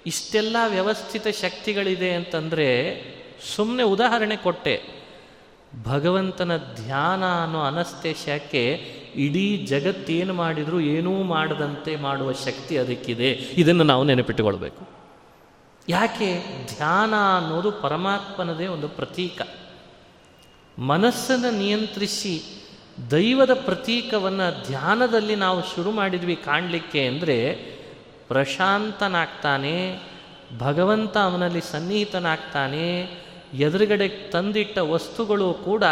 ಇಷ್ಟೆಲ್ಲ 0.06 0.56
ವ್ಯವಸ್ಥಿತ 0.68 1.26
ಶಕ್ತಿಗಳಿದೆ 1.28 2.14
ಅಂತಂದರೆ 2.14 3.00
ಸುಮ್ಮನೆ 3.56 3.82
ಉದಾಹರಣೆ 3.82 4.36
ಕೊಟ್ಟೆ. 4.36 4.82
ಭಗವಂತನ 5.82 6.56
ಧ್ಯಾನ 6.56 7.42
ಅನ್ನೋ 7.42 7.62
ಅನಸ್ತೇಶಕ್ಕೆ 7.62 8.94
ಇಡೀ 9.14 9.56
ಜಗತ್ತೇನು 9.56 10.34
ಮಾಡಿದರೂ 10.34 10.80
ಏನೂ 10.80 11.22
ಮಾಡದಂತೆ 11.22 11.96
ಮಾಡುವ 11.96 12.32
ಶಕ್ತಿ 12.32 12.78
ಅದಕ್ಕಿದೆ. 12.78 13.30
ಇದನ್ನು 13.32 13.84
ನಾವು 13.84 14.04
ನೆನಪಿಟ್ಟುಕೊಳ್ಬೇಕು. 14.04 14.99
ಯಾಕೆ 15.90 16.30
ಧ್ಯಾನ 16.66 17.14
ಅನ್ನೋದು 17.36 17.70
ಪರಮಾತ್ಮನದೇ 17.84 18.66
ಒಂದು 18.66 18.88
ಪ್ರತೀಕ? 18.88 19.40
ಮನಸ್ಸನ್ನು 20.78 21.50
ನಿಯಂತ್ರಿಸಿ 21.58 22.34
ದೈವದ 23.10 23.54
ಪ್ರತೀಕವನ್ನು 23.64 24.46
ಧ್ಯಾನದಲ್ಲಿ 24.66 25.36
ನಾವು 25.36 25.60
ಶುರು 25.74 25.90
ಮಾಡಿದ್ವಿ 25.90 26.36
ಕಾಣಲಿಕ್ಕೆ 26.36 27.06
ಅಂದರೆ 27.06 27.36
ಪ್ರಶಾಂತನಾಗ್ತಾನೆ, 28.28 29.76
ಭಗವಂತ 30.58 31.16
ಅವನಲ್ಲಿ 31.18 31.62
ಸನ್ನಿಹಿತನಾಗ್ತಾನೆ, 31.72 32.86
ಎದುರುಗಡೆ 33.58 34.08
ತಂದಿಟ್ಟ 34.08 34.78
ವಸ್ತುಗಳು 34.78 35.48
ಕೂಡ 35.64 35.84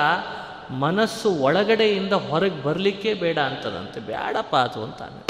ಮನಸ್ಸು 0.78 1.28
ಒಳಗಡೆಯಿಂದ 1.30 2.14
ಹೊರಗೆ 2.28 2.61
ಬರಲಿಕ್ಕೆ 2.62 3.12
ಬೇಡ 3.14 3.38
ಅಂತದಂತೆ. 3.38 4.01
ಬೇಡಪ್ಪ 4.01 4.55
ಅದು 4.57 4.80
ಅಂತಾನೆ. 4.84 5.20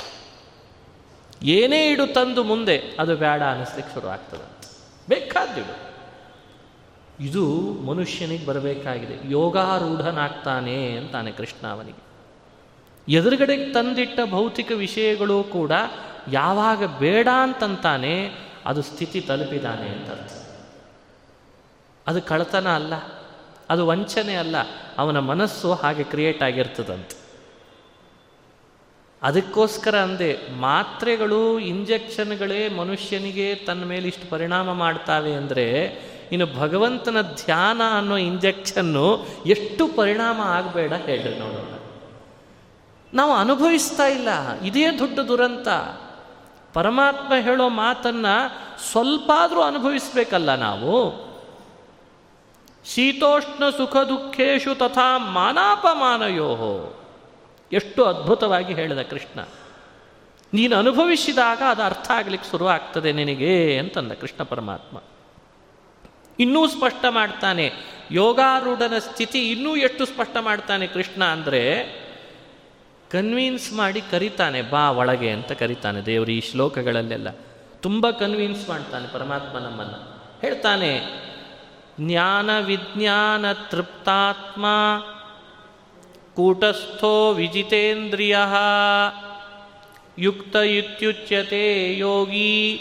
ಏನೇ 1.57 1.81
ಇಡು 1.91 2.07
ತಂದು 2.15 2.45
ಮುಂದೆ, 2.45 2.79
ಅದು 2.99 3.17
ಬೇಡ 3.17 3.43
ಅನ್ನಿಸ್ಲಿಕ್ಕೆ 3.43 3.95
ಶುರು 3.95 4.09
ಆಗ್ತದಂತೆ 4.09 4.58
ಬೇಕಾದ್ದಿಡು. 5.09 5.75
ಇದು 7.21 7.45
ಮನುಷ್ಯನಿಗೆ 7.83 8.47
ಬರಬೇಕಾಗಿದೆ. 8.47 9.33
ಯೋಗಾರೂಢನಾಗ್ತಾನೆ 9.33 10.97
ಅಂತಾನೆ 10.97 11.33
ಕೃಷ್ಣ 11.33 11.67
ಅವನಿಗೆ. 11.67 12.09
ಎದುರುಗಡೆಗೆ 13.09 13.73
ತಂದಿಟ್ಟ 13.73 14.21
ಭೌತಿಕ 14.31 14.73
ವಿಷಯಗಳು 14.73 15.45
ಕೂಡ 15.45 15.73
ಯಾವಾಗ 16.33 16.85
ಬೇಡ 16.99 17.29
ಅಂತಂತಾನೆ 17.43 18.31
ಅದು 18.67 18.83
ಸ್ಥಿತಿ 18.83 19.21
ತಲುಪಿದಾನೆ 19.21 19.89
ಅಂತ 19.89 20.33
ಅದು 22.07 22.23
ಕಳತನ 22.23 22.69
ಅಲ್ಲ, 22.69 22.95
ಅದು 23.71 23.87
ವಂಚನೆ 23.87 24.35
ಅಲ್ಲ, 24.35 24.57
ಅವನ 24.99 25.19
ಮನಸ್ಸು 25.19 25.73
ಹಾಗೆ 25.73 26.05
ಕ್ರಿಯೇಟ್ 26.05 26.43
ಆಗಿರ್ತದಂತೆ. 26.43 27.18
ಅದಕ್ಕೋಸ್ಕರ 29.23 29.97
ಅಂದೆ, 29.99 30.31
ಮಾತ್ರೆಗಳು 30.61 31.59
ಇಂಜೆಕ್ಷನ್ಗಳೇ 31.59 32.69
ಮನುಷ್ಯನಿಗೆ 32.69 33.55
ತನ್ನ 33.55 33.85
ಮೇಲೆ 33.85 34.09
ಇಷ್ಟು 34.09 34.31
ಪರಿಣಾಮ 34.31 34.73
ಮಾಡ್ತಾವೆ 34.73 35.33
ಅಂದರೆ, 35.33 35.67
ಇನ್ನು 36.33 36.47
ಭಗವಂತನ 36.59 37.21
ಧ್ಯಾನ 37.21 37.81
ಅನ್ನೋ 37.99 38.17
ಇಂಜೆಕ್ಷನ್ನು 38.17 39.07
ಎಷ್ಟು 39.47 39.87
ಪರಿಣಾಮ 39.97 40.41
ಆಗಬೇಡ 40.41 40.93
ಹೇಳ್ರಿ 40.93 41.39
ನೋಡೋಣ 41.39 41.75
ನಾವು 43.13 43.33
ಅನುಭವಿಸ್ತಾ 43.33 44.07
ಇಲ್ಲ, 44.07 44.29
ಇದೇ 44.65 44.85
ದೊಡ್ಡ 44.99 45.19
ದುರಂತ. 45.19 45.69
ಪರಮಾತ್ಮ 46.75 47.33
ಹೇಳೋ 47.35 47.69
ಮಾತನ್ನು 47.69 48.35
ಸ್ವಲ್ಪ 48.91 49.31
ಆದರೂ 49.37 49.61
ಅನುಭವಿಸ್ಬೇಕಲ್ಲ 49.61 50.55
ನಾವು? 50.55 50.95
ಶೀತೋಷ್ಣ 52.85 53.69
ಸುಖ 53.71 53.97
ದುಃಖೇಶು 53.97 54.75
ತಥಾ 54.75 55.19
ಮಾನಾಪಮಾನಯೋ 55.19 56.51
ಎಷ್ಟು 57.73 58.05
ಅದ್ಭುತವಾಗಿ 58.05 58.75
ಹೇಳಿದ 58.75 59.03
ಕೃಷ್ಣ. 59.03 59.41
ನೀನು 60.53 60.77
ಅನುಭವಿಸಿದಾಗ 60.77 61.61
ಅದು 61.69 61.83
ಅರ್ಥ 61.83 62.11
ಆಗ್ಲಿಕ್ಕೆ 62.11 62.51
ಶುರು 62.51 62.67
ಆಗ್ತದೆ 62.67 63.13
ನಿನಗೆ 63.13 63.79
ಅಂತಂದ 63.79 64.13
ಕೃಷ್ಣ 64.13 64.43
ಪರಮಾತ್ಮ. 64.43 64.99
ಇನ್ನೂ 66.39 66.67
ಸ್ಪಷ್ಟ 66.67 67.05
ಮಾಡ್ತಾನೆ, 67.11 67.73
ಯೋಗಾರೂಢನ 68.11 68.99
ಸ್ಥಿತಿ 68.99 69.41
ಇನ್ನೂ 69.51 69.77
ಎಷ್ಟು 69.77 70.07
ಸ್ಪಷ್ಟ 70.07 70.37
ಮಾಡ್ತಾನೆ 70.41 70.87
ಕೃಷ್ಣ 70.87 71.25
ಅಂದರೆ 71.25 71.63
ಕನ್ವಿನ್ಸ್ 73.11 73.73
ಮಾಡಿ 73.73 74.01
ಕರಿತಾನೆ, 74.01 74.63
ಬಾ 74.63 74.91
ಒಳಗೆ 74.91 75.31
ಅಂತ 75.31 75.53
ಕರಿತಾನೆ 75.53 76.01
ದೇವರು 76.01 76.31
ಈ 76.31 76.41
ಶ್ಲೋಕಗಳಲ್ಲೆಲ್ಲ. 76.41 77.29
ತುಂಬ 77.83 78.11
ಕನ್ವಿನ್ಸ್ 78.11 78.69
ಮಾಡ್ತಾನೆ 78.69 79.07
ಪರಮಾತ್ಮ 79.13 79.59
ನಮ್ಮನ್ನು. 79.59 79.99
ಹೇಳ್ತಾನೆ 80.41 80.93
ಜ್ಞಾನ 82.01 82.59
ವಿಜ್ಞಾನ 82.61 83.53
ತೃಪ್ತಾತ್ಮ 83.53 84.67
ಕೂಟಸ್ಥೋ 86.39 87.33
ವಿಜಿತೇಂದ್ರಿಯ 87.33 88.39
ಯುಕ್ತ 90.19 90.57
ಇತ್ಯುಚ್ಯತೆ 90.57 91.99
ಯೋಗಿ 91.99 92.81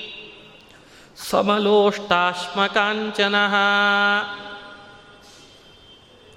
ಸಮಲೋಷ್ಟಾಶ್ಮಕಾಂಚನ 1.30 3.36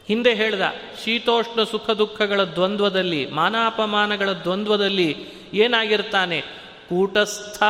ಹಿಂದೆ 0.08 0.34
ಹೇಳ್ದ, 0.34 0.62
ಶೀತೋಷ್ಣ 1.04 1.62
ಸುಖ 1.62 1.90
ದುಃಖಗಳ 1.90 2.40
ದ್ವಂದ್ವದಲ್ಲಿ, 2.40 3.30
ಮಾನಾಪಮಾನಗಳ 3.30 4.32
ದ್ವಂದ್ವದಲ್ಲಿ 4.32 5.26
ಏನಾಗಿರ್ತಾನೆ? 5.54 6.44
ಕೂಟಸ್ಥ. 6.88 7.62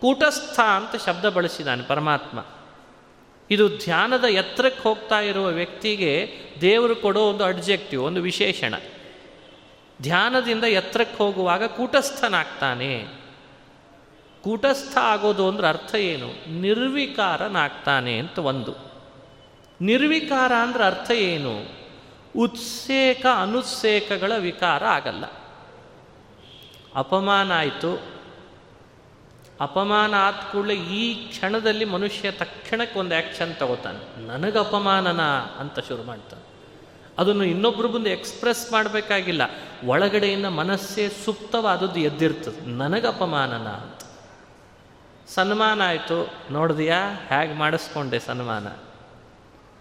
ಕೂಟಸ್ಥ 0.00 0.60
ಅಂತ 0.60 1.04
ಶಬ್ದ 1.04 1.24
ಬಳಸಿದಾನೆ 1.24 1.82
ಪರಮಾತ್ಮ. 1.82 2.44
ಇದು 3.50 3.68
ಧ್ಯಾನದ 3.68 4.24
ಎತ್ತರಕ್ಕೆ 4.24 4.82
ಹೋಗ್ತಾ 4.82 5.20
ಇರುವ 5.20 5.46
ವ್ಯಕ್ತಿಗೆ 5.46 6.40
ದೇವರು 6.60 6.96
ಕೊಡೋ 6.96 7.20
ಒಂದು 7.20 7.44
ಅಡ್ಜೆಕ್ಟಿವ್ 7.44 8.02
ಒಂದು 8.02 8.22
ವಿಶೇಷಣ. 8.22 8.74
ಧ್ಯಾನದಿಂದ 10.02 10.64
ಎತ್ತರಕ್ಕೆ 10.64 11.16
ಹೋಗುವಾಗ 11.16 11.64
ಕೂಟಸ್ಥನಾಗ್ತಾನೆ. 11.64 13.06
ಕೂಟಸ್ಥ 14.42 14.98
ಆಗೋದು 14.98 15.48
ಅಂದ್ರೆ 15.48 15.68
ಅರ್ಥ 15.68 15.94
ಏನು? 15.94 16.60
ನಿರ್ವಿಕಾರನಾಗ್ತಾನೆ 16.60 18.18
ಅಂತ 18.18 18.38
ಒಂದು. 18.38 18.74
ನಿರ್ವಿಕಾರ 19.80 20.52
ಅಂದ್ರೆ 20.52 20.84
ಅರ್ಥ 20.84 21.10
ಏನು? 21.10 21.80
ಉತ್ಸೇಕ 22.36 23.26
ಅನುತ್ಸೇಕಗಳ 23.42 24.32
ವಿಕಾರ 24.38 24.84
ಆಗಲ್ಲ. 24.84 25.24
ಅಪಮಾನ 26.94 27.58
ಆಯಿತು 27.58 28.19
ಅಪಮಾನ 29.60 30.14
ಆದ 30.14 30.34
ಕೂಡಲೇ 30.34 30.74
ಈ 30.74 31.28
ಕ್ಷಣದಲ್ಲಿ 31.28 31.84
ಮನುಷ್ಯ 31.84 32.30
ತಕ್ಷಣಕ್ಕೆ 32.30 32.98
ಒಂದು 32.98 33.14
ಆ್ಯಕ್ಷನ್ 33.14 33.54
ತಗೋತಾನೆ. 33.54 34.26
ನನಗೆ 34.26 34.58
ಅಪಮಾನನ 34.58 35.22
ಅಂತ 35.58 35.78
ಶುರು 35.78 36.02
ಮಾಡ್ತಾನೆ. 36.02 36.42
ಅದನ್ನು 37.18 37.44
ಇನ್ನೊಬ್ರು 37.44 37.88
ಮುಂದೆ 37.88 38.10
ಎಕ್ಸ್ಪ್ರೆಸ್ 38.10 38.72
ಮಾಡಬೇಕಾಗಿಲ್ಲ. 38.72 39.42
ಒಳಗಡೆಯಿಂದ 39.84 40.46
ಮನಸ್ಸೇ 40.46 41.08
ಸುಪ್ತವಾದದ್ದು 41.08 42.00
ಎದ್ದಿರ್ತದೆ. 42.00 42.66
ನನಗೆ 42.66 43.06
ಅಪಮಾನನ 43.06 43.68
ಅಂತ. 43.68 44.00
ಸನ್ಮಾನ 45.28 45.82
ಆಯಿತು. 45.86 46.34
ನೋಡಿದೆಯಾ? 46.50 47.14
ಹೇಗೆ 47.28 47.54
ಮಾಡಿಸ್ಕೊಂಡೆ 47.54 48.18
ಸನ್ಮಾನ. 48.18 48.66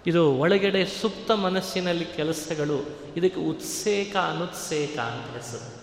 ಇದು 0.07 0.33
ಒಳಗಡೆ 0.33 0.85
ಸುಪ್ತ 0.85 1.31
ಮನಸ್ಸಿನಲ್ಲಿ 1.31 2.05
ಕೆಲಸಗಳು, 2.05 2.89
ಇದಕ್ಕೆ 3.17 3.39
ಉತ್ಸೇಕ 3.39 4.15
ಅನುತ್ಸೇಕ 4.15 4.99
ಅಂತ 4.99 5.35
ಹೆಸರು. 5.35 5.78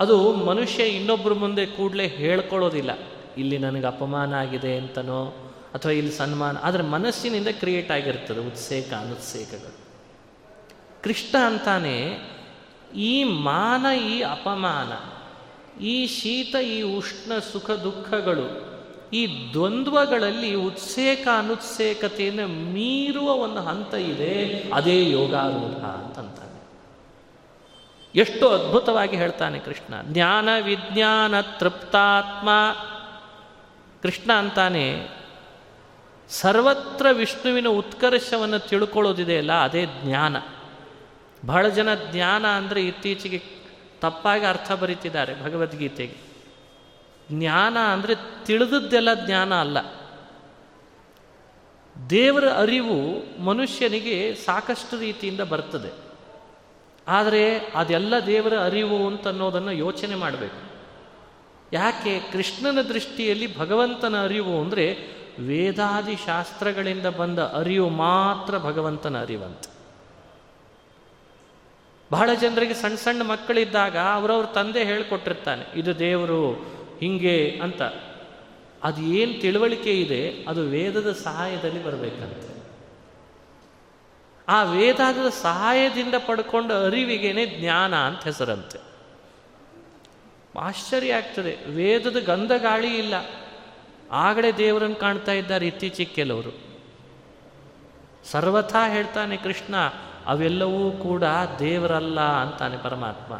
ಅದು 0.00 0.32
ಮನುಷ್ಯ 0.32 0.84
ಇನ್ನೊಬ್ಬರ 0.84 1.32
ಮುಂದೆ 1.32 1.66
ಕೂಡಲೇ 1.66 2.06
ಹೇಳ್ಕೊಳ್ಳೋದಿಲ್ಲ. 2.06 2.90
ಇಲ್ಲಿ 3.38 3.58
ನನಗೆ 3.58 3.86
ಅಪಮಾನ 3.86 4.34
ಆಗಿದೆ 4.34 4.76
ಅಂತನೋ, 4.76 5.50
ಅಥವಾ 5.74 5.92
ಇಲ್ಲಿ 5.92 6.12
ಸನ್ಮಾನ, 6.12 6.56
ಆದರೆ 6.62 6.82
ಮನಸ್ಸಿನಿಂದ 6.82 7.48
ಕ್ರಿಯೇಟ್ 7.48 7.90
ಆಗಿರ್ತದೆ 7.90 8.46
ಉತ್ಸೇಕ, 8.46 8.92
ಅನುತ್ಸೇಕಗಳು. 8.92 9.78
ಕೃಷ್ಣ 11.02 11.38
ಅಂತಾನೆ, 11.46 12.18
ಈ 12.96 13.24
ಮಾನ, 13.24 13.86
ಈ 13.98 14.20
ಅಪಮಾನ, 14.20 14.92
ಈ 15.82 16.06
ಶೀತ, 16.06 16.54
ಈ 16.54 16.82
ಉಷ್ಣ, 16.82 17.38
ಸುಖ, 17.38 17.70
ದುಃಖಗಳು, 17.70 18.74
ಈ 19.12 19.52
ದ್ವಂದ್ವಗಳಲ್ಲಿ 19.52 20.54
ಉತ್ಸೇಕ, 20.54 21.28
ಅನುತ್ಸೇಕತೆಯನ್ನು 21.38 22.46
ಮೀರುವ 22.48 23.28
ಒಂದು 23.30 23.60
ಹಂತ 23.60 23.94
ಇದೆ, 23.94 24.64
ಅದೇ 24.74 25.10
ಯೋಗಾರೂಢ 25.10 25.84
ಅಂತಂತಾನೆ 25.84 26.53
ಎಷ್ಟು 28.14 28.48
ಅದ್ಭುತವಾಗಿ 28.48 29.16
ಹೇಳ್ತಾನೆ 29.16 29.58
ಕೃಷ್ಣ. 29.58 29.94
ಜ್ಞಾನ 30.02 30.48
ವಿಜ್ಞಾನ 30.60 31.40
ತೃಪ್ತಾತ್ಮ. 31.40 32.48
ಕೃಷ್ಣ 34.02 34.32
ಅಂತಾನೆ, 34.32 35.08
ಸರ್ವತ್ರ 36.28 37.06
ವಿಷ್ಣುವಿನ 37.12 37.68
ಉತ್ಕರ್ಷವನ್ನು 37.68 38.58
ತಿಳ್ಕೊಳ್ಳೋದಿದೆಯಲ್ಲ 38.58 39.52
ಅದೇ 39.52 39.86
ಜ್ಞಾನ. 40.02 40.36
ಬಹಳ 41.46 41.68
ಜನ 41.68 41.94
ಜ್ಞಾನ 41.94 42.46
ಅಂದರೆ 42.46 42.86
ಇತ್ತೀಚೆಗೆ 42.86 43.42
ತಪ್ಪಾಗಿ 44.00 44.44
ಅರ್ಥ 44.44 44.72
ಬರೀತಿದ್ದಾರೆ 44.72 45.44
ಭಗವದ್ಗೀತೆಗೆ. 45.44 46.16
ಜ್ಞಾನ 47.32 47.78
ಅಂದರೆ 47.78 48.14
ತಿಳಿದದ್ದೆಲ್ಲ 48.44 49.26
ಜ್ಞಾನ 49.26 49.54
ಅಲ್ಲ. 49.54 49.78
ದೇವರ 52.10 52.46
ಅರಿವು 52.48 53.00
ಮನುಷ್ಯನಿಗೆ 53.42 54.34
ಸಾಕಷ್ಟು 54.34 54.98
ರೀತಿಯಿಂದ 54.98 55.40
ಬರ್ತದೆ. 55.40 56.04
ಆದರೆ 57.06 57.58
ಅದೆಲ್ಲ 57.74 58.14
ದೇವರ 58.26 58.54
ಅರಿವು 58.58 59.06
ಅಂತ 59.06 59.28
ಅನ್ನೋದನ್ನು 59.28 59.72
ಯೋಚನೆ 59.72 60.14
ಮಾಡಬೇಕು. 60.14 60.60
ಯಾಕೆ? 61.72 62.20
ಕೃಷ್ಣನ 62.32 62.80
ದೃಷ್ಟಿಯಲ್ಲಿ 62.80 63.58
ಭಗವಂತನ 63.58 64.22
ಅರಿವು 64.24 64.62
ಅಂದರೆ 64.62 64.86
ವೇದಾದಿ 65.38 66.16
ಶಾಸ್ತ್ರಗಳಿಂದ 66.26 67.06
ಬಂದ 67.06 67.38
ಅರಿವು 67.38 67.88
ಮಾತ್ರ 67.88 68.58
ಭಗವಂತನ 68.58 69.22
ಅರಿವಂತ. 69.22 69.64
ಬಹಳ 72.12 72.30
ಜನರಿಗೆ 72.34 72.74
ಸಣ್ಣ 72.74 72.94
ಸಣ್ಣ 72.94 73.22
ಮಕ್ಕಳಿದ್ದಾಗ 73.22 73.96
ಅವರವ್ರ 73.96 74.46
ತಂದೆ 74.46 74.84
ಹೇಳಿಕೊಟ್ಟಿರ್ತಾನೆ, 74.84 75.64
ಇದು 75.74 75.98
ದೇವರು 75.98 76.52
ಹಿಂಗೆ 77.00 77.60
ಅಂತ. 77.62 77.82
ಅದು 78.82 79.02
ಏನು 79.02 79.40
ತಿಳುವಳಿಕೆ 79.40 80.00
ಇದೆ, 80.00 80.44
ಅದು 80.48 80.62
ವೇದದ 80.62 81.12
ಸಹಾಯದಲ್ಲಿ 81.12 81.84
ಬರಬೇಕಂತೆ. 81.84 82.53
ಆ 84.48 84.62
ವೇದಾಂತದ 84.62 85.28
ಸಹಾಯದಿಂದ 85.28 86.14
ಪಡ್ಕೊಂಡ 86.26 86.72
ಅರಿವಿಗೇನೆ 86.72 87.46
ಜ್ಞಾನ 87.46 87.96
ಅಂತ 87.96 88.24
ಹೆಸರಂತೆ. 88.24 88.78
ಆಶ್ಚರ್ಯ 90.58 91.12
ಆಗ್ತದೆ. 91.12 91.70
ವೇದದ 91.70 92.20
ಗಂಧ 92.20 92.52
ಗಾಳಿ 92.58 92.98
ಇಲ್ಲ. 92.98 93.14
ಆಗಲೇ 94.10 94.52
ದೇವರನ್ನು 94.52 94.96
ಕಾಣ್ತಾ 94.96 95.32
ಇದ್ದಾರೆ 95.32 95.66
ಇತ್ತೀಚೆಗೆ 95.66 96.14
ಕೆಲವರು. 96.14 96.74
ಸರ್ವಥಾ 98.24 98.88
ಹೇಳ್ತಾನೆ 98.88 99.36
ಕೃಷ್ಣ, 99.36 99.76
ಅವೆಲ್ಲವೂ 100.26 100.90
ಕೂಡ 100.90 101.24
ದೇವರಲ್ಲ 101.58 102.20
ಅಂತಾನೆ 102.20 102.76
ಪರಮಾತ್ಮ. 102.76 103.34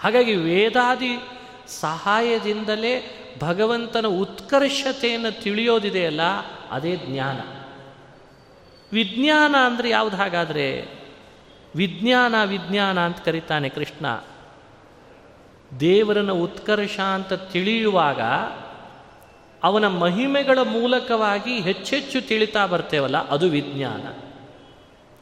ಹಾಗಾಗಿ 0.00 0.36
ವೇದಾದಿ 0.36 1.18
ಸಹಾಯದಿಂದಲೇ 1.68 3.18
ಭಗವಂತನ 3.40 4.06
ಉತ್ಕರ್ಷತೆಯನ್ನು 4.06 5.42
ತಿಳಿಯೋದಿದೆಯಲ್ಲ, 5.42 6.20
ಅದೇ 6.70 6.96
ಜ್ಞಾನ. 6.96 7.61
ವಿಜ್ಞಾನ 8.92 9.54
ಅಂದರೆ 9.64 9.90
ಯಾವುದು 9.90 10.16
ಹಾಗಾದರೆ? 10.16 10.68
ವಿಜ್ಞಾನ 11.76 12.34
ವಿಜ್ಞಾನ 12.44 13.00
ಅಂತ 13.00 13.20
ಕರೀತಾನೆ 13.20 13.68
ಕೃಷ್ಣ. 13.68 14.06
ದೇವರನ 15.80 16.30
ಉತ್ಕರ್ಷ 16.30 17.00
ಅಂತ 17.00 17.32
ತಿಳಿಯುವಾಗ 17.32 18.20
ಅವನ 19.62 19.86
ಮಹಿಮೆಗಳ 19.86 20.58
ಮೂಲಕವಾಗಿ 20.58 21.60
ಹೆಚ್ಚೆಚ್ಚು 21.60 22.28
ತಿಳಿತಾ 22.28 22.66
ಬರ್ತೇವಲ್ಲ, 22.66 23.28
ಅದು 23.28 23.48
ವಿಜ್ಞಾನ. 23.48 24.04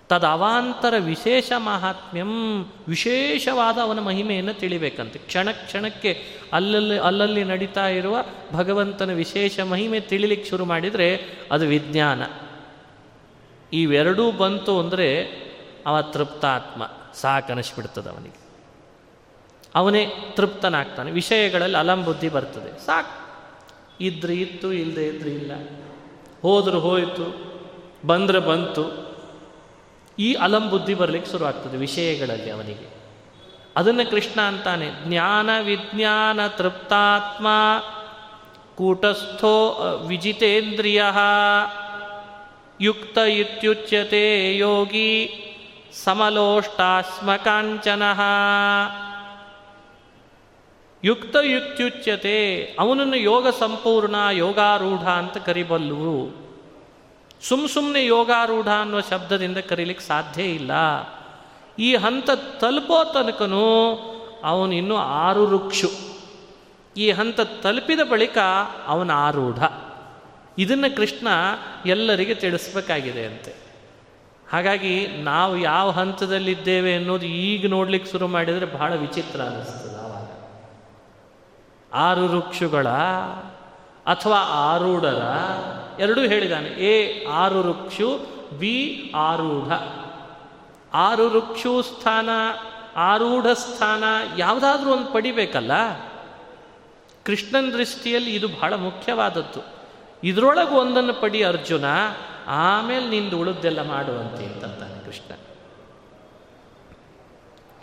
ತದವಾಂತರ 0.09 0.95
ವಿಶೇಷ 0.99 1.53
ಮಹಾತ್ಮ್ಯಂ 1.57 2.64
ವಿಶೇಷವಾದ 2.89 3.79
ಅವನ 3.79 4.01
ಮಹಿಮೆಯನ್ನು 4.01 4.55
ತಿಳಿಬೇಕಂತೆ. 4.55 5.18
ಕ್ಷಣ 5.18 5.51
ಕ್ಷಣಕ್ಕೆ 5.51 6.25
ಅಲ್ಲಲ್ಲಿ 6.53 6.99
ಅಲ್ಲಲ್ಲಿ 6.99 7.45
ನಡೀತಾ 7.45 7.89
ಇರುವ 7.89 8.25
ಭಗವಂತನ 8.53 9.12
ವಿಶೇಷ 9.12 9.61
ಮಹಿಮೆ 9.61 10.01
ತಿಳಿಲಿಕ್ಕೆ 10.01 10.51
ಶುರು 10.51 10.64
ಮಾಡಿದರೆ 10.64 11.09
ಅದು 11.53 11.66
ವಿಜ್ಞಾನ. 11.66 12.23
ಇವೆರಡೂ 13.73 14.33
ಬಂತು 14.33 14.81
ಅಂದರೆ 14.81 15.25
ಅವ 15.87 16.03
ತೃಪ್ತಾತ್ಮ 16.03 16.91
ಸಾಕನಿಸ್ಬಿಡ್ತದೆ 17.14 18.09
ಅವನಿಗೆ 18.09 18.41
ಅವನೇ 19.75 20.07
ತೃಪ್ತನಾಗ್ತಾನೆ, 20.37 21.11
ವಿಷಯಗಳಲ್ಲಿ 21.11 21.77
ಅಲಂಬುದ್ಧಿ 21.77 22.29
ಬರ್ತದೆ. 22.29 22.87
ಸಾಕು. 22.87 23.21
ಇದ್ರೆ 24.01 24.35
ಇತ್ತು 24.35 24.73
ಇಲ್ಲದೆ 24.73 25.07
ಇದ್ರೆ 25.07 25.31
ಇಲ್ಲ. 25.31 25.53
ಹೋದ್ರೆ 26.43 26.77
ಹೋಯಿತು, 26.77 27.51
ಬಂದರೆ 28.07 28.39
ಬಂತು. 28.39 29.11
ಈ 30.18 30.35
ಅಲಂಬುದ್ಧಿ 30.35 30.95
ಬರಲಿಕ್ಕೆ 30.95 31.31
ಶುರುವಾಗ್ತದೆ 31.31 31.77
ವಿಷಯಗಳಲ್ಲಿ 31.77 32.51
ಅವನಿಗೆ. 32.51 32.95
ಅದನ್ನು 33.77 34.11
ಕೃಷ್ಣ 34.11 34.41
ಅಂತಾನೆ, 34.41 34.91
ಜ್ಞಾನ 35.07 35.51
ವಿಜ್ಞಾನ 35.61 36.47
ತೃಪ್ತಾತ್ಮ, 36.47 37.47
ಕೂಟಸ್ಥೋ 38.75 39.71
ವಿಜಿತೇಂದ್ರಿಯ. 40.07 41.03
ಯುಕ್ತ 42.81 43.18
ಇತ್ಯುಚ್ಯತೆ 43.18 44.57
ಯೋಗಿ 44.57 45.37
ಸಮಲೋಷ್ಟಾಸ್ಮಕಾಂಚನ. 46.05 48.03
ಯುಕ್ತ 51.05 51.37
ಯುಕ್ತ್ಯುಚ್ಯತೆ 51.43 52.64
ಅವನನ್ನು 52.78 53.16
ಯೋಗ 53.16 53.49
ಸಂಪೂರ್ಣ 53.49 54.14
ಯೋಗಾರೂಢ 54.33 55.09
ಅಂತ 55.09 55.37
ಕರಿಬಲ್ಲುವು 55.37 56.51
ಸುಮ್ 57.49 57.68
ಸುಮ್ಮನೆ 57.68 58.07
ಯೋಗಾರೂಢ 58.07 58.68
ಅನ್ನೋ 58.68 59.01
ಶಬ್ದದಿಂದ 59.01 59.59
ಕರೀಲಿಕ್ಕೆ 59.59 60.05
ಸಾಧ್ಯ 60.05 60.43
ಇಲ್ಲ. 60.43 60.70
ಈ 61.78 61.97
ಹಂತ 61.97 62.31
ತಲುಪೋ 62.31 63.05
ತನಕನೂ 63.05 63.99
ಅವನಿನ್ನು 64.45 64.97
ಆರು 64.97 65.47
ರುಕ್ಷು. 65.47 65.91
ಈ 66.97 67.11
ಹಂತ 67.11 67.41
ತಲುಪಿದ 67.41 68.01
ಬಳಿಕ 68.01 68.39
ಅವನ 68.87 69.11
ಆರೂಢ. 69.11 69.62
ಇದನ್ನು 70.61 70.96
ಕೃಷ್ಣ 70.96 71.28
ಎಲ್ಲರಿಗೆ 71.86 72.34
ತಿಳಿಸ್ಬೇಕಾಗಿದೆ 72.34 73.26
ಅಂತೆ. 73.26 73.54
ಹಾಗಾಗಿ 74.52 75.06
ನಾವು 75.06 75.58
ಯಾವ 75.58 75.90
ಹಂತದಲ್ಲಿದ್ದೇವೆ 75.90 76.94
ಅನ್ನೋದು 76.94 77.26
ಈಗ 77.26 77.70
ನೋಡ್ಲಿಕ್ಕೆ 77.70 78.11
ಶುರು 78.11 78.28
ಮಾಡಿದರೆ 78.28 78.66
ಬಹಳ 78.66 78.94
ವಿಚಿತ್ರ 78.94 79.40
ಅನ್ನಿಸ್ತದೆ 79.40 80.04
ಆವಾಗ. 80.04 80.28
ಆರು 81.94 82.26
ರುಕ್ಷುಗಳ 82.26 82.88
ಅಥವಾ 84.06 84.38
ಆರೂಢರ 84.38 85.22
ಎರಡೂ 85.98 86.20
ಹೇಳಿದ್ದಾನೆ 86.20 86.68
ಎ 86.68 87.26
ಆರು 87.26 87.62
ರುಕ್ಷು 87.62 88.26
ಬಿ 88.58 89.12
ಆರೂಢ. 89.14 89.72
ಆರು 90.94 91.28
ರುಕ್ಷು 91.28 91.82
ಸ್ಥಾನ, 91.82 92.28
ಆರೂಢ 92.96 93.46
ಸ್ಥಾನ 93.46 94.04
ಯಾವುದಾದ್ರೂ 94.38 94.90
ಒಂದು 94.90 95.12
ಪಡಿಬೇಕಲ್ಲ? 95.12 95.72
ಕೃಷ್ಣನ 97.24 97.70
ದೃಷ್ಟಿಯಲ್ಲಿ 97.70 98.34
ಇದು 98.34 98.48
ಬಹಳ 98.48 98.74
ಮುಖ್ಯವಾದದ್ದು. 98.74 99.80
ಇದರೊಳಗೆ 100.25 100.75
ಒಂದನ್ನು 100.75 101.14
ಪಡಿ 101.14 101.45
ಅರ್ಜುನ, 101.45 101.85
ಆಮೇಲೆ 102.47 103.09
ನಿಂದು 103.09 103.39
ಉಳಿದೆಲ್ಲ 103.39 103.83
ಮಾಡುವಂತೆ 103.83 104.45
ಅಂತಾನೆ 104.45 105.05
ಕೃಷ್ಣ. 105.05 105.35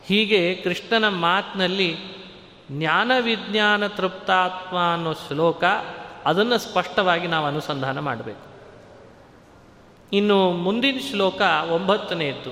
ಹೀಗೆ 0.05 0.55
ಕೃಷ್ಣನ 0.55 1.07
ಮಾತಿನಲ್ಲಿ 1.07 1.97
ಜ್ಞಾನ 2.71 3.11
ವಿಜ್ಞಾನ 3.21 3.87
ತೃಪ್ತಾತ್ಮ 3.87 4.93
ಅನ್ನೋ 4.93 5.13
ಶ್ಲೋಕ 5.13 5.63
ಅದನ್ನು 6.25 6.57
ಸ್ಪಷ್ಟವಾಗಿ 6.57 7.27
ನಾವು 7.27 7.45
ಅನುಸಂಧಾನ 7.45 7.99
ಮಾಡಬೇಕು. 7.99 8.47
ಇನ್ನು 10.13 10.51
ಮುಂದಿನ 10.51 10.99
ಶ್ಲೋಕ 11.11 11.41
ಒಂಬತ್ತನೆಯದ್ದು 11.69 12.51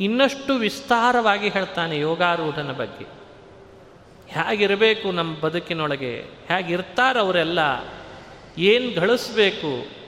ಇನ್ನಷ್ಟು 0.00 0.54
ವಿಸ್ತಾರವಾಗಿ 0.54 1.48
ಹೇಳ್ತಾನೆ 1.48 1.98
ಯೋಗಾರೂಢನ 1.98 2.72
ಬಗ್ಗೆ. 2.72 3.04
ಹೇಗಿರಬೇಕು 4.28 5.10
ನಮ್ಮ 5.10 5.36
ಬದುಕಿನೊಳಗೆ, 5.40 6.16
ಹೇಗಿರ್ತಾರೆ 6.20 7.20
ಅವರೆಲ್ಲ 7.20 7.58
ಏನು 8.58 9.00
ಗಳಿಸ್ಬೇಕು? 9.00 10.02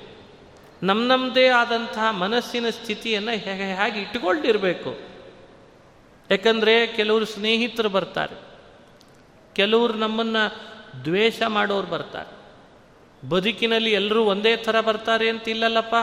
ನಮ್ಮ 0.83 1.09
ನಮ್ಮದೇ 1.09 1.49
ಆದಂತಹ 1.49 2.11
ಮನಸ್ಸಿನ 2.11 2.71
ಸ್ಥಿತಿಯನ್ನು 2.71 3.31
ಹೇಗೆ 3.31 3.75
ಹೇಗೆ 3.75 4.01
ಇಟ್ಕೊಂಡಿರಬೇಕು 4.01 4.99
ಯಾಕಂದರೆ 6.31 6.87
ಕೆಲವರು 6.87 7.25
ಸ್ನೇಹಿತರು 7.25 7.89
ಬರ್ತಾರೆ. 7.89 8.41
ಕೆಲವರು 9.55 9.93
ನಮ್ಮನ್ನು 9.93 10.75
ದ್ವೇಷ 11.05 11.43
ಮಾಡೋರು 11.43 11.87
ಬರ್ತಾರೆ. 11.87 12.45
ಬದುಕಿನಲ್ಲಿ 13.29 13.93
ಎಲ್ಲರೂ 13.93 14.25
ಒಂದೇ 14.25 14.57
ಥರ 14.57 14.81
ಬರ್ತಾರೆ 14.81 15.29
ಅಂತ 15.29 15.49
ಇಲ್ಲಲ್ಲಪ್ಪ. 15.49 15.95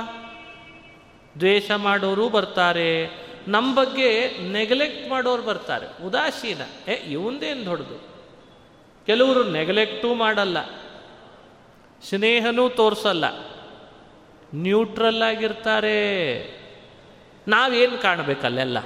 ದ್ವೇಷ 1.40 1.72
ಮಾಡೋರು 1.72 2.30
ಬರ್ತಾರೆ. 2.30 3.10
ನಮ್ಮ 3.48 3.76
ಬಗ್ಗೆ 3.76 4.38
ನೆಗ್ಲೆಕ್ಟ್ 4.52 5.10
ಮಾಡೋರು 5.10 5.44
ಬರ್ತಾರೆ. 5.44 6.06
ಉದಾಸೀನ. 6.06 6.90
ಏ, 6.90 6.94
ಇವಂದೇನು 6.94 7.66
ದೊಡ್ಡದು? 7.66 7.96
ಕೆಲವರು 9.06 9.52
ನೆಗ್ಲೆಕ್ಟೂ 9.52 10.14
ಮಾಡಲ್ಲ. 10.14 10.81
ಸ್ನೇಹನೂ 12.10 12.70
ತೋರಿಸಲ್ಲ. 12.70 13.26
ನ್ಯೂಟ್ರಲ್ 14.56 15.22
ಆಗಿರ್ತಾರೆ. 15.22 16.40
ನಾವೇನು 17.48 18.02
ಕಾಣಬೇಕಲ್ಲೆಲ್ಲ 18.02 18.78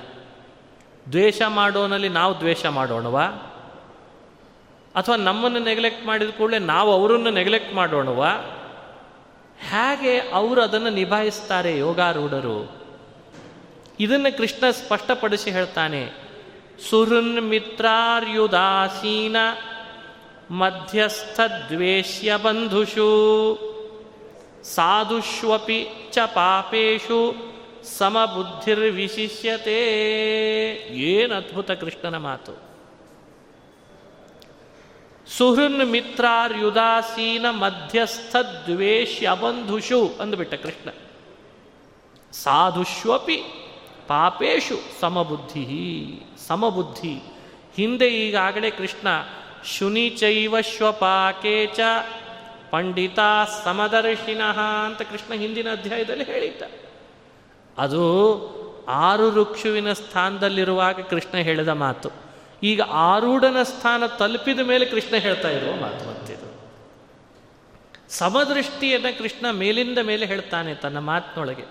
ದ್ವೇಷ 1.11 1.41
ಮಾಡೋನಲ್ಲಿ 1.47 2.09
ನಾವು 2.09 2.39
ದ್ವೇಷ 2.39 2.65
ಮಾಡೋಣವಾ? 2.65 3.23
ಅಥವಾ 4.95 5.15
ನಮ್ಮನ್ನು 5.15 5.59
ನೆಗ್ಲೆಕ್ಟ್ 5.59 6.05
ಮಾಡಿದ 6.05 6.29
ಕೂಡಲೇ 6.29 6.59
ನಾವು 6.59 6.91
ಅವರನ್ನು 6.93 7.31
ನೆಗ್ಲೆಕ್ಟ್ 7.31 7.73
ಮಾಡೋಣವ? 7.73 8.25
ಹೇಗೆ 9.69 10.19
ಅವರು 10.19 10.61
ಅದನ್ನು 10.61 10.89
ನಿಭಾಯಿಸ್ತಾರೆ 10.89 11.77
ಯೋಗಾರೂಢರು? 11.77 12.85
ಇದನ್ನು 13.99 14.37
ಕೃಷ್ಣ 14.37 14.69
ಸ್ಪಷ್ಟಪಡಿಸಿ 14.69 15.51
ಹೇಳ್ತಾನೆ. 15.51 16.09
ಸುಹೃನ್ 16.89 17.41
ಮಿತ್ರಾರ್ಯುದಾಸೀನ 17.41 19.35
ಮಧ್ಯಸ್ಥ 20.51 21.39
ದ್ವೇಷ್ಯ 21.69 22.37
ಬಂಧುಷು 22.37 23.05
ಸಾಧುಷ್ವಪಿ 24.63 25.87
ಚ 26.11 26.17
ಪಾಪೇಶು 26.19 27.35
ಸಮಬುದ್ಧಿರ್ವಿಶಿಷ್ಯತೆ. 27.97 29.81
ಏನು 30.97 31.35
ಅದ್ಭುತ 31.35 31.71
ಕೃಷ್ಣನ 31.71 32.17
ಮಾತು. 32.17 32.51
ಸುಹೃನ್ 35.37 35.91
ಮಿತ್ರಾರ್ಯುದಾಸೀನ 35.91 37.45
ಮಧ್ಯಸ್ಥ 37.49 38.35
ದ್ವೇಷ್ಯ 38.65 39.29
ಬಂಧುಷು 39.41 40.07
ಅಂದುಬಿಟ್ಟ 40.07 40.53
ಕೃಷ್ಣ. 40.53 40.89
ಸಾಧುಷ್ವಪಿ 42.31 43.37
ಪಾಪೇಶು 44.07 44.99
ಸಮಬುದ್ಧಿ 44.99 46.19
ಸಮಬುದ್ಧಿ. 46.47 47.13
ಹಿಂದೆ 47.75 48.07
ಈಗಾಗಲೇ 48.07 48.69
ಕೃಷ್ಣ 48.69 49.07
ಶುನಿಚೈವ 49.65 50.61
ಶ್ವಪಾಕೆ 50.61 51.65
ಚ 51.65 51.79
ಪಂಡಿತ 52.69 53.19
ಸಮದರ್ಶಿನಃ 53.63 54.59
ಅಂತ 54.59 55.01
ಕೃಷ್ಣ 55.01 55.33
ಹಿಂದಿನ 55.33 55.71
ಅಧ್ಯಾಯದಲ್ಲಿ 55.71 56.23
ಹೇಳಿದ್ದ. 56.23 56.61
ಅದು 57.77 58.05
ಆರು 58.87 59.31
ಋಕ್ಷುವಿನ 59.31 59.93
ಸ್ಥಾನದಲ್ಲಿರುವಾಗ 59.93 61.01
ಕೃಷ್ಣ 61.01 61.37
ಹೇಳಿದ 61.37 61.67
ಮಾತು. 61.67 62.09
ಈಗ 62.63 62.81
ಆರೂಢನ 62.81 63.63
ಸ್ಥಾನ 63.63 64.05
ತಲುಪಿದ 64.05 64.59
ಮೇಲೆ 64.59 64.85
ಕೃಷ್ಣ 64.85 65.15
ಹೇಳ್ತಾ 65.15 65.49
ಇರುವ 65.49 65.75
ಮಾತು 65.75 66.09
ಮತ್ತಿದು. 66.09 66.45
ಸಮದೃಷ್ಟಿಯನ್ನು 68.09 69.17
ಕೃಷ್ಣ 69.17 69.49
ಮೇಲಿಂದ 69.51 69.97
ಮೇಲೆ 69.97 70.25
ಹೇಳ್ತಾನೆ 70.25 70.75
ತನ್ನ 70.75 70.99
ಮಾತಿನೊಳಗೆ. 70.99 71.63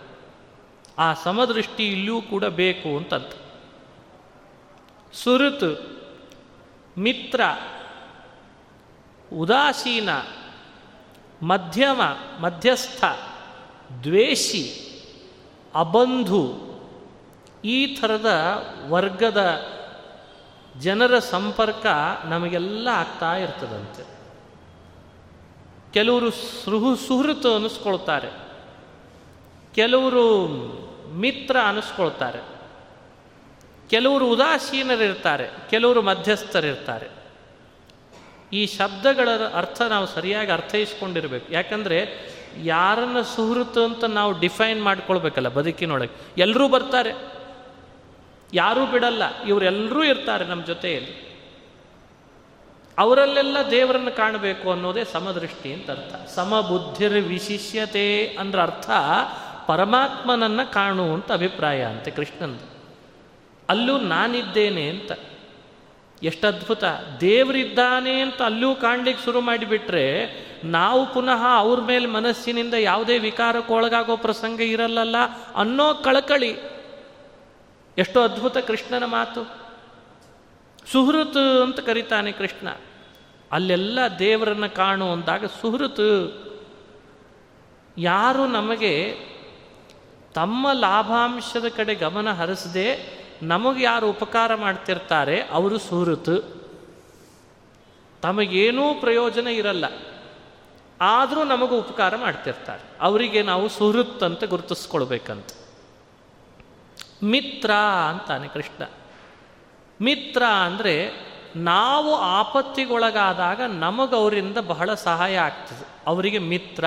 ಆ 0.99 1.15
ಸಮದೃಷ್ಟಿ 1.15 1.93
ಇಲ್ಲಿಯೂ 1.93 2.23
ಕೂಡ 2.23 2.45
ಬೇಕು 2.45 2.97
ಅಂತಂತ. 2.97 3.33
ಸುರುತು, 5.15 5.95
ಮಿತ್ರ 6.99 7.41
ಉದಾಸೀನ, 9.35 10.11
ಮಧ್ಯಮ, 11.43 12.03
ಮಧ್ಯಸ್ಥ, 12.41 13.05
ದ್ವೇಷಿ, 14.03 14.81
ಅಬಂಧು 15.75 16.75
ಈ 17.65 17.97
ಥರದ 17.97 18.31
ವರ್ಗದ 18.89 19.63
ಜನರ 20.81 21.19
ಸಂಪರ್ಕ 21.19 21.87
ನಮಗೆಲ್ಲ 22.25 22.89
ಆಗ್ತಾ 22.89 23.37
ಇರ್ತದಂತೆ. 23.37 24.05
ಕೆಲವರು 25.93 26.31
ಸುಹು 26.31 26.97
ಸುಹೃತು 26.97 27.55
ಅನಿಸ್ಕೊಳ್ತಾರೆ. 27.55 28.31
ಕೆಲವರು 29.75 30.47
ಮಿತ್ರ 31.13 31.57
ಅನಿಸ್ಕೊಳ್ತಾರೆ. 31.65 32.39
ಕೆಲವರು 33.91 34.31
ಉದಾಸೀನರಿರ್ತಾರೆ. 34.31 35.51
ಕೆಲವರು 35.71 36.03
ಮಧ್ಯಸ್ಥರಿರ್ತಾರೆ. 36.03 37.24
ಈ 38.55 38.67
ಶಬ್ದಗಳ 38.67 39.29
ಅರ್ಥ 39.55 39.83
ನಾವು 39.83 40.07
ಸರಿಯಾಗಿ 40.07 40.53
ಅರ್ಥೈಸ್ಕೊಂಡಿರ್ಬೇಕು. 40.53 41.53
ಯಾಕಂದರೆ 41.53 42.09
ಯಾರನ್ನ 42.63 43.21
ಸುಹೃತು 43.21 43.85
ಅಂತ 43.85 44.05
ನಾವು 44.05 44.41
ಡಿಫೈನ್ 44.41 44.83
ಮಾಡ್ಕೊಳ್ಬೇಕಲ್ಲ 44.83 45.49
ಬದುಕಿನೊಳಗೆ. 45.49 46.11
ಎಲ್ಲರೂ 46.39 46.69
ಬರ್ತಾರೆ. 46.69 47.35
ಯಾರೂ 48.55 48.87
ಬಿಡಲ್ಲ. 48.87 49.43
ಇವರೆಲ್ಲರೂ 49.43 50.05
ಇರ್ತಾರೆ 50.05 50.45
ನಮ್ಮ 50.45 50.65
ಜೊತೆಯಲ್ಲಿ. 50.65 51.25
ಅವರಲ್ಲೆಲ್ಲ 52.99 53.57
ದೇವರನ್ನು 53.71 54.17
ಕಾಣಬೇಕು 54.17 54.73
ಅನ್ನೋದೇ 54.73 55.05
ಸಮದೃಷ್ಟಿ 55.05 55.73
ಅಂತ 55.73 55.91
ಅರ್ಥ. 55.91 56.29
ಸಮಬುದ್ಧಿರ್ 56.31 57.25
ವಿಶಿಷ್ಯತೆ 57.25 58.27
ಅಂದ್ರೆ 58.27 58.63
ಅರ್ಥ 58.63 58.91
ಪರಮಾತ್ಮನನ್ನು 59.67 60.73
ಕಾಣು 60.73 61.15
ಅಂತ 61.15 61.33
ಅಭಿಪ್ರಾಯ 61.33 61.85
ಅಂತೆ 61.85 62.11
ಕೃಷ್ಣಂದು. 62.11 62.67
ಅಲ್ಲೂ 63.69 63.99
ನಾನಿದ್ದೇನೆ 63.99 64.89
ಅಂತ. 64.89 65.13
ಎಷ್ಟು 66.25 66.47
ಅದ್ಭುತ 66.47 66.85
ದೇವರಿದ್ದಾನೆ 67.21 68.21
ಅಂತ 68.21 68.43
ಅಲ್ಲೂ 68.43 68.75
ಕಾಣ್ಲಿಕ್ಕೆ 68.75 69.25
ಶುರು 69.25 69.41
ಮಾಡಿಬಿಟ್ರೆ 69.41 70.05
ನಾವು 70.65 71.15
ಪುನಃ 71.15 71.47
ಅವ್ರ 71.57 71.81
ಮೇಲೆ 71.81 72.07
ಮನಸ್ಸಿನಿಂದ 72.07 72.75
ಯಾವುದೇ 72.75 73.19
ವಿಕಾರಕ್ಕೊಳಗಾಗೋ 73.19 74.17
ಪ್ರಸಂಗ 74.17 74.61
ಇರಲ್ಲಲ್ಲ 74.61 75.17
ಅನ್ನೋ 75.55 75.95
ಕಳಕಳಿ. 75.95 76.57
ಎಷ್ಟು 77.99 78.21
ಅದ್ಭುತ 78.21 78.59
ಕೃಷ್ಣನ 78.59 79.05
ಮಾತು. 79.05 79.45
ಸುಹೃತ್ 80.93 81.37
ಅಂತ 81.37 81.81
ಕರೀತಾನೆ 81.81 82.33
ಕೃಷ್ಣ. 82.33 82.69
ಅಲ್ಲೆಲ್ಲ 83.53 83.99
ದೇವರನ್ನು 84.19 84.75
ಕಾಣು 84.75 85.13
ಅಂದಾಗ 85.13 85.45
ಸುಹೃತ್ 85.45 86.45
ಯಾರು 87.99 88.47
ನಮಗೆ 88.47 89.17
ತಮ್ಮ 90.35 90.73
ಲಾಭಾಂಶದ 90.73 91.65
ಕಡೆ 91.77 91.95
ಗಮನ 91.95 92.31
ಹರಿಸದೆ 92.31 93.24
ನಮಗೆ 93.43 93.83
ಯಾರು 93.83 94.11
ಉಪಕಾರ 94.11 94.55
ಮಾಡ್ತಿರ್ತಾರೆ, 94.55 95.41
ಅವರು 95.41 95.79
ಸುಹೃತ್ 95.79 96.65
ತಮಗೇನೂ 98.23 98.95
ಪ್ರಯೋಜನ 98.95 99.47
ಇರಲ್ಲ. 99.47 99.85
ಆದರೂ 101.01 101.45
ನಮಗೂ 101.45 101.79
ಉಪಕಾರ 101.79 102.17
ಮಾಡ್ತಿರ್ತಾರೆ. 102.17 102.83
ಅವರಿಗೆ 103.01 103.43
ನಾವು 103.43 103.69
ಸುಹೃತ್ 103.69 104.23
ಅಂತ 104.23 104.45
ಗುರುತಿಸ್ಕೊಳ್ಬೇಕಂತ. 104.45 105.47
ಮಿತ್ರ 107.23 107.71
ಅಂತಾನೆ 108.11 108.49
ಕೃಷ್ಣ. 108.49 108.85
ಮಿತ್ರ 110.03 110.43
ಅಂದರೆ 110.45 111.13
ನಾವು 111.57 112.15
ಆಪತ್ತಿಗೊಳಗಾದಾಗ 112.15 113.61
ನಮಗವರಿಂದ 113.63 114.59
ಬಹಳ 114.59 114.95
ಸಹಾಯ 114.95 115.39
ಆಗ್ತದೆ. 115.39 115.87
ಅವರಿಗೆ 116.07 116.39
ಮಿತ್ರ. 116.39 116.85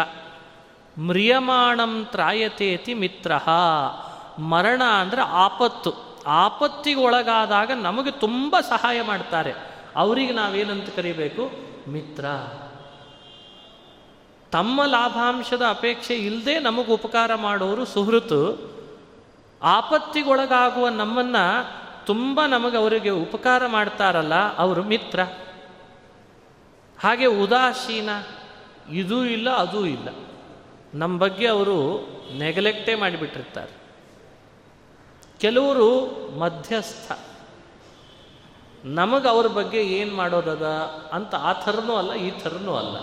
ಮ್ರಿಯಮಾಣಂ 1.00 2.08
ತ್ರಾಯತೇತಿ 2.12 2.94
ಮಿತ್ರ. 2.94 3.32
ಮರಣ 4.40 4.84
ಅಂದರೆ 4.84 5.22
ಆಪತ್ತು. 5.22 6.07
ಆಪತ್ತಿಗೊಳಗಾದಾಗ 6.28 7.72
ನಮಗೆ 7.72 8.12
ತುಂಬ 8.12 8.56
ಸಹಾಯ 8.70 9.02
ಮಾಡ್ತಾರೆ. 9.02 9.54
ಅವರಿಗೆ 9.96 10.32
ನಾವೇನಂತ 10.32 10.90
ಕರಿಬೇಕು? 10.96 11.52
ಮಿತ್ರ. 11.90 12.26
ತಮ್ಮ 14.52 14.86
ಲಾಭಾಂಶದ 14.86 15.62
ಅಪೇಕ್ಷೆ 15.70 16.16
ಇಲ್ಲದೆ 16.16 16.60
ನಮಗೆ 16.60 16.94
ಉಪಕಾರ 16.94 17.36
ಮಾಡೋರು 17.36 17.86
ಸುಹೃತು. 17.86 18.72
ಆಪತ್ತಿಗೊಳಗಾಗುವ 19.64 20.90
ನಮ್ಮನ್ನು 20.90 21.78
ತುಂಬ 22.06 22.42
ನಮಗೆ 22.46 22.78
ಅವರಿಗೆ 22.78 23.10
ಉಪಕಾರ 23.10 23.68
ಮಾಡ್ತಾರಲ್ಲ, 23.68 24.58
ಅವರು 24.58 24.84
ಮಿತ್ರ. 24.84 25.20
ಹಾಗೆ 27.00 27.26
ಉದಾಸೀನ. 27.26 28.10
ಇದೂ 28.92 29.24
ಇಲ್ಲ, 29.24 29.50
ಅದೂ 29.50 29.86
ಇಲ್ಲ. 29.86 30.10
ನಮ್ಮ 30.94 31.20
ಬಗ್ಗೆ 31.20 31.48
ಅವರು 31.48 32.08
ನೆಗ್ಲೆಕ್ಟೇ 32.38 32.96
ಮಾಡಿಬಿಟ್ಟಿರ್ತಾರೆ. 32.96 33.77
ಕೆಲವರು 35.40 35.90
ಮಧ್ಯಸ್ಥ. 36.40 37.12
ನಮಗೆ 38.86 39.30
ಅವ್ರ 39.30 39.48
ಬಗ್ಗೆ 39.48 39.82
ಏನು 39.82 40.16
ಮಾಡೋದದ 40.16 40.66
ಅಂತ 41.14 41.36
ಆ 41.36 41.54
ಥರನೂ 41.54 41.96
ಅಲ್ಲ, 41.96 42.14
ಈ 42.14 42.30
ಥರನೂ 42.30 42.76
ಅಲ್ಲ. 42.76 42.98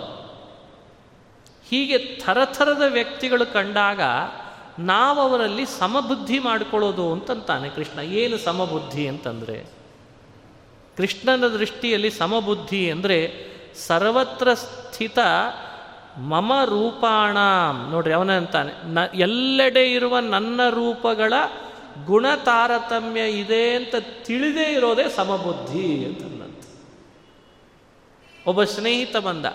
ಹೀಗೆ 1.71 1.99
ಥರಥರದ 1.99 2.83
ವ್ಯಕ್ತಿಗಳು 2.89 3.53
ಕಂಡಾಗ 3.53 4.01
ನಾವು 4.79 5.21
ಅವರಲ್ಲಿ 5.21 5.67
ಸಮಬುದ್ಧಿ 5.67 6.39
ಮಾಡಿಕೊಳ್ಳೋದು 6.39 7.13
ಅಂತಂತಾನೆ 7.13 7.69
ಕೃಷ್ಣ. 7.69 8.01
ಏನು 8.01 8.39
ಸಮಬುದ್ಧಿ 8.39 9.09
ಅಂತಂದರೆ? 9.09 9.65
ಕೃಷ್ಣನ 10.97 11.47
ದೃಷ್ಟಿಯಲ್ಲಿ 11.47 12.11
ಸಮಬುದ್ಧಿ 12.11 12.91
ಅಂದರೆ 12.91 13.47
ಸರ್ವತ್ರ 13.87 14.55
ಸ್ಥಿತ 14.55 15.19
ಮಮ 16.19 16.53
ರೂಪಾಣ. 16.65 17.37
ನೋಡ್ರಿ 17.91 18.13
ಅವನಂತಾನೆ. 18.13 18.73
ನ 18.85 18.99
ಎಲ್ಲೆಡೆ 19.15 19.93
ಇರುವ 19.93 20.19
ನನ್ನ 20.19 20.61
ರೂಪಗಳ 20.69 21.33
ಗುಣ 22.07 22.27
ತಾರತಮ್ಯ 22.45 23.31
ಇದೆ 23.31 23.75
ಅಂತ 23.75 23.95
ತಿಳಿದೇ 24.25 24.73
ಇರೋದೇ 24.73 25.09
ಸಮಬುದ್ಧಿ 25.09 26.05
ಅಂತಂದಂತ 26.05 26.63
ಒಬ್ಬ 28.47 28.65
ಸ್ನೇಹಿತ 28.65 29.17
ಬಂದ. 29.17 29.47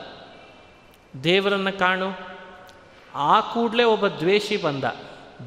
ದೇವರನ್ನು 1.23 1.79
ಕಾಣು. 1.79 2.11
ಆ 3.15 3.39
ಕೂಡಲೇ 3.39 3.83
ಒಬ್ಬ 3.83 4.07
ದ್ವೇಷಿ 4.07 4.57
ಬಂದ. 4.57 4.83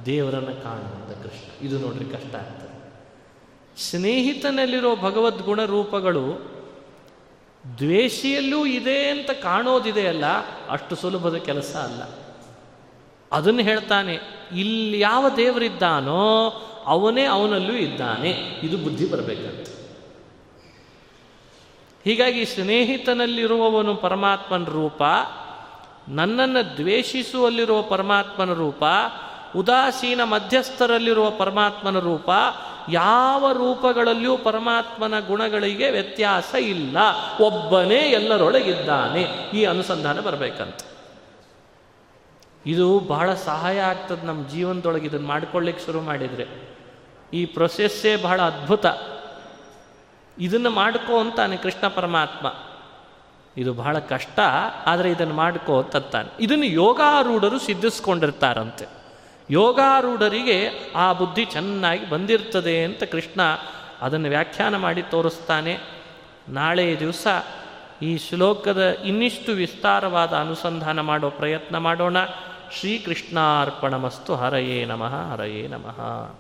ದೇವರನ್ನು 0.07 0.63
ಕಾಣು 0.63 0.85
ಅಂತ 0.85 1.23
ಕೃಷ್ಣ. 1.23 1.67
ಇದು 1.67 1.79
ನೋಡ್ರಿ 1.79 2.05
ಕಷ್ಟ 2.05 2.35
ಆಗ್ತದೆ. 2.35 2.73
ಸ್ನೇಹಿತನಲ್ಲಿರೋ 3.81 4.97
ಭಗವದ್ಗುಣ 4.97 5.65
ರೂಪಗಳು 5.65 6.53
ದ್ವೇಷಿಯಲ್ಲೂ 7.79 8.67
ಇದೆ 8.67 9.09
ಅಂತ 9.09 9.31
ಕಾಣೋದಿದೆಯಲ್ಲ 9.31 10.25
ಅಷ್ಟು 10.71 10.97
ಸುಲಭದ 10.97 11.37
ಕೆಲಸ 11.37 11.77
ಅಲ್ಲ. 11.77 12.03
ಅದನ್ನು 13.33 13.63
ಹೇಳ್ತಾನೆ, 13.63 14.19
ಇಲ್ಲಿ 14.57 15.01
ಯಾವ 15.01 15.29
ದೇವರಿದ್ದಾನೋ 15.29 16.53
ಅವನೇ 16.87 17.25
ಅವನಲ್ಲೂ 17.25 17.73
ಇದ್ದಾನೆ. 17.73 18.31
ಇದು 18.63 18.77
ಬುದ್ಧಿ 18.77 19.11
ಬರಬೇಕಂತ. 19.11 19.69
ಹೀಗಾಗಿ 22.05 22.45
ಸ್ನೇಹಿತನಲ್ಲಿರುವವನು 22.45 23.95
ಪರಮಾತ್ಮನ 23.95 24.65
ರೂಪ, 24.65 25.03
ನನ್ನನ್ನು 26.09 26.77
ದ್ವೇಷಿಸುವಲ್ಲಿರುವ 26.77 27.83
ಪರಮಾತ್ಮನ 27.83 28.53
ರೂಪ, 28.53 28.85
ಉದಾಸೀನ 29.57 30.23
ಮಧ್ಯಸ್ಥರಲ್ಲಿರುವ 30.25 31.31
ಪರಮಾತ್ಮನ 31.31 31.99
ರೂಪ, 31.99 32.31
ಯಾವ 32.91 33.53
ರೂಪಗಳಲ್ಲಿಯೂ 33.53 34.37
ಪರಮಾತ್ಮನ 34.37 35.21
ಗುಣಗಳಿಗೆ 35.27 35.91
ವ್ಯತ್ಯಾಸ 35.91 36.55
ಇಲ್ಲ. 36.55 36.97
ಒಬ್ಬನೇ 37.41 37.99
ಎಲ್ಲರೊಳಗಿದ್ದಾನೆ. 37.99 39.51
ಈ 39.55 39.65
ಅನುಸಂಧಾನ 39.65 40.21
ಬರಬೇಕಂತ. 40.21 40.77
ಇದು 42.67 43.01
ಬಹಳ 43.01 43.35
ಸಹಾಯ 43.35 43.81
ಆಗ್ತದೆ 43.81 44.27
ನಮ್ಮ 44.27 44.49
ಜೀವನದೊಳಗೆ 44.49 45.07
ಇದನ್ನು 45.07 45.27
ಮಾಡ್ಕೊಳ್ಳಿಕ್ಕೆ 45.27 45.87
ಶುರು 45.87 46.01
ಮಾಡಿದರೆ. 46.01 46.72
ಈ 47.33 47.45
ಪ್ರೊಸೆಸ್ಸೇ 47.45 48.17
ಬಹಳ 48.17 48.43
ಅದ್ಭುತ. 48.43 48.87
ಇದನ್ನು 50.39 50.71
ಮಾಡ್ಕೋ 50.71 51.21
ಅಂತಾನೆ 51.21 51.57
ಕೃಷ್ಣ 51.57 51.89
ಪರಮಾತ್ಮ. 51.89 52.55
ಇದು 53.57 53.73
ಬಹಳ 53.73 53.99
ಕಷ್ಟ, 53.99 54.41
ಆದರೆ 54.87 55.11
ಇದನ್ನು 55.11 55.35
ಮಾಡ್ಕೋ 55.35 55.83
ಅಂತಾನೆ. 55.83 56.33
ಇದನ್ನು 56.41 56.65
ಯೋಗಾರೂಢರು 56.65 57.59
ಸಿದ್ಧಿಸ್ಕೊಂಡಿರ್ತಾರಂತೆ. 57.59 58.87
ಯೋಗಾರೂಢರಿಗೆ 59.51 60.71
ಆ 60.97 61.13
ಬುದ್ಧಿ 61.13 61.45
ಚೆನ್ನಾಗಿ 61.45 62.11
ಬಂದಿರ್ತದೆ 62.11 62.85
ಅಂತ 62.85 63.03
ಕೃಷ್ಣ 63.03 63.41
ಅದನ್ನು 64.01 64.29
ವ್ಯಾಖ್ಯಾನ 64.29 64.77
ಮಾಡಿ 64.77 65.03
ತೋರಿಸ್ತಾನೆ. 65.03 65.79
ನಾಳೆ 66.49 66.99
ದಿವಸ 66.99 67.27
ಈ 68.03 68.19
ಶ್ಲೋಕದ 68.19 68.97
ಇನ್ನಿಷ್ಟು 69.05 69.53
ವಿಸ್ತಾರವಾದ 69.53 70.33
ಅನುಸಂಧಾನ 70.33 71.01
ಮಾಡೋ 71.01 71.31
ಪ್ರಯತ್ನ 71.31 71.79
ಮಾಡೋಣ. 71.79 72.17
ಶ್ರೀಕೃಷ್ಣಾರ್ಪಣಮಸ್ತು 72.73 74.35
ಹರಯೇ 74.35 74.85
ನಮಃ 74.85 75.33
ಹರಯೇ 75.33 75.69
ನಮಃ. 75.69 76.31